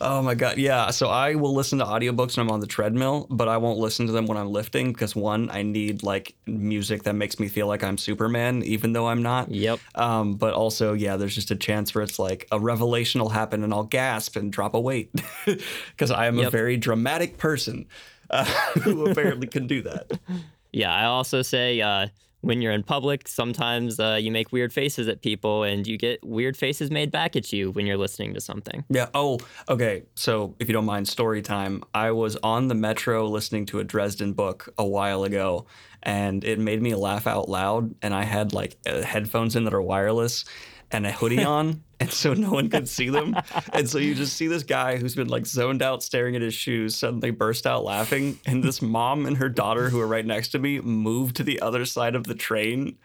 Oh 0.00 0.22
my 0.22 0.34
god, 0.34 0.56
yeah. 0.56 0.90
So 0.90 1.08
I 1.08 1.34
will 1.34 1.54
listen 1.54 1.78
to 1.80 1.84
audiobooks 1.84 2.36
when 2.36 2.46
I'm 2.46 2.52
on 2.52 2.60
the 2.60 2.66
treadmill, 2.66 3.26
but 3.30 3.48
I 3.48 3.58
won't 3.58 3.78
listen 3.78 4.06
to 4.06 4.12
them 4.12 4.26
when 4.26 4.38
I'm 4.38 4.50
lifting 4.50 4.92
because 4.92 5.14
one, 5.14 5.50
I 5.50 5.62
need 5.62 6.02
like 6.02 6.34
music 6.46 7.02
that 7.02 7.14
makes 7.14 7.38
me 7.38 7.48
feel 7.48 7.66
like 7.66 7.84
I'm 7.84 7.98
Superman, 7.98 8.62
even 8.62 8.92
though 8.92 9.08
I'm 9.08 9.22
not. 9.22 9.50
Yep. 9.50 9.78
Um, 9.94 10.34
but 10.34 10.54
also, 10.54 10.94
yeah, 10.94 11.16
there's 11.16 11.34
just 11.34 11.50
a 11.50 11.56
chance 11.56 11.94
where 11.94 12.02
it's 12.02 12.18
like 12.18 12.48
a 12.50 12.58
revelation 12.58 13.20
will 13.20 13.28
happen 13.28 13.62
and 13.62 13.74
I'll 13.74 13.84
gasp 13.84 14.36
and 14.36 14.50
drop 14.50 14.74
a 14.74 14.80
weight 14.80 15.10
because 15.44 16.10
I 16.10 16.26
am 16.26 16.38
a 16.38 16.48
very 16.48 16.78
dramatic 16.78 17.36
person 17.36 17.86
uh, 18.30 18.44
who 18.82 19.06
apparently 19.06 19.48
can 19.48 19.66
do 19.66 19.82
that. 19.82 20.10
Yeah, 20.72 20.94
I 20.94 21.04
also 21.04 21.42
say 21.42 21.80
uh, 21.80 22.08
when 22.42 22.62
you're 22.62 22.72
in 22.72 22.82
public, 22.82 23.28
sometimes 23.28 24.00
uh, 24.00 24.18
you 24.20 24.30
make 24.30 24.52
weird 24.52 24.72
faces 24.72 25.08
at 25.08 25.20
people, 25.22 25.62
and 25.62 25.86
you 25.86 25.98
get 25.98 26.24
weird 26.24 26.56
faces 26.56 26.90
made 26.90 27.10
back 27.10 27.36
at 27.36 27.52
you 27.52 27.70
when 27.72 27.86
you're 27.86 27.98
listening 27.98 28.34
to 28.34 28.40
something. 28.40 28.84
Yeah. 28.88 29.08
Oh, 29.14 29.38
okay. 29.68 30.04
So, 30.14 30.54
if 30.58 30.68
you 30.68 30.72
don't 30.72 30.84
mind 30.86 31.08
story 31.08 31.42
time, 31.42 31.82
I 31.94 32.12
was 32.12 32.36
on 32.42 32.68
the 32.68 32.74
metro 32.74 33.26
listening 33.26 33.66
to 33.66 33.80
a 33.80 33.84
Dresden 33.84 34.32
book 34.32 34.72
a 34.78 34.86
while 34.86 35.24
ago, 35.24 35.66
and 36.02 36.42
it 36.44 36.58
made 36.58 36.80
me 36.80 36.94
laugh 36.94 37.26
out 37.26 37.48
loud. 37.48 37.94
And 38.02 38.14
I 38.14 38.24
had 38.24 38.52
like 38.52 38.76
uh, 38.86 39.02
headphones 39.02 39.56
in 39.56 39.64
that 39.64 39.74
are 39.74 39.82
wireless 39.82 40.44
and 40.90 41.06
a 41.06 41.12
hoodie 41.12 41.44
on, 41.44 41.82
and 42.00 42.10
so 42.10 42.34
no 42.34 42.50
one 42.50 42.68
could 42.70 42.88
see 42.88 43.08
them. 43.10 43.36
And 43.72 43.88
so 43.88 43.98
you 43.98 44.14
just 44.14 44.34
see 44.36 44.46
this 44.48 44.62
guy 44.62 44.96
who's 44.96 45.14
been 45.14 45.28
like 45.28 45.46
zoned 45.46 45.82
out 45.82 46.02
staring 46.02 46.34
at 46.34 46.42
his 46.42 46.54
shoes 46.54 46.96
suddenly 46.96 47.30
burst 47.30 47.66
out 47.66 47.84
laughing, 47.84 48.38
and 48.46 48.64
this 48.64 48.82
mom 48.82 49.26
and 49.26 49.36
her 49.36 49.48
daughter 49.48 49.90
who 49.90 50.00
are 50.00 50.06
right 50.06 50.26
next 50.26 50.48
to 50.48 50.58
me 50.58 50.80
moved 50.80 51.36
to 51.36 51.44
the 51.44 51.60
other 51.60 51.84
side 51.84 52.14
of 52.14 52.24
the 52.24 52.34
train. 52.34 52.96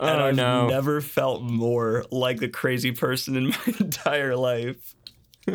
And 0.00 0.20
Oh, 0.20 0.26
I've 0.26 0.34
no. 0.36 0.66
never 0.66 1.00
felt 1.00 1.42
more 1.42 2.04
like 2.10 2.42
a 2.42 2.48
crazy 2.48 2.90
person 2.92 3.36
in 3.36 3.48
my 3.50 3.74
entire 3.78 4.36
life. 4.36 4.94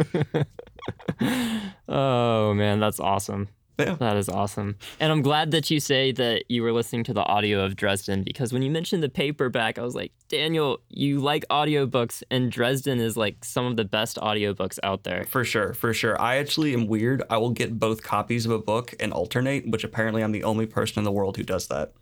Oh 1.90 2.54
man, 2.54 2.80
that's 2.80 3.00
awesome. 3.00 3.48
Yeah. 3.78 3.96
That 3.96 4.18
is 4.18 4.28
awesome. 4.28 4.76
And 5.00 5.12
I'm 5.12 5.22
glad 5.22 5.52
that 5.52 5.70
you 5.70 5.80
say 5.80 6.12
that 6.14 6.50
you 6.50 6.64
were 6.64 6.72
listening 6.72 7.04
to 7.06 7.14
the 7.14 7.24
audio 7.24 7.64
of 7.64 7.76
Dresden 7.76 8.24
because 8.24 8.52
when 8.52 8.62
you 8.64 8.72
mentioned 8.72 9.04
the 9.04 9.10
paperback, 9.10 9.78
I 9.78 9.84
was 9.84 9.94
like, 9.94 10.12
Daniel, 10.30 10.80
you 10.90 11.20
like 11.20 11.46
audiobooks, 11.50 12.24
and 12.32 12.52
Dresden 12.52 13.00
is 13.00 13.16
like 13.16 13.46
some 13.46 13.66
of 13.66 13.78
the 13.78 13.86
best 13.86 14.18
audiobooks 14.18 14.80
out 14.84 15.04
there. 15.04 15.26
For 15.26 15.46
sure, 15.46 15.74
for 15.74 15.94
sure. 15.94 16.20
I 16.20 16.38
actually 16.38 16.74
am 16.74 16.88
weird. 16.88 17.24
I 17.30 17.38
will 17.38 17.52
get 17.52 17.80
both 17.80 18.04
copies 18.04 18.46
of 18.46 18.52
a 18.52 18.60
book 18.60 18.96
and 19.00 19.14
alternate, 19.14 19.70
which 19.70 19.84
apparently 19.84 20.24
I'm 20.24 20.32
the 20.32 20.44
only 20.44 20.66
person 20.66 21.00
in 21.00 21.04
the 21.04 21.12
world 21.12 21.38
who 21.38 21.44
does 21.44 21.68
that. 21.68 21.94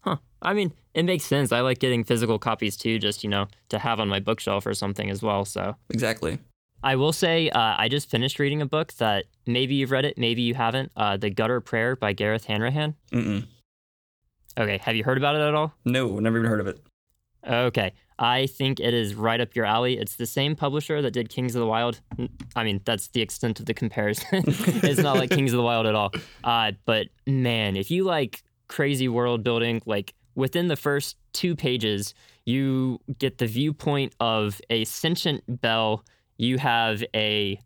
Huh. 0.00 0.16
I 0.40 0.54
mean, 0.54 0.72
it 0.94 1.04
makes 1.04 1.24
sense. 1.24 1.52
I 1.52 1.60
like 1.60 1.80
getting 1.80 2.04
physical 2.04 2.38
copies 2.38 2.76
too, 2.76 2.98
just, 2.98 3.24
you 3.24 3.30
know, 3.30 3.48
to 3.68 3.78
have 3.78 4.00
on 4.00 4.08
my 4.08 4.20
bookshelf 4.20 4.64
or 4.66 4.74
something 4.74 5.10
as 5.10 5.22
well. 5.22 5.44
So 5.44 5.76
Exactly. 5.90 6.38
I 6.82 6.96
will 6.96 7.12
say, 7.12 7.50
uh, 7.50 7.74
I 7.78 7.88
just 7.88 8.10
finished 8.10 8.38
reading 8.38 8.62
a 8.62 8.66
book 8.66 8.92
that 8.94 9.24
maybe 9.46 9.74
you've 9.74 9.90
read 9.90 10.04
it, 10.04 10.18
maybe 10.18 10.42
you 10.42 10.54
haven't. 10.54 10.92
Uh, 10.96 11.16
the 11.16 11.30
Gutter 11.30 11.60
Prayer 11.60 11.96
by 11.96 12.12
Gareth 12.12 12.44
Hanrahan. 12.44 12.94
Mm-mm. 13.12 13.46
Okay. 14.58 14.78
Have 14.78 14.96
you 14.96 15.04
heard 15.04 15.18
about 15.18 15.36
it 15.36 15.40
at 15.40 15.54
all? 15.54 15.74
No, 15.84 16.18
never 16.18 16.38
even 16.38 16.48
heard 16.48 16.60
of 16.60 16.66
it. 16.66 16.80
Okay. 17.46 17.92
I 18.18 18.46
think 18.46 18.80
it 18.80 18.94
is 18.94 19.14
right 19.14 19.40
up 19.40 19.54
your 19.54 19.66
alley. 19.66 19.98
It's 19.98 20.16
the 20.16 20.26
same 20.26 20.56
publisher 20.56 21.02
that 21.02 21.10
did 21.10 21.28
Kings 21.28 21.54
of 21.54 21.60
the 21.60 21.66
Wyld. 21.66 22.00
I 22.54 22.64
mean, 22.64 22.80
that's 22.84 23.08
the 23.08 23.20
extent 23.20 23.60
of 23.60 23.66
the 23.66 23.74
comparison. 23.74 24.26
it's 24.46 25.00
not 25.00 25.16
like 25.16 25.30
Kings 25.30 25.52
of 25.52 25.58
the 25.58 25.62
Wyld 25.62 25.86
at 25.86 25.94
all. 25.94 26.12
Uh, 26.42 26.72
but 26.86 27.08
man, 27.26 27.76
if 27.76 27.90
you 27.90 28.04
like 28.04 28.42
crazy 28.68 29.08
world 29.08 29.42
building, 29.42 29.82
like 29.84 30.14
within 30.34 30.68
the 30.68 30.76
first 30.76 31.16
two 31.32 31.54
pages, 31.54 32.14
you 32.46 33.00
get 33.18 33.38
the 33.38 33.46
viewpoint 33.46 34.14
of 34.18 34.60
a 34.70 34.84
sentient 34.84 35.42
bell. 35.60 36.04
You 36.36 36.58
have 36.58 37.02
a 37.14 37.60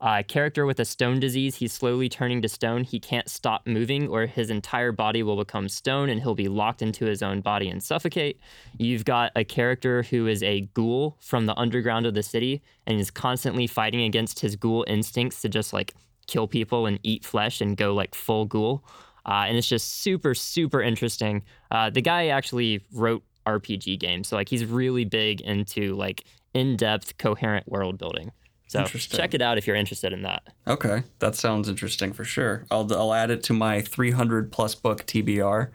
uh, 0.00 0.22
character 0.28 0.66
with 0.66 0.78
a 0.80 0.84
stone 0.84 1.18
disease. 1.18 1.56
He's 1.56 1.72
slowly 1.72 2.10
turning 2.10 2.42
to 2.42 2.48
stone. 2.48 2.84
He 2.84 3.00
can't 3.00 3.28
stop 3.28 3.66
moving, 3.66 4.08
or 4.08 4.26
his 4.26 4.50
entire 4.50 4.92
body 4.92 5.22
will 5.22 5.36
become 5.36 5.68
stone 5.68 6.10
and 6.10 6.20
he'll 6.20 6.34
be 6.34 6.48
locked 6.48 6.82
into 6.82 7.06
his 7.06 7.22
own 7.22 7.40
body 7.40 7.68
and 7.68 7.82
suffocate. 7.82 8.38
You've 8.76 9.06
got 9.06 9.32
a 9.34 9.44
character 9.44 10.02
who 10.02 10.26
is 10.26 10.42
a 10.42 10.62
ghoul 10.74 11.16
from 11.20 11.46
the 11.46 11.56
underground 11.58 12.04
of 12.04 12.12
the 12.12 12.22
city 12.22 12.62
and 12.86 13.00
is 13.00 13.10
constantly 13.10 13.66
fighting 13.66 14.02
against 14.02 14.40
his 14.40 14.56
ghoul 14.56 14.84
instincts 14.88 15.40
to 15.42 15.48
just 15.48 15.72
like 15.72 15.94
kill 16.26 16.46
people 16.46 16.86
and 16.86 16.98
eat 17.02 17.24
flesh 17.24 17.60
and 17.62 17.76
go 17.76 17.94
like 17.94 18.14
full 18.14 18.44
ghoul. 18.44 18.84
Uh, 19.26 19.44
and 19.48 19.56
it's 19.56 19.68
just 19.68 20.02
super, 20.02 20.34
super 20.34 20.82
interesting. 20.82 21.42
Uh, 21.70 21.88
the 21.88 22.02
guy 22.02 22.26
actually 22.28 22.84
wrote 22.92 23.22
RPG 23.46 23.98
games, 24.00 24.28
so 24.28 24.36
like 24.36 24.48
he's 24.48 24.66
really 24.66 25.04
big 25.04 25.40
into 25.40 25.94
like 25.94 26.24
in-depth, 26.54 27.18
coherent 27.18 27.68
world 27.68 27.98
building. 27.98 28.32
So 28.68 28.84
check 28.84 29.34
it 29.34 29.42
out 29.42 29.58
if 29.58 29.66
you're 29.66 29.76
interested 29.76 30.12
in 30.12 30.22
that. 30.22 30.42
Okay, 30.66 31.02
that 31.20 31.34
sounds 31.36 31.68
interesting 31.68 32.12
for 32.12 32.24
sure. 32.24 32.64
I'll 32.70 32.90
I'll 32.94 33.12
add 33.14 33.30
it 33.30 33.42
to 33.44 33.52
my 33.52 33.82
300 33.82 34.50
plus 34.50 34.74
book 34.74 35.04
TBR. 35.06 35.68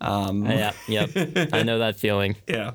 Um, 0.00 0.44
yeah, 0.46 0.72
yep. 0.88 1.10
I 1.52 1.62
know 1.62 1.78
that 1.78 1.96
feeling. 1.96 2.36
yeah, 2.48 2.72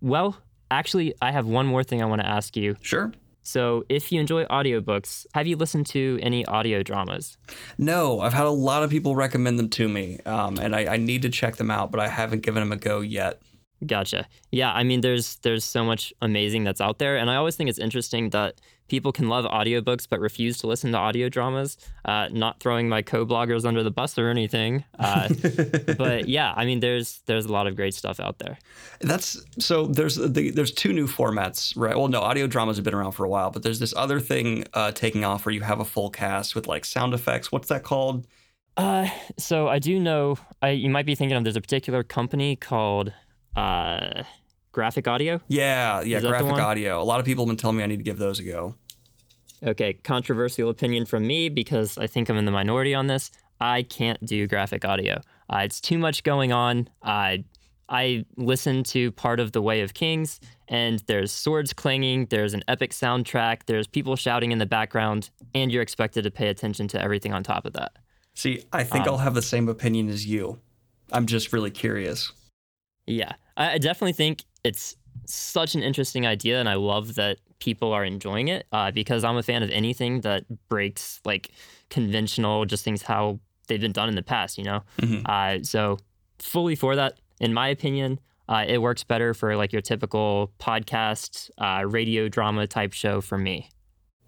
Well, 0.00 0.36
actually, 0.70 1.14
I 1.20 1.30
have 1.32 1.46
one 1.46 1.66
more 1.66 1.84
thing 1.84 2.02
I 2.02 2.06
want 2.06 2.22
to 2.22 2.26
ask 2.26 2.56
you. 2.56 2.76
sure. 2.80 3.12
So, 3.44 3.84
if 3.88 4.12
you 4.12 4.20
enjoy 4.20 4.44
audiobooks, 4.44 5.26
have 5.34 5.48
you 5.48 5.56
listened 5.56 5.86
to 5.88 6.18
any 6.22 6.46
audio 6.46 6.84
dramas? 6.84 7.36
No, 7.76 8.20
I've 8.20 8.32
had 8.32 8.46
a 8.46 8.50
lot 8.50 8.84
of 8.84 8.90
people 8.90 9.16
recommend 9.16 9.58
them 9.58 9.68
to 9.70 9.88
me, 9.88 10.20
um, 10.24 10.58
and 10.58 10.76
I, 10.76 10.94
I 10.94 10.96
need 10.96 11.22
to 11.22 11.28
check 11.28 11.56
them 11.56 11.68
out, 11.70 11.90
but 11.90 11.98
I 12.00 12.06
haven't 12.06 12.42
given 12.42 12.60
them 12.62 12.70
a 12.70 12.76
go 12.76 13.00
yet. 13.00 13.42
Gotcha. 13.86 14.28
Yeah, 14.50 14.72
I 14.72 14.84
mean 14.84 15.00
there's 15.00 15.36
there's 15.36 15.64
so 15.64 15.84
much 15.84 16.12
amazing 16.22 16.64
that's 16.64 16.80
out 16.80 16.98
there 16.98 17.16
and 17.16 17.30
I 17.30 17.36
always 17.36 17.56
think 17.56 17.68
it's 17.68 17.78
interesting 17.78 18.30
that 18.30 18.60
people 18.88 19.10
can 19.10 19.28
love 19.28 19.44
audiobooks 19.44 20.06
but 20.08 20.20
refuse 20.20 20.58
to 20.58 20.66
listen 20.66 20.92
to 20.92 20.98
audio 20.98 21.28
dramas. 21.28 21.78
Uh, 22.04 22.28
not 22.30 22.60
throwing 22.60 22.88
my 22.88 23.02
co-bloggers 23.02 23.64
under 23.64 23.82
the 23.82 23.90
bus 23.90 24.18
or 24.18 24.28
anything. 24.28 24.84
Uh, 24.98 25.28
but 25.98 26.28
yeah, 26.28 26.52
I 26.54 26.64
mean 26.64 26.80
there's 26.80 27.22
there's 27.26 27.46
a 27.46 27.52
lot 27.52 27.66
of 27.66 27.74
great 27.74 27.94
stuff 27.94 28.20
out 28.20 28.38
there. 28.38 28.58
That's 29.00 29.42
so 29.58 29.86
there's 29.86 30.16
the, 30.16 30.50
there's 30.50 30.72
two 30.72 30.92
new 30.92 31.08
formats, 31.08 31.72
right? 31.76 31.96
Well, 31.96 32.08
no, 32.08 32.20
audio 32.20 32.46
dramas 32.46 32.76
have 32.76 32.84
been 32.84 32.94
around 32.94 33.12
for 33.12 33.24
a 33.24 33.28
while, 33.28 33.50
but 33.50 33.62
there's 33.62 33.80
this 33.80 33.94
other 33.96 34.20
thing 34.20 34.64
uh, 34.74 34.92
taking 34.92 35.24
off 35.24 35.44
where 35.44 35.54
you 35.54 35.62
have 35.62 35.80
a 35.80 35.84
full 35.84 36.10
cast 36.10 36.54
with 36.54 36.66
like 36.68 36.84
sound 36.84 37.14
effects. 37.14 37.50
What's 37.50 37.68
that 37.68 37.82
called? 37.82 38.26
Uh, 38.76 39.08
so 39.38 39.68
I 39.68 39.78
do 39.78 39.98
know 39.98 40.38
I 40.62 40.70
you 40.70 40.88
might 40.88 41.06
be 41.06 41.14
thinking 41.14 41.36
of 41.36 41.44
there's 41.44 41.56
a 41.56 41.60
particular 41.60 42.02
company 42.02 42.56
called 42.56 43.12
uh, 43.56 44.22
graphic 44.72 45.06
audio. 45.06 45.40
Yeah, 45.48 46.02
yeah, 46.02 46.16
Is 46.16 46.22
that 46.22 46.28
the 46.28 46.28
graphic 46.28 46.62
audio. 46.62 47.00
A 47.00 47.04
lot 47.04 47.20
of 47.20 47.26
people 47.26 47.44
have 47.44 47.48
been 47.48 47.56
telling 47.56 47.76
me 47.76 47.82
I 47.82 47.86
need 47.86 47.98
to 47.98 48.02
give 48.02 48.18
those 48.18 48.38
a 48.38 48.44
go. 48.44 48.74
Okay, 49.64 49.92
controversial 49.92 50.70
opinion 50.70 51.06
from 51.06 51.26
me 51.26 51.48
because 51.48 51.96
I 51.96 52.06
think 52.06 52.28
I'm 52.28 52.36
in 52.36 52.46
the 52.46 52.50
minority 52.50 52.94
on 52.94 53.06
this. 53.06 53.30
I 53.60 53.82
can't 53.82 54.24
do 54.26 54.46
graphic 54.48 54.84
audio. 54.84 55.20
Uh, 55.48 55.58
it's 55.58 55.80
too 55.80 55.98
much 55.98 56.24
going 56.24 56.52
on. 56.52 56.88
I 57.02 57.44
I 57.88 58.24
listen 58.36 58.84
to 58.84 59.12
part 59.12 59.38
of 59.38 59.52
The 59.52 59.60
Way 59.60 59.82
of 59.82 59.92
Kings, 59.92 60.40
and 60.66 61.00
there's 61.06 61.30
swords 61.30 61.74
clanging, 61.74 62.26
there's 62.26 62.54
an 62.54 62.62
epic 62.66 62.92
soundtrack, 62.92 63.66
there's 63.66 63.86
people 63.86 64.16
shouting 64.16 64.50
in 64.50 64.58
the 64.58 64.66
background, 64.66 65.28
and 65.54 65.70
you're 65.70 65.82
expected 65.82 66.24
to 66.24 66.30
pay 66.30 66.48
attention 66.48 66.88
to 66.88 67.02
everything 67.02 67.34
on 67.34 67.42
top 67.42 67.66
of 67.66 67.74
that. 67.74 67.92
See, 68.34 68.64
I 68.72 68.82
think 68.82 69.06
I'll 69.06 69.18
have 69.18 69.34
the 69.34 69.42
same 69.42 69.68
opinion 69.68 70.08
as 70.08 70.24
you. 70.24 70.58
I'm 71.12 71.26
just 71.26 71.52
really 71.52 71.70
curious. 71.70 72.32
Yeah, 73.06 73.32
I 73.56 73.72
I 73.74 73.78
definitely 73.78 74.12
think 74.12 74.44
it's 74.64 74.96
such 75.26 75.74
an 75.74 75.82
interesting 75.82 76.26
idea, 76.26 76.60
and 76.60 76.68
I 76.68 76.74
love 76.74 77.14
that 77.16 77.38
people 77.58 77.92
are 77.92 78.04
enjoying 78.04 78.48
it 78.48 78.66
uh, 78.72 78.90
because 78.90 79.22
I'm 79.24 79.36
a 79.36 79.42
fan 79.42 79.62
of 79.62 79.70
anything 79.70 80.22
that 80.22 80.44
breaks 80.68 81.20
like 81.24 81.50
conventional, 81.90 82.64
just 82.64 82.84
things 82.84 83.02
how 83.02 83.38
they've 83.68 83.80
been 83.80 83.92
done 83.92 84.08
in 84.08 84.16
the 84.16 84.22
past, 84.22 84.58
you 84.58 84.64
know? 84.64 84.80
Mhm. 84.98 85.22
Uh, 85.24 85.62
so, 85.62 85.98
fully 86.40 86.74
for 86.74 86.96
that, 86.96 87.18
in 87.40 87.54
my 87.54 87.68
opinion, 87.68 88.18
uh, 88.48 88.64
it 88.66 88.78
works 88.82 89.04
better 89.04 89.32
for 89.32 89.56
like 89.56 89.72
your 89.72 89.82
typical 89.82 90.52
podcast, 90.58 91.50
uh, 91.58 91.84
radio 91.86 92.28
drama 92.28 92.66
type 92.66 92.92
show 92.92 93.20
for 93.20 93.38
me. 93.38 93.70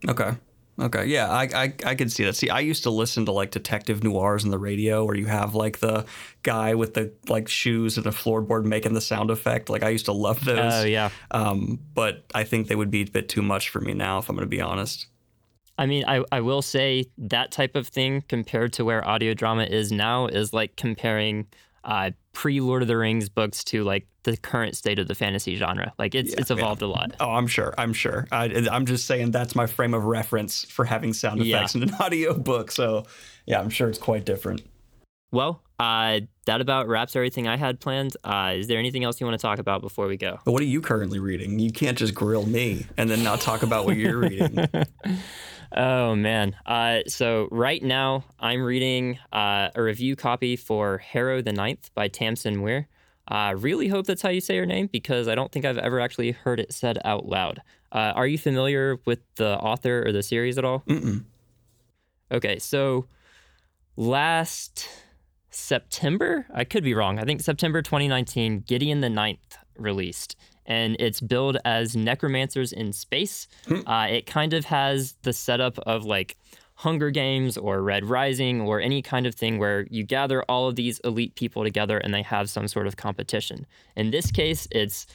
Okay. 0.08 0.32
Okay. 0.78 1.06
Yeah, 1.06 1.30
I, 1.30 1.42
I 1.54 1.74
I 1.84 1.94
could 1.94 2.10
see 2.10 2.24
that. 2.24 2.34
See, 2.34 2.50
I 2.50 2.60
used 2.60 2.82
to 2.82 2.90
listen 2.90 3.26
to 3.26 3.32
like 3.32 3.52
detective 3.52 4.02
noirs 4.02 4.44
on 4.44 4.50
the 4.50 4.58
radio 4.58 5.04
where 5.04 5.14
you 5.14 5.26
have 5.26 5.54
like 5.54 5.78
the 5.78 6.04
guy 6.42 6.74
with 6.74 6.94
the 6.94 7.12
like 7.28 7.48
shoes 7.48 7.96
and 7.96 8.06
a 8.06 8.10
floorboard 8.10 8.64
making 8.64 8.94
the 8.94 9.00
sound 9.00 9.30
effect. 9.30 9.68
Like 9.70 9.84
I 9.84 9.90
used 9.90 10.06
to 10.06 10.12
love 10.12 10.44
those. 10.44 10.72
Oh, 10.74 10.84
yeah. 10.84 11.10
Um, 11.30 11.78
but 11.94 12.24
I 12.34 12.42
think 12.42 12.66
they 12.66 12.74
would 12.74 12.90
be 12.90 13.02
a 13.02 13.06
bit 13.06 13.28
too 13.28 13.42
much 13.42 13.68
for 13.68 13.80
me 13.80 13.94
now 13.94 14.18
if 14.18 14.28
I'm 14.28 14.34
going 14.34 14.46
to 14.46 14.50
be 14.50 14.60
honest. 14.60 15.06
I 15.76 15.86
mean, 15.86 16.04
I, 16.06 16.24
I 16.30 16.40
will 16.40 16.62
say 16.62 17.06
that 17.18 17.50
type 17.50 17.74
of 17.74 17.88
thing 17.88 18.22
compared 18.28 18.72
to 18.74 18.84
where 18.84 19.06
audio 19.06 19.34
drama 19.34 19.64
is 19.64 19.90
now 19.90 20.26
is 20.26 20.52
like 20.52 20.76
comparing 20.76 21.46
uh, 21.84 22.10
pre 22.32 22.60
Lord 22.60 22.82
of 22.82 22.88
the 22.88 22.96
Rings 22.96 23.28
books 23.28 23.62
to 23.64 23.84
like 23.84 24.06
the 24.24 24.36
current 24.36 24.76
state 24.76 24.98
of 24.98 25.06
the 25.06 25.14
fantasy 25.14 25.56
genre. 25.56 25.92
Like 25.98 26.14
it's 26.14 26.32
it's 26.34 26.50
yeah. 26.50 26.56
evolved 26.56 26.82
a 26.82 26.86
lot. 26.86 27.12
Oh, 27.20 27.30
I'm 27.32 27.46
sure. 27.46 27.74
I'm 27.78 27.92
sure. 27.92 28.26
I, 28.32 28.66
I'm 28.70 28.86
just 28.86 29.06
saying 29.06 29.30
that's 29.30 29.54
my 29.54 29.66
frame 29.66 29.94
of 29.94 30.04
reference 30.04 30.64
for 30.64 30.84
having 30.84 31.12
sound 31.12 31.44
Yeah. 31.44 31.58
effects 31.58 31.74
in 31.74 31.82
an 31.82 31.94
audio 32.00 32.36
book. 32.36 32.70
So, 32.70 33.04
yeah, 33.46 33.60
I'm 33.60 33.70
sure 33.70 33.88
it's 33.88 33.98
quite 33.98 34.24
different. 34.24 34.62
Well, 35.32 35.62
uh, 35.78 36.20
that 36.46 36.60
about 36.60 36.86
wraps 36.86 37.16
everything 37.16 37.48
I 37.48 37.56
had 37.56 37.80
planned. 37.80 38.16
Uh, 38.22 38.54
is 38.56 38.68
there 38.68 38.78
anything 38.78 39.02
else 39.02 39.20
you 39.20 39.26
want 39.26 39.38
to 39.38 39.42
talk 39.42 39.58
about 39.58 39.80
before 39.80 40.06
we 40.06 40.16
go? 40.16 40.38
What 40.44 40.62
are 40.62 40.66
you 40.66 40.80
currently 40.80 41.18
reading? 41.18 41.58
You 41.58 41.72
can't 41.72 41.98
just 41.98 42.14
grill 42.14 42.46
me 42.46 42.86
and 42.96 43.10
then 43.10 43.24
not 43.24 43.40
talk 43.40 43.62
about 43.62 43.84
what 43.84 43.96
you're 43.96 44.18
reading. 44.18 44.66
Oh 45.76 46.14
man. 46.14 46.54
Uh, 46.64 47.00
so 47.08 47.48
right 47.50 47.82
now 47.82 48.24
I'm 48.38 48.62
reading 48.62 49.18
uh, 49.32 49.70
a 49.74 49.82
review 49.82 50.14
copy 50.14 50.54
for 50.54 50.98
Harrow 50.98 51.42
the 51.42 51.52
Ninth 51.52 51.90
by 51.94 52.08
Tamsyn 52.08 52.56
Muir. 52.56 52.86
I 53.26 53.50
really 53.50 53.88
hope 53.88 54.06
that's 54.06 54.22
how 54.22 54.28
you 54.28 54.40
say 54.40 54.56
her 54.58 54.66
name 54.66 54.88
because 54.92 55.26
I 55.26 55.34
don't 55.34 55.50
think 55.50 55.64
I've 55.64 55.78
ever 55.78 55.98
actually 55.98 56.30
heard 56.30 56.60
it 56.60 56.72
said 56.72 56.98
out 57.04 57.26
loud. 57.26 57.60
Uh, 57.90 58.12
are 58.14 58.26
you 58.26 58.38
familiar 58.38 58.98
with 59.04 59.20
the 59.36 59.58
author 59.58 60.06
or 60.06 60.12
the 60.12 60.22
series 60.22 60.58
at 60.58 60.64
all? 60.64 60.84
Mm-mm. 60.86 61.24
Okay, 62.30 62.58
so 62.58 63.06
last 63.96 64.88
September, 65.54 66.46
I 66.52 66.64
could 66.64 66.84
be 66.84 66.94
wrong. 66.94 67.18
I 67.18 67.24
think 67.24 67.40
September 67.40 67.80
2019, 67.80 68.64
Gideon 68.66 69.00
the 69.00 69.08
Ninth 69.08 69.56
released, 69.76 70.36
and 70.66 70.96
it's 70.98 71.20
billed 71.20 71.58
as 71.64 71.96
Necromancers 71.96 72.72
in 72.72 72.92
Space. 72.92 73.46
Uh, 73.86 74.06
it 74.10 74.26
kind 74.26 74.52
of 74.52 74.64
has 74.66 75.14
the 75.22 75.32
setup 75.32 75.78
of 75.80 76.04
like 76.04 76.36
Hunger 76.76 77.10
Games 77.10 77.56
or 77.56 77.82
Red 77.82 78.04
Rising 78.04 78.60
or 78.60 78.80
any 78.80 79.00
kind 79.02 79.26
of 79.26 79.34
thing 79.34 79.58
where 79.58 79.86
you 79.90 80.02
gather 80.02 80.42
all 80.44 80.68
of 80.68 80.76
these 80.76 80.98
elite 81.00 81.34
people 81.34 81.62
together 81.62 81.98
and 81.98 82.12
they 82.12 82.22
have 82.22 82.50
some 82.50 82.66
sort 82.66 82.86
of 82.86 82.96
competition. 82.96 83.66
In 83.96 84.10
this 84.10 84.30
case, 84.30 84.66
it's 84.70 85.06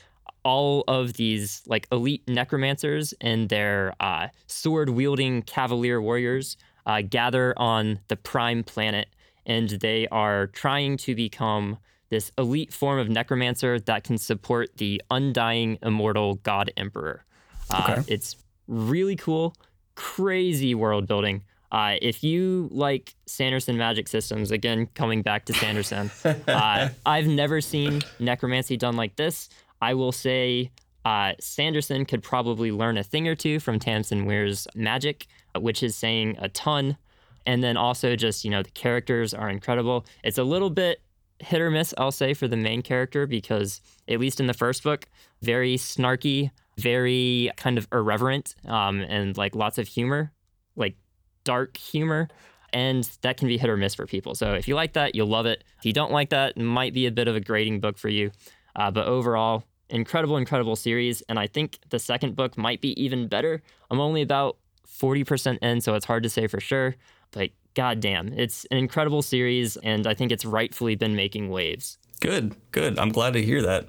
all 0.43 0.83
of 0.87 1.13
these 1.13 1.63
like 1.67 1.87
elite 1.91 2.23
necromancers 2.27 3.13
and 3.19 3.49
their 3.49 3.93
uh, 3.99 4.27
sword 4.47 4.89
wielding 4.89 5.41
cavalier 5.41 6.01
warriors 6.01 6.55
uh, 6.85 7.01
gather 7.01 7.53
on 7.57 7.99
the 8.07 8.15
prime 8.15 8.63
planet 8.63 9.09
and 9.45 9.69
they 9.69 10.07
are 10.07 10.47
trying 10.47 10.97
to 10.97 11.15
become 11.15 11.77
this 12.09 12.31
elite 12.37 12.73
form 12.73 12.99
of 12.99 13.09
necromancer 13.09 13.79
that 13.79 14.03
can 14.03 14.17
support 14.17 14.77
the 14.77 15.01
undying 15.11 15.77
immortal 15.81 16.35
god 16.35 16.71
emperor 16.77 17.25
uh, 17.71 18.01
it's 18.07 18.35
really 18.67 19.15
cool 19.15 19.53
crazy 19.95 20.73
world 20.73 21.07
building 21.07 21.43
uh, 21.71 21.95
if 22.01 22.23
you 22.23 22.67
like 22.71 23.13
Sanderson 23.27 23.77
magic 23.77 24.07
systems, 24.07 24.49
again, 24.49 24.87
coming 24.95 25.21
back 25.21 25.45
to 25.45 25.53
Sanderson, 25.53 26.09
uh, 26.47 26.89
I've 27.05 27.27
never 27.27 27.61
seen 27.61 28.01
necromancy 28.19 28.75
done 28.75 28.95
like 28.95 29.15
this. 29.17 29.49
I 29.81 29.93
will 29.93 30.11
say 30.11 30.71
uh, 31.05 31.33
Sanderson 31.39 32.05
could 32.05 32.23
probably 32.23 32.71
learn 32.71 32.97
a 32.97 33.03
thing 33.03 33.27
or 33.27 33.35
two 33.35 33.59
from 33.59 33.79
Tamsyn 33.79 34.25
Muir's 34.25 34.67
magic, 34.75 35.27
which 35.57 35.83
is 35.83 35.95
saying 35.95 36.37
a 36.39 36.49
ton. 36.49 36.97
And 37.45 37.63
then 37.63 37.77
also 37.77 38.15
just, 38.15 38.43
you 38.43 38.51
know, 38.51 38.63
the 38.63 38.71
characters 38.71 39.33
are 39.33 39.49
incredible. 39.49 40.05
It's 40.23 40.37
a 40.37 40.43
little 40.43 40.69
bit 40.69 41.01
hit 41.39 41.61
or 41.61 41.71
miss, 41.71 41.93
I'll 41.97 42.11
say, 42.11 42.33
for 42.33 42.47
the 42.47 42.57
main 42.57 42.81
character 42.81 43.25
because, 43.25 43.81
at 44.07 44.19
least 44.19 44.39
in 44.39 44.47
the 44.47 44.53
first 44.53 44.83
book, 44.83 45.07
very 45.41 45.75
snarky, 45.75 46.51
very 46.77 47.51
kind 47.57 47.77
of 47.77 47.87
irreverent, 47.93 48.55
um, 48.65 49.01
and 49.01 49.37
like 49.37 49.55
lots 49.55 49.77
of 49.77 49.87
humor, 49.87 50.31
like 50.75 50.95
dark 51.43 51.77
humor. 51.77 52.27
And 52.71 53.09
that 53.21 53.37
can 53.37 53.47
be 53.47 53.57
hit 53.57 53.69
or 53.69 53.77
miss 53.77 53.95
for 53.95 54.05
people. 54.05 54.35
So 54.35 54.53
if 54.53 54.67
you 54.67 54.75
like 54.75 54.93
that, 54.93 55.15
you'll 55.15 55.27
love 55.27 55.47
it. 55.47 55.63
If 55.79 55.85
you 55.85 55.93
don't 55.93 56.11
like 56.11 56.29
that, 56.29 56.53
it 56.55 56.61
might 56.61 56.93
be 56.93 57.07
a 57.07 57.11
bit 57.11 57.27
of 57.27 57.35
a 57.35 57.39
grading 57.39 57.79
book 57.79 57.97
for 57.97 58.09
you. 58.09 58.31
Uh, 58.75 58.91
but 58.91 59.07
overall, 59.07 59.63
incredible, 59.89 60.37
incredible 60.37 60.75
series. 60.75 61.21
And 61.23 61.39
I 61.39 61.47
think 61.47 61.79
the 61.89 61.99
second 61.99 62.35
book 62.35 62.57
might 62.57 62.79
be 62.79 63.01
even 63.01 63.27
better. 63.27 63.61
I'm 63.89 63.99
only 63.99 64.21
about 64.21 64.57
40% 64.87 65.57
in, 65.61 65.81
so 65.81 65.95
it's 65.95 66.05
hard 66.05 66.23
to 66.23 66.29
say 66.29 66.47
for 66.47 66.59
sure. 66.59 66.95
But 67.31 67.51
goddamn, 67.73 68.33
it's 68.33 68.65
an 68.71 68.77
incredible 68.77 69.21
series. 69.21 69.77
And 69.77 70.07
I 70.07 70.13
think 70.13 70.31
it's 70.31 70.45
rightfully 70.45 70.95
been 70.95 71.15
making 71.15 71.49
waves. 71.49 71.97
Good, 72.19 72.55
good. 72.71 72.99
I'm 72.99 73.09
glad 73.09 73.33
to 73.33 73.41
hear 73.41 73.61
that. 73.63 73.87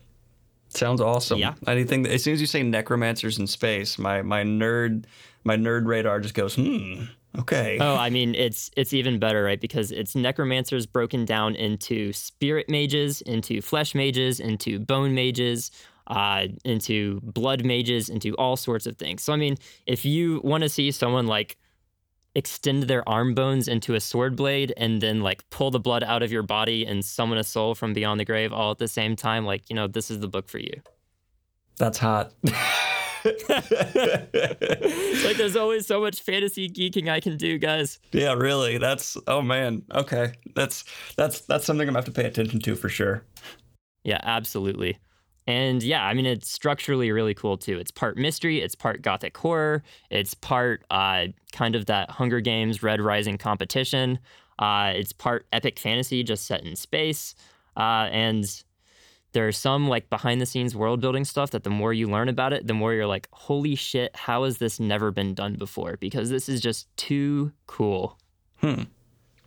Sounds 0.69 1.01
awesome. 1.01 1.39
Yeah. 1.39 1.55
Anything 1.67 2.07
as 2.07 2.23
soon 2.23 2.35
as 2.35 2.41
you 2.41 2.47
say 2.47 2.63
necromancers 2.63 3.39
in 3.39 3.47
space, 3.49 3.99
my 3.99 4.23
my 4.23 4.45
nerd 4.45 5.05
my 5.43 5.57
nerd 5.57 5.87
radar 5.87 6.21
just 6.21 6.35
goes, 6.35 6.55
hmm. 6.55 7.05
Okay. 7.39 7.79
Oh, 7.81 7.95
I 7.95 8.11
mean, 8.11 8.35
it's 8.35 8.71
it's 8.77 8.93
even 8.93 9.19
better, 9.19 9.45
right? 9.45 9.61
Because 9.61 9.93
it's 9.93 10.15
necromancers 10.15 10.87
broken 10.87 11.25
down 11.25 11.55
into 11.55 12.13
spirit 12.13 12.69
mages, 12.69 13.21
into 13.21 13.63
flesh 13.63 13.95
mages, 13.95 14.41
into 14.41 14.81
bone 14.81 15.15
mages, 15.15 15.71
uh, 16.09 16.49
into 16.65 17.21
blood 17.23 17.65
mages, 17.65 18.09
into 18.09 18.35
all 18.35 18.57
sorts 18.57 18.87
of 18.87 18.97
things. 18.97 19.23
So, 19.23 19.33
I 19.33 19.37
mean, 19.37 19.57
if 19.87 20.05
you 20.05 20.41
want 20.43 20.65
to 20.65 20.69
see 20.69 20.91
someone 20.91 21.29
like 21.29 21.57
extend 22.35 22.85
their 22.85 23.07
arm 23.09 23.35
bones 23.35 23.69
into 23.69 23.95
a 23.95 24.01
sword 24.01 24.37
blade 24.37 24.73
and 24.77 25.01
then 25.01 25.21
like 25.21 25.49
pull 25.51 25.71
the 25.71 25.81
blood 25.81 26.05
out 26.05 26.23
of 26.23 26.31
your 26.31 26.43
body 26.43 26.87
and 26.87 27.05
summon 27.05 27.39
a 27.39 27.45
soul 27.45 27.75
from 27.75 27.93
beyond 27.93 28.21
the 28.21 28.25
grave 28.25 28.53
all 28.53 28.71
at 28.71 28.79
the 28.79 28.89
same 28.89 29.17
time, 29.17 29.45
like 29.45 29.69
you 29.69 29.77
know, 29.77 29.87
this 29.87 30.11
is 30.11 30.21
the 30.21 30.29
book 30.29 30.49
for 30.49 30.59
you. 30.59 30.81
That's 31.77 31.99
hot. 31.99 32.33
It's 33.23 33.49
like 35.25 35.37
there's 35.37 35.57
always 35.57 35.87
so 35.87 36.01
much 36.01 36.23
fantasy 36.23 36.71
geeking 36.71 37.11
I 37.11 37.21
can 37.21 37.37
do, 37.37 37.59
guys. 37.59 37.99
yeah, 38.13 38.33
really. 38.33 38.79
That's 38.79 39.15
oh 39.27 39.43
man. 39.43 39.83
Okay. 39.93 40.33
That's 40.55 40.85
that's 41.17 41.43
that's 41.43 41.67
something 41.67 41.83
I'm 41.83 41.89
gonna 41.93 41.99
have 41.99 42.07
to 42.07 42.13
pay 42.13 42.27
attention 42.27 42.61
to 42.61 42.75
for 42.75 42.89
sure. 42.89 43.25
Yeah, 44.05 44.21
absolutely. 44.23 44.97
And 45.51 45.83
yeah, 45.83 46.05
I 46.05 46.15
mean, 46.15 46.27
it's 46.27 46.49
structurally 46.49 47.11
really 47.11 47.35
cool 47.35 47.59
too. 47.59 47.81
It's 47.81 47.91
part 47.91 48.17
mystery, 48.17 48.61
it's 48.61 48.77
part 48.77 49.03
gothic 49.03 49.37
horror, 49.37 49.83
it's 50.09 50.33
part 50.33 50.85
uh, 50.93 51.27
kind 51.51 51.75
of 51.75 51.87
that 51.87 52.09
Hunger 52.09 52.39
Games 52.39 52.85
Red 52.85 53.01
Rising 53.01 53.37
competition. 53.37 54.21
Uh, 54.61 54.93
it's 54.95 55.13
part 55.13 55.47
epic 55.53 55.81
fantasy 55.81 56.23
just 56.23 56.47
set 56.47 56.63
in 56.63 56.77
space. 56.77 57.35
Uh, 57.77 58.07
and 58.13 58.63
there's 59.33 59.59
some 59.59 59.89
like 59.89 60.09
behind 60.09 60.41
the 60.41 60.47
scenes 60.47 60.77
world 60.77 61.01
building 61.01 61.25
stuff 61.25 61.51
that 61.51 61.65
the 61.65 61.71
more 61.71 61.93
you 61.93 62.07
learn 62.07 62.29
about 62.29 62.53
it, 62.53 62.69
the 62.69 62.75
more 62.75 62.95
you're 62.95 63.09
like, 63.09 63.29
holy 63.33 63.75
shit, 63.75 64.15
how 64.15 64.45
has 64.45 64.59
this 64.59 64.79
never 64.79 65.11
been 65.11 65.35
done 65.35 65.55
before? 65.55 65.97
Because 65.97 66.31
this 66.31 66.49
is 66.49 66.61
just 66.61 66.97
too 66.97 67.51
cool. 67.67 68.21
Hmm. 68.59 68.83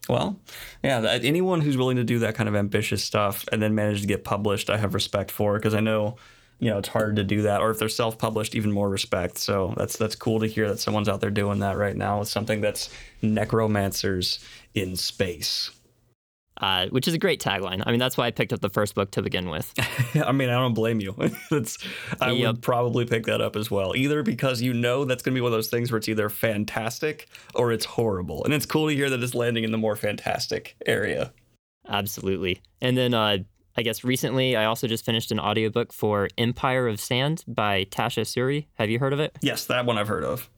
Well, 0.09 0.39
yeah, 0.83 1.17
anyone 1.21 1.61
who's 1.61 1.77
willing 1.77 1.95
to 1.97 2.03
do 2.03 2.19
that 2.19 2.35
kind 2.35 2.49
of 2.49 2.55
ambitious 2.55 3.03
stuff 3.03 3.45
and 3.51 3.61
then 3.61 3.73
manage 3.73 4.01
to 4.01 4.07
get 4.07 4.23
published, 4.23 4.69
I 4.69 4.77
have 4.77 4.93
respect 4.93 5.31
for 5.31 5.55
because 5.55 5.73
I 5.73 5.79
know, 5.79 6.17
you 6.59 6.69
know, 6.69 6.77
it's 6.77 6.89
hard 6.89 7.15
to 7.15 7.23
do 7.23 7.43
that. 7.43 7.61
Or 7.61 7.71
if 7.71 7.79
they're 7.79 7.87
self-published, 7.87 8.53
even 8.53 8.71
more 8.71 8.89
respect. 8.89 9.37
So 9.37 9.73
that's 9.77 9.95
that's 9.97 10.15
cool 10.15 10.41
to 10.41 10.47
hear 10.47 10.67
that 10.67 10.79
someone's 10.79 11.07
out 11.07 11.21
there 11.21 11.31
doing 11.31 11.59
that 11.59 11.77
right 11.77 11.95
now. 11.95 12.21
It's 12.21 12.31
something 12.31 12.59
that's 12.59 12.89
necromancers 13.21 14.39
in 14.73 14.95
space 14.97 15.71
uh, 16.57 16.87
which 16.87 17.07
is 17.07 17.13
a 17.13 17.17
great 17.17 17.41
tagline. 17.41 17.83
I 17.85 17.91
mean, 17.91 17.99
that's 17.99 18.17
why 18.17 18.27
I 18.27 18.31
picked 18.31 18.53
up 18.53 18.61
the 18.61 18.69
first 18.69 18.95
book 18.95 19.11
to 19.11 19.21
begin 19.21 19.49
with. 19.49 19.73
I 20.15 20.31
mean, 20.31 20.49
I 20.49 20.53
don't 20.53 20.73
blame 20.73 20.99
you. 20.99 21.15
it's, 21.51 21.77
I 22.21 22.31
yep. 22.31 22.47
would 22.47 22.61
probably 22.61 23.05
pick 23.05 23.25
that 23.25 23.41
up 23.41 23.55
as 23.55 23.71
well, 23.71 23.95
either 23.95 24.23
because 24.23 24.61
you 24.61 24.73
know 24.73 25.05
that's 25.05 25.23
going 25.23 25.33
to 25.33 25.37
be 25.37 25.41
one 25.41 25.51
of 25.51 25.57
those 25.57 25.69
things 25.69 25.91
where 25.91 25.97
it's 25.97 26.09
either 26.09 26.29
fantastic 26.29 27.27
or 27.55 27.71
it's 27.71 27.85
horrible. 27.85 28.43
And 28.43 28.53
it's 28.53 28.65
cool 28.65 28.89
to 28.89 28.95
hear 28.95 29.09
that 29.09 29.21
it's 29.21 29.33
landing 29.33 29.63
in 29.63 29.71
the 29.71 29.77
more 29.77 29.95
fantastic 29.95 30.75
area. 30.85 31.33
Absolutely. 31.87 32.61
And 32.81 32.97
then 32.97 33.13
uh, 33.13 33.39
I 33.75 33.81
guess 33.81 34.03
recently 34.03 34.55
I 34.55 34.65
also 34.65 34.87
just 34.87 35.05
finished 35.05 35.31
an 35.31 35.39
audiobook 35.39 35.91
for 35.91 36.29
Empire 36.37 36.87
of 36.87 36.99
Sand 36.99 37.43
by 37.47 37.85
Tasha 37.85 38.21
Suri. 38.21 38.67
Have 38.75 38.89
you 38.89 38.99
heard 38.99 39.13
of 39.13 39.19
it? 39.19 39.35
Yes, 39.41 39.65
that 39.65 39.85
one 39.85 39.97
I've 39.97 40.07
heard 40.07 40.23
of. 40.23 40.49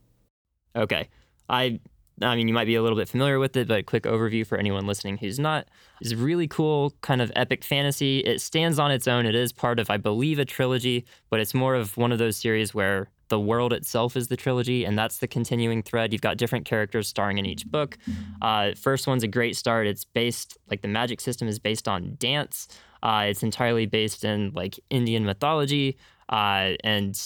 Okay. 0.74 1.08
I 1.48 1.80
I 2.22 2.34
mean, 2.34 2.48
you 2.48 2.54
might 2.54 2.64
be 2.64 2.76
a 2.76 2.82
little 2.82 2.96
bit 2.96 3.08
familiar 3.08 3.38
with 3.38 3.56
it, 3.56 3.68
but 3.68 3.78
a 3.78 3.82
quick 3.82 4.04
overview 4.04 4.46
for 4.46 4.56
anyone 4.56 4.86
listening 4.86 5.18
who's 5.18 5.38
not 5.38 5.68
is 6.00 6.14
really 6.14 6.48
cool, 6.48 6.94
kind 7.02 7.20
of 7.20 7.30
epic 7.36 7.62
fantasy. 7.62 8.20
It 8.20 8.40
stands 8.40 8.78
on 8.78 8.90
its 8.90 9.06
own. 9.06 9.26
It 9.26 9.34
is 9.34 9.52
part 9.52 9.78
of, 9.78 9.90
I 9.90 9.98
believe, 9.98 10.38
a 10.38 10.46
trilogy, 10.46 11.04
but 11.28 11.40
it's 11.40 11.52
more 11.52 11.74
of 11.74 11.96
one 11.96 12.12
of 12.12 12.18
those 12.18 12.36
series 12.36 12.74
where 12.74 13.10
the 13.28 13.40
world 13.40 13.72
itself 13.72 14.16
is 14.16 14.28
the 14.28 14.36
trilogy, 14.36 14.84
and 14.84 14.96
that's 14.96 15.18
the 15.18 15.26
continuing 15.26 15.82
thread. 15.82 16.12
You've 16.12 16.22
got 16.22 16.36
different 16.36 16.64
characters 16.64 17.08
starring 17.08 17.38
in 17.38 17.44
each 17.44 17.66
book. 17.66 17.98
Uh, 18.40 18.72
first 18.74 19.06
one's 19.06 19.24
a 19.24 19.28
great 19.28 19.56
start. 19.56 19.86
It's 19.86 20.04
based, 20.04 20.56
like, 20.70 20.80
the 20.80 20.88
magic 20.88 21.20
system 21.20 21.48
is 21.48 21.58
based 21.58 21.88
on 21.88 22.14
dance. 22.18 22.68
Uh, 23.02 23.26
it's 23.26 23.42
entirely 23.42 23.84
based 23.84 24.24
in, 24.24 24.52
like, 24.54 24.78
Indian 24.90 25.24
mythology. 25.24 25.98
Uh, 26.28 26.74
and 26.84 27.20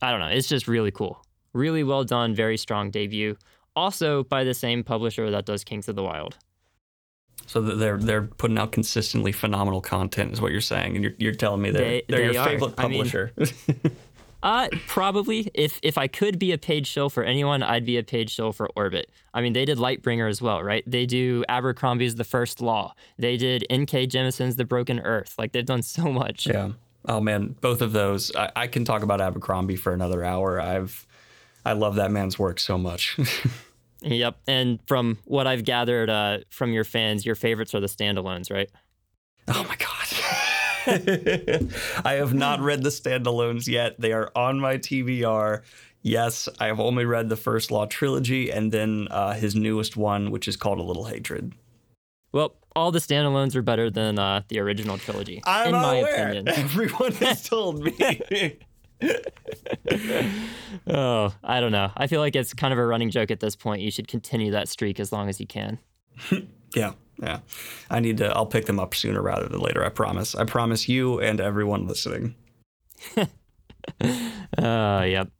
I 0.00 0.12
don't 0.12 0.20
know, 0.20 0.28
it's 0.28 0.48
just 0.48 0.68
really 0.68 0.92
cool. 0.92 1.22
Really 1.52 1.82
well 1.82 2.04
done, 2.04 2.32
very 2.32 2.56
strong 2.56 2.90
debut 2.90 3.36
also 3.76 4.24
by 4.24 4.44
the 4.44 4.54
same 4.54 4.82
publisher 4.84 5.30
that 5.30 5.46
does 5.46 5.64
Kings 5.64 5.88
of 5.88 5.96
the 5.96 6.02
Wyld. 6.02 6.34
So 7.46 7.60
they're 7.60 7.98
they're 7.98 8.22
putting 8.22 8.58
out 8.58 8.72
consistently 8.72 9.32
phenomenal 9.32 9.80
content, 9.80 10.32
is 10.32 10.40
what 10.40 10.52
you're 10.52 10.60
saying, 10.60 10.94
and 10.94 11.02
you're, 11.02 11.14
you're 11.18 11.34
telling 11.34 11.62
me 11.62 11.70
they're, 11.70 11.82
they, 11.82 11.98
are 11.98 12.18
they 12.18 12.32
your 12.32 12.42
are. 12.42 12.48
favorite 12.48 12.76
publisher. 12.76 13.32
I 13.36 13.40
mean, 13.40 13.96
uh, 14.42 14.68
probably. 14.86 15.50
If 15.54 15.80
if 15.82 15.98
I 15.98 16.06
could 16.06 16.38
be 16.38 16.52
a 16.52 16.58
page 16.58 16.86
shill 16.86 17.10
for 17.10 17.24
anyone, 17.24 17.62
I'd 17.62 17.84
be 17.84 17.96
a 17.96 18.04
page 18.04 18.30
shill 18.30 18.52
for 18.52 18.68
Orbit. 18.76 19.10
I 19.34 19.40
mean, 19.40 19.52
they 19.52 19.64
did 19.64 19.78
Lightbringer 19.78 20.28
as 20.28 20.40
well, 20.40 20.62
right? 20.62 20.84
They 20.86 21.06
do 21.06 21.44
Abercrombie's 21.48 22.14
The 22.14 22.24
First 22.24 22.60
Law. 22.60 22.94
They 23.18 23.36
did 23.36 23.66
N.K. 23.68 24.06
Jemisin's 24.06 24.56
The 24.56 24.64
Broken 24.64 25.00
Earth. 25.00 25.34
Like 25.36 25.52
they've 25.52 25.66
done 25.66 25.82
so 25.82 26.12
much. 26.12 26.46
Yeah. 26.46 26.72
Oh 27.08 27.20
man, 27.20 27.56
both 27.60 27.80
of 27.80 27.92
those. 27.92 28.34
I, 28.36 28.52
I 28.54 28.66
can 28.66 28.84
talk 28.84 29.02
about 29.02 29.20
Abercrombie 29.20 29.76
for 29.76 29.92
another 29.92 30.22
hour. 30.22 30.60
I've 30.60 31.06
I 31.64 31.72
love 31.72 31.96
that 31.96 32.10
man's 32.10 32.38
work 32.38 32.58
so 32.60 32.78
much. 32.78 33.18
yep. 34.02 34.38
And 34.46 34.78
from 34.86 35.18
what 35.24 35.46
I've 35.46 35.64
gathered 35.64 36.10
uh, 36.10 36.38
from 36.50 36.72
your 36.72 36.84
fans, 36.84 37.26
your 37.26 37.34
favorites 37.34 37.74
are 37.74 37.80
the 37.80 37.86
standalones, 37.86 38.50
right? 38.50 38.70
Oh 39.48 39.64
my 39.64 39.76
God. 39.76 39.86
I 42.04 42.14
have 42.14 42.32
not 42.32 42.60
read 42.60 42.82
the 42.82 42.90
standalones 42.90 43.66
yet. 43.66 44.00
They 44.00 44.12
are 44.12 44.30
on 44.34 44.58
my 44.60 44.78
TBR. 44.78 45.62
Yes, 46.02 46.48
I 46.58 46.66
have 46.66 46.80
only 46.80 47.04
read 47.04 47.28
the 47.28 47.36
First 47.36 47.70
Law 47.70 47.84
trilogy 47.86 48.50
and 48.50 48.72
then 48.72 49.08
uh, 49.10 49.34
his 49.34 49.54
newest 49.54 49.96
one, 49.96 50.30
which 50.30 50.48
is 50.48 50.56
called 50.56 50.78
A 50.78 50.82
Little 50.82 51.04
Hatred. 51.04 51.52
Well, 52.32 52.54
all 52.74 52.90
the 52.92 53.00
standalones 53.00 53.54
are 53.54 53.62
better 53.62 53.90
than 53.90 54.18
uh, 54.18 54.42
the 54.48 54.60
original 54.60 54.96
trilogy, 54.96 55.42
I'm 55.44 55.66
in 55.66 55.72
my 55.72 55.96
aware. 55.96 56.28
opinion. 56.28 56.48
Everyone 56.56 57.12
has 57.12 57.42
told 57.42 57.82
me. 57.82 58.58
oh, 60.86 61.34
I 61.42 61.60
don't 61.60 61.72
know. 61.72 61.90
I 61.96 62.06
feel 62.06 62.20
like 62.20 62.36
it's 62.36 62.52
kind 62.54 62.72
of 62.72 62.78
a 62.78 62.86
running 62.86 63.10
joke 63.10 63.30
at 63.30 63.40
this 63.40 63.56
point. 63.56 63.82
You 63.82 63.90
should 63.90 64.08
continue 64.08 64.50
that 64.52 64.68
streak 64.68 65.00
as 65.00 65.12
long 65.12 65.28
as 65.28 65.40
you 65.40 65.46
can. 65.46 65.78
yeah, 66.74 66.92
yeah. 67.18 67.40
I 67.90 68.00
need 68.00 68.18
to. 68.18 68.26
I'll 68.34 68.46
pick 68.46 68.66
them 68.66 68.78
up 68.78 68.94
sooner 68.94 69.22
rather 69.22 69.48
than 69.48 69.60
later. 69.60 69.84
I 69.84 69.88
promise. 69.88 70.34
I 70.34 70.44
promise 70.44 70.88
you 70.88 71.20
and 71.20 71.40
everyone 71.40 71.86
listening. 71.86 72.34
Oh, 73.16 73.26
uh, 74.58 75.04
yep. 75.04 75.30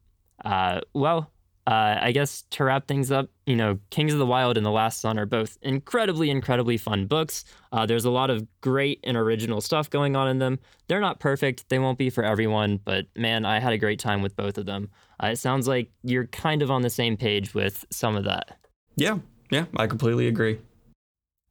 Uh, 0.45 0.81
well, 0.95 1.31
uh, 1.67 1.99
I 2.01 2.13
guess 2.13 2.45
to 2.51 2.65
wrap 2.65 2.87
things 2.89 3.13
up, 3.13 3.29
you 3.47 3.55
know, 3.55 3.79
Kings 3.91 4.13
of 4.13 4.19
the 4.19 4.27
Wyld 4.27 4.57
and 4.57 4.65
The 4.65 4.71
Last 4.71 5.01
Sun 5.01 5.19
are 5.19 5.27
both 5.27 5.59
incredibly, 5.63 6.31
incredibly 6.31 6.77
fun 6.77 7.07
books. 7.07 7.45
Uh, 7.73 7.87
there's 7.87 8.05
a 8.05 8.11
lot 8.11 8.31
of 8.31 8.47
great 8.61 9.01
and 9.05 9.17
original 9.17 9.61
stuff 9.61 9.91
going 9.91 10.17
on 10.17 10.29
in 10.29 10.39
them. 10.39 10.59
They're 10.89 11.01
not 11.01 11.21
perfect, 11.21 11.69
they 11.69 11.79
won't 11.79 11.99
be 11.99 12.11
for 12.11 12.25
everyone, 12.25 12.81
but 12.85 13.07
man, 13.15 13.45
I 13.45 13.61
had 13.61 13.73
a 13.73 13.79
great 13.79 13.99
time 13.99 14.23
with 14.23 14.35
both 14.37 14.59
of 14.59 14.67
them. 14.67 14.91
Uh, 15.23 15.29
it 15.29 15.37
sounds 15.37 15.69
like 15.69 15.91
you're 16.03 16.27
kind 16.29 16.63
of 16.63 16.71
on 16.71 16.83
the 16.83 16.91
same 16.91 17.17
page 17.17 17.55
with 17.55 17.85
some 17.91 18.17
of 18.17 18.25
that. 18.25 18.57
Yeah, 18.97 19.19
yeah, 19.51 19.67
I 19.77 19.87
completely 19.87 20.27
agree. 20.29 20.59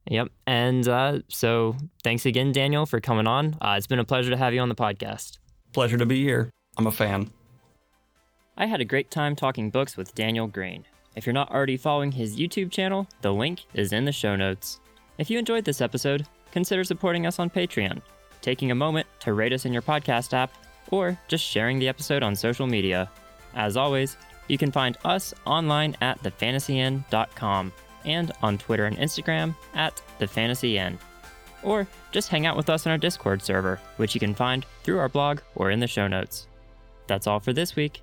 Yep. 0.06 0.28
And 0.46 0.88
uh, 0.88 1.20
so 1.28 1.76
thanks 2.02 2.26
again, 2.26 2.52
Daniel, 2.52 2.84
for 2.84 3.00
coming 3.00 3.26
on. 3.26 3.56
Uh, 3.60 3.74
it's 3.76 3.86
been 3.86 3.98
a 3.98 4.04
pleasure 4.04 4.30
to 4.30 4.36
have 4.36 4.52
you 4.52 4.60
on 4.60 4.68
the 4.68 4.74
podcast. 4.74 5.38
Pleasure 5.72 5.98
to 5.98 6.06
be 6.06 6.22
here. 6.22 6.50
I'm 6.76 6.86
a 6.86 6.92
fan. 6.92 7.30
I 8.60 8.66
had 8.66 8.82
a 8.82 8.84
great 8.84 9.10
time 9.10 9.34
talking 9.34 9.70
books 9.70 9.96
with 9.96 10.14
Daniel 10.14 10.46
Greene. 10.46 10.84
If 11.16 11.24
you're 11.24 11.32
not 11.32 11.50
already 11.50 11.78
following 11.78 12.12
his 12.12 12.36
YouTube 12.36 12.70
channel, 12.70 13.08
the 13.22 13.32
link 13.32 13.64
is 13.72 13.94
in 13.94 14.04
the 14.04 14.12
show 14.12 14.36
notes. 14.36 14.80
If 15.16 15.30
you 15.30 15.38
enjoyed 15.38 15.64
this 15.64 15.80
episode, 15.80 16.26
consider 16.52 16.84
supporting 16.84 17.24
us 17.24 17.38
on 17.38 17.48
Patreon, 17.48 18.02
taking 18.42 18.70
a 18.70 18.74
moment 18.74 19.06
to 19.20 19.32
rate 19.32 19.54
us 19.54 19.64
in 19.64 19.72
your 19.72 19.80
podcast 19.80 20.34
app, 20.34 20.52
or 20.90 21.18
just 21.26 21.42
sharing 21.42 21.78
the 21.78 21.88
episode 21.88 22.22
on 22.22 22.36
social 22.36 22.66
media. 22.66 23.10
As 23.54 23.78
always, 23.78 24.18
you 24.46 24.58
can 24.58 24.70
find 24.70 24.98
us 25.06 25.32
online 25.46 25.96
at 26.02 26.22
thefantasyinn.com 26.22 27.72
and 28.04 28.32
on 28.42 28.58
Twitter 28.58 28.84
and 28.84 28.98
Instagram 28.98 29.54
at 29.72 30.02
thefantasyinn. 30.20 30.98
Or 31.62 31.86
just 32.12 32.28
hang 32.28 32.44
out 32.44 32.58
with 32.58 32.68
us 32.68 32.86
on 32.86 32.90
our 32.90 32.98
Discord 32.98 33.40
server, 33.40 33.80
which 33.96 34.12
you 34.12 34.20
can 34.20 34.34
find 34.34 34.66
through 34.84 34.98
our 34.98 35.08
blog 35.08 35.40
or 35.54 35.70
in 35.70 35.80
the 35.80 35.86
show 35.86 36.08
notes. 36.08 36.46
That's 37.06 37.26
all 37.26 37.40
for 37.40 37.54
this 37.54 37.74
week. 37.74 38.02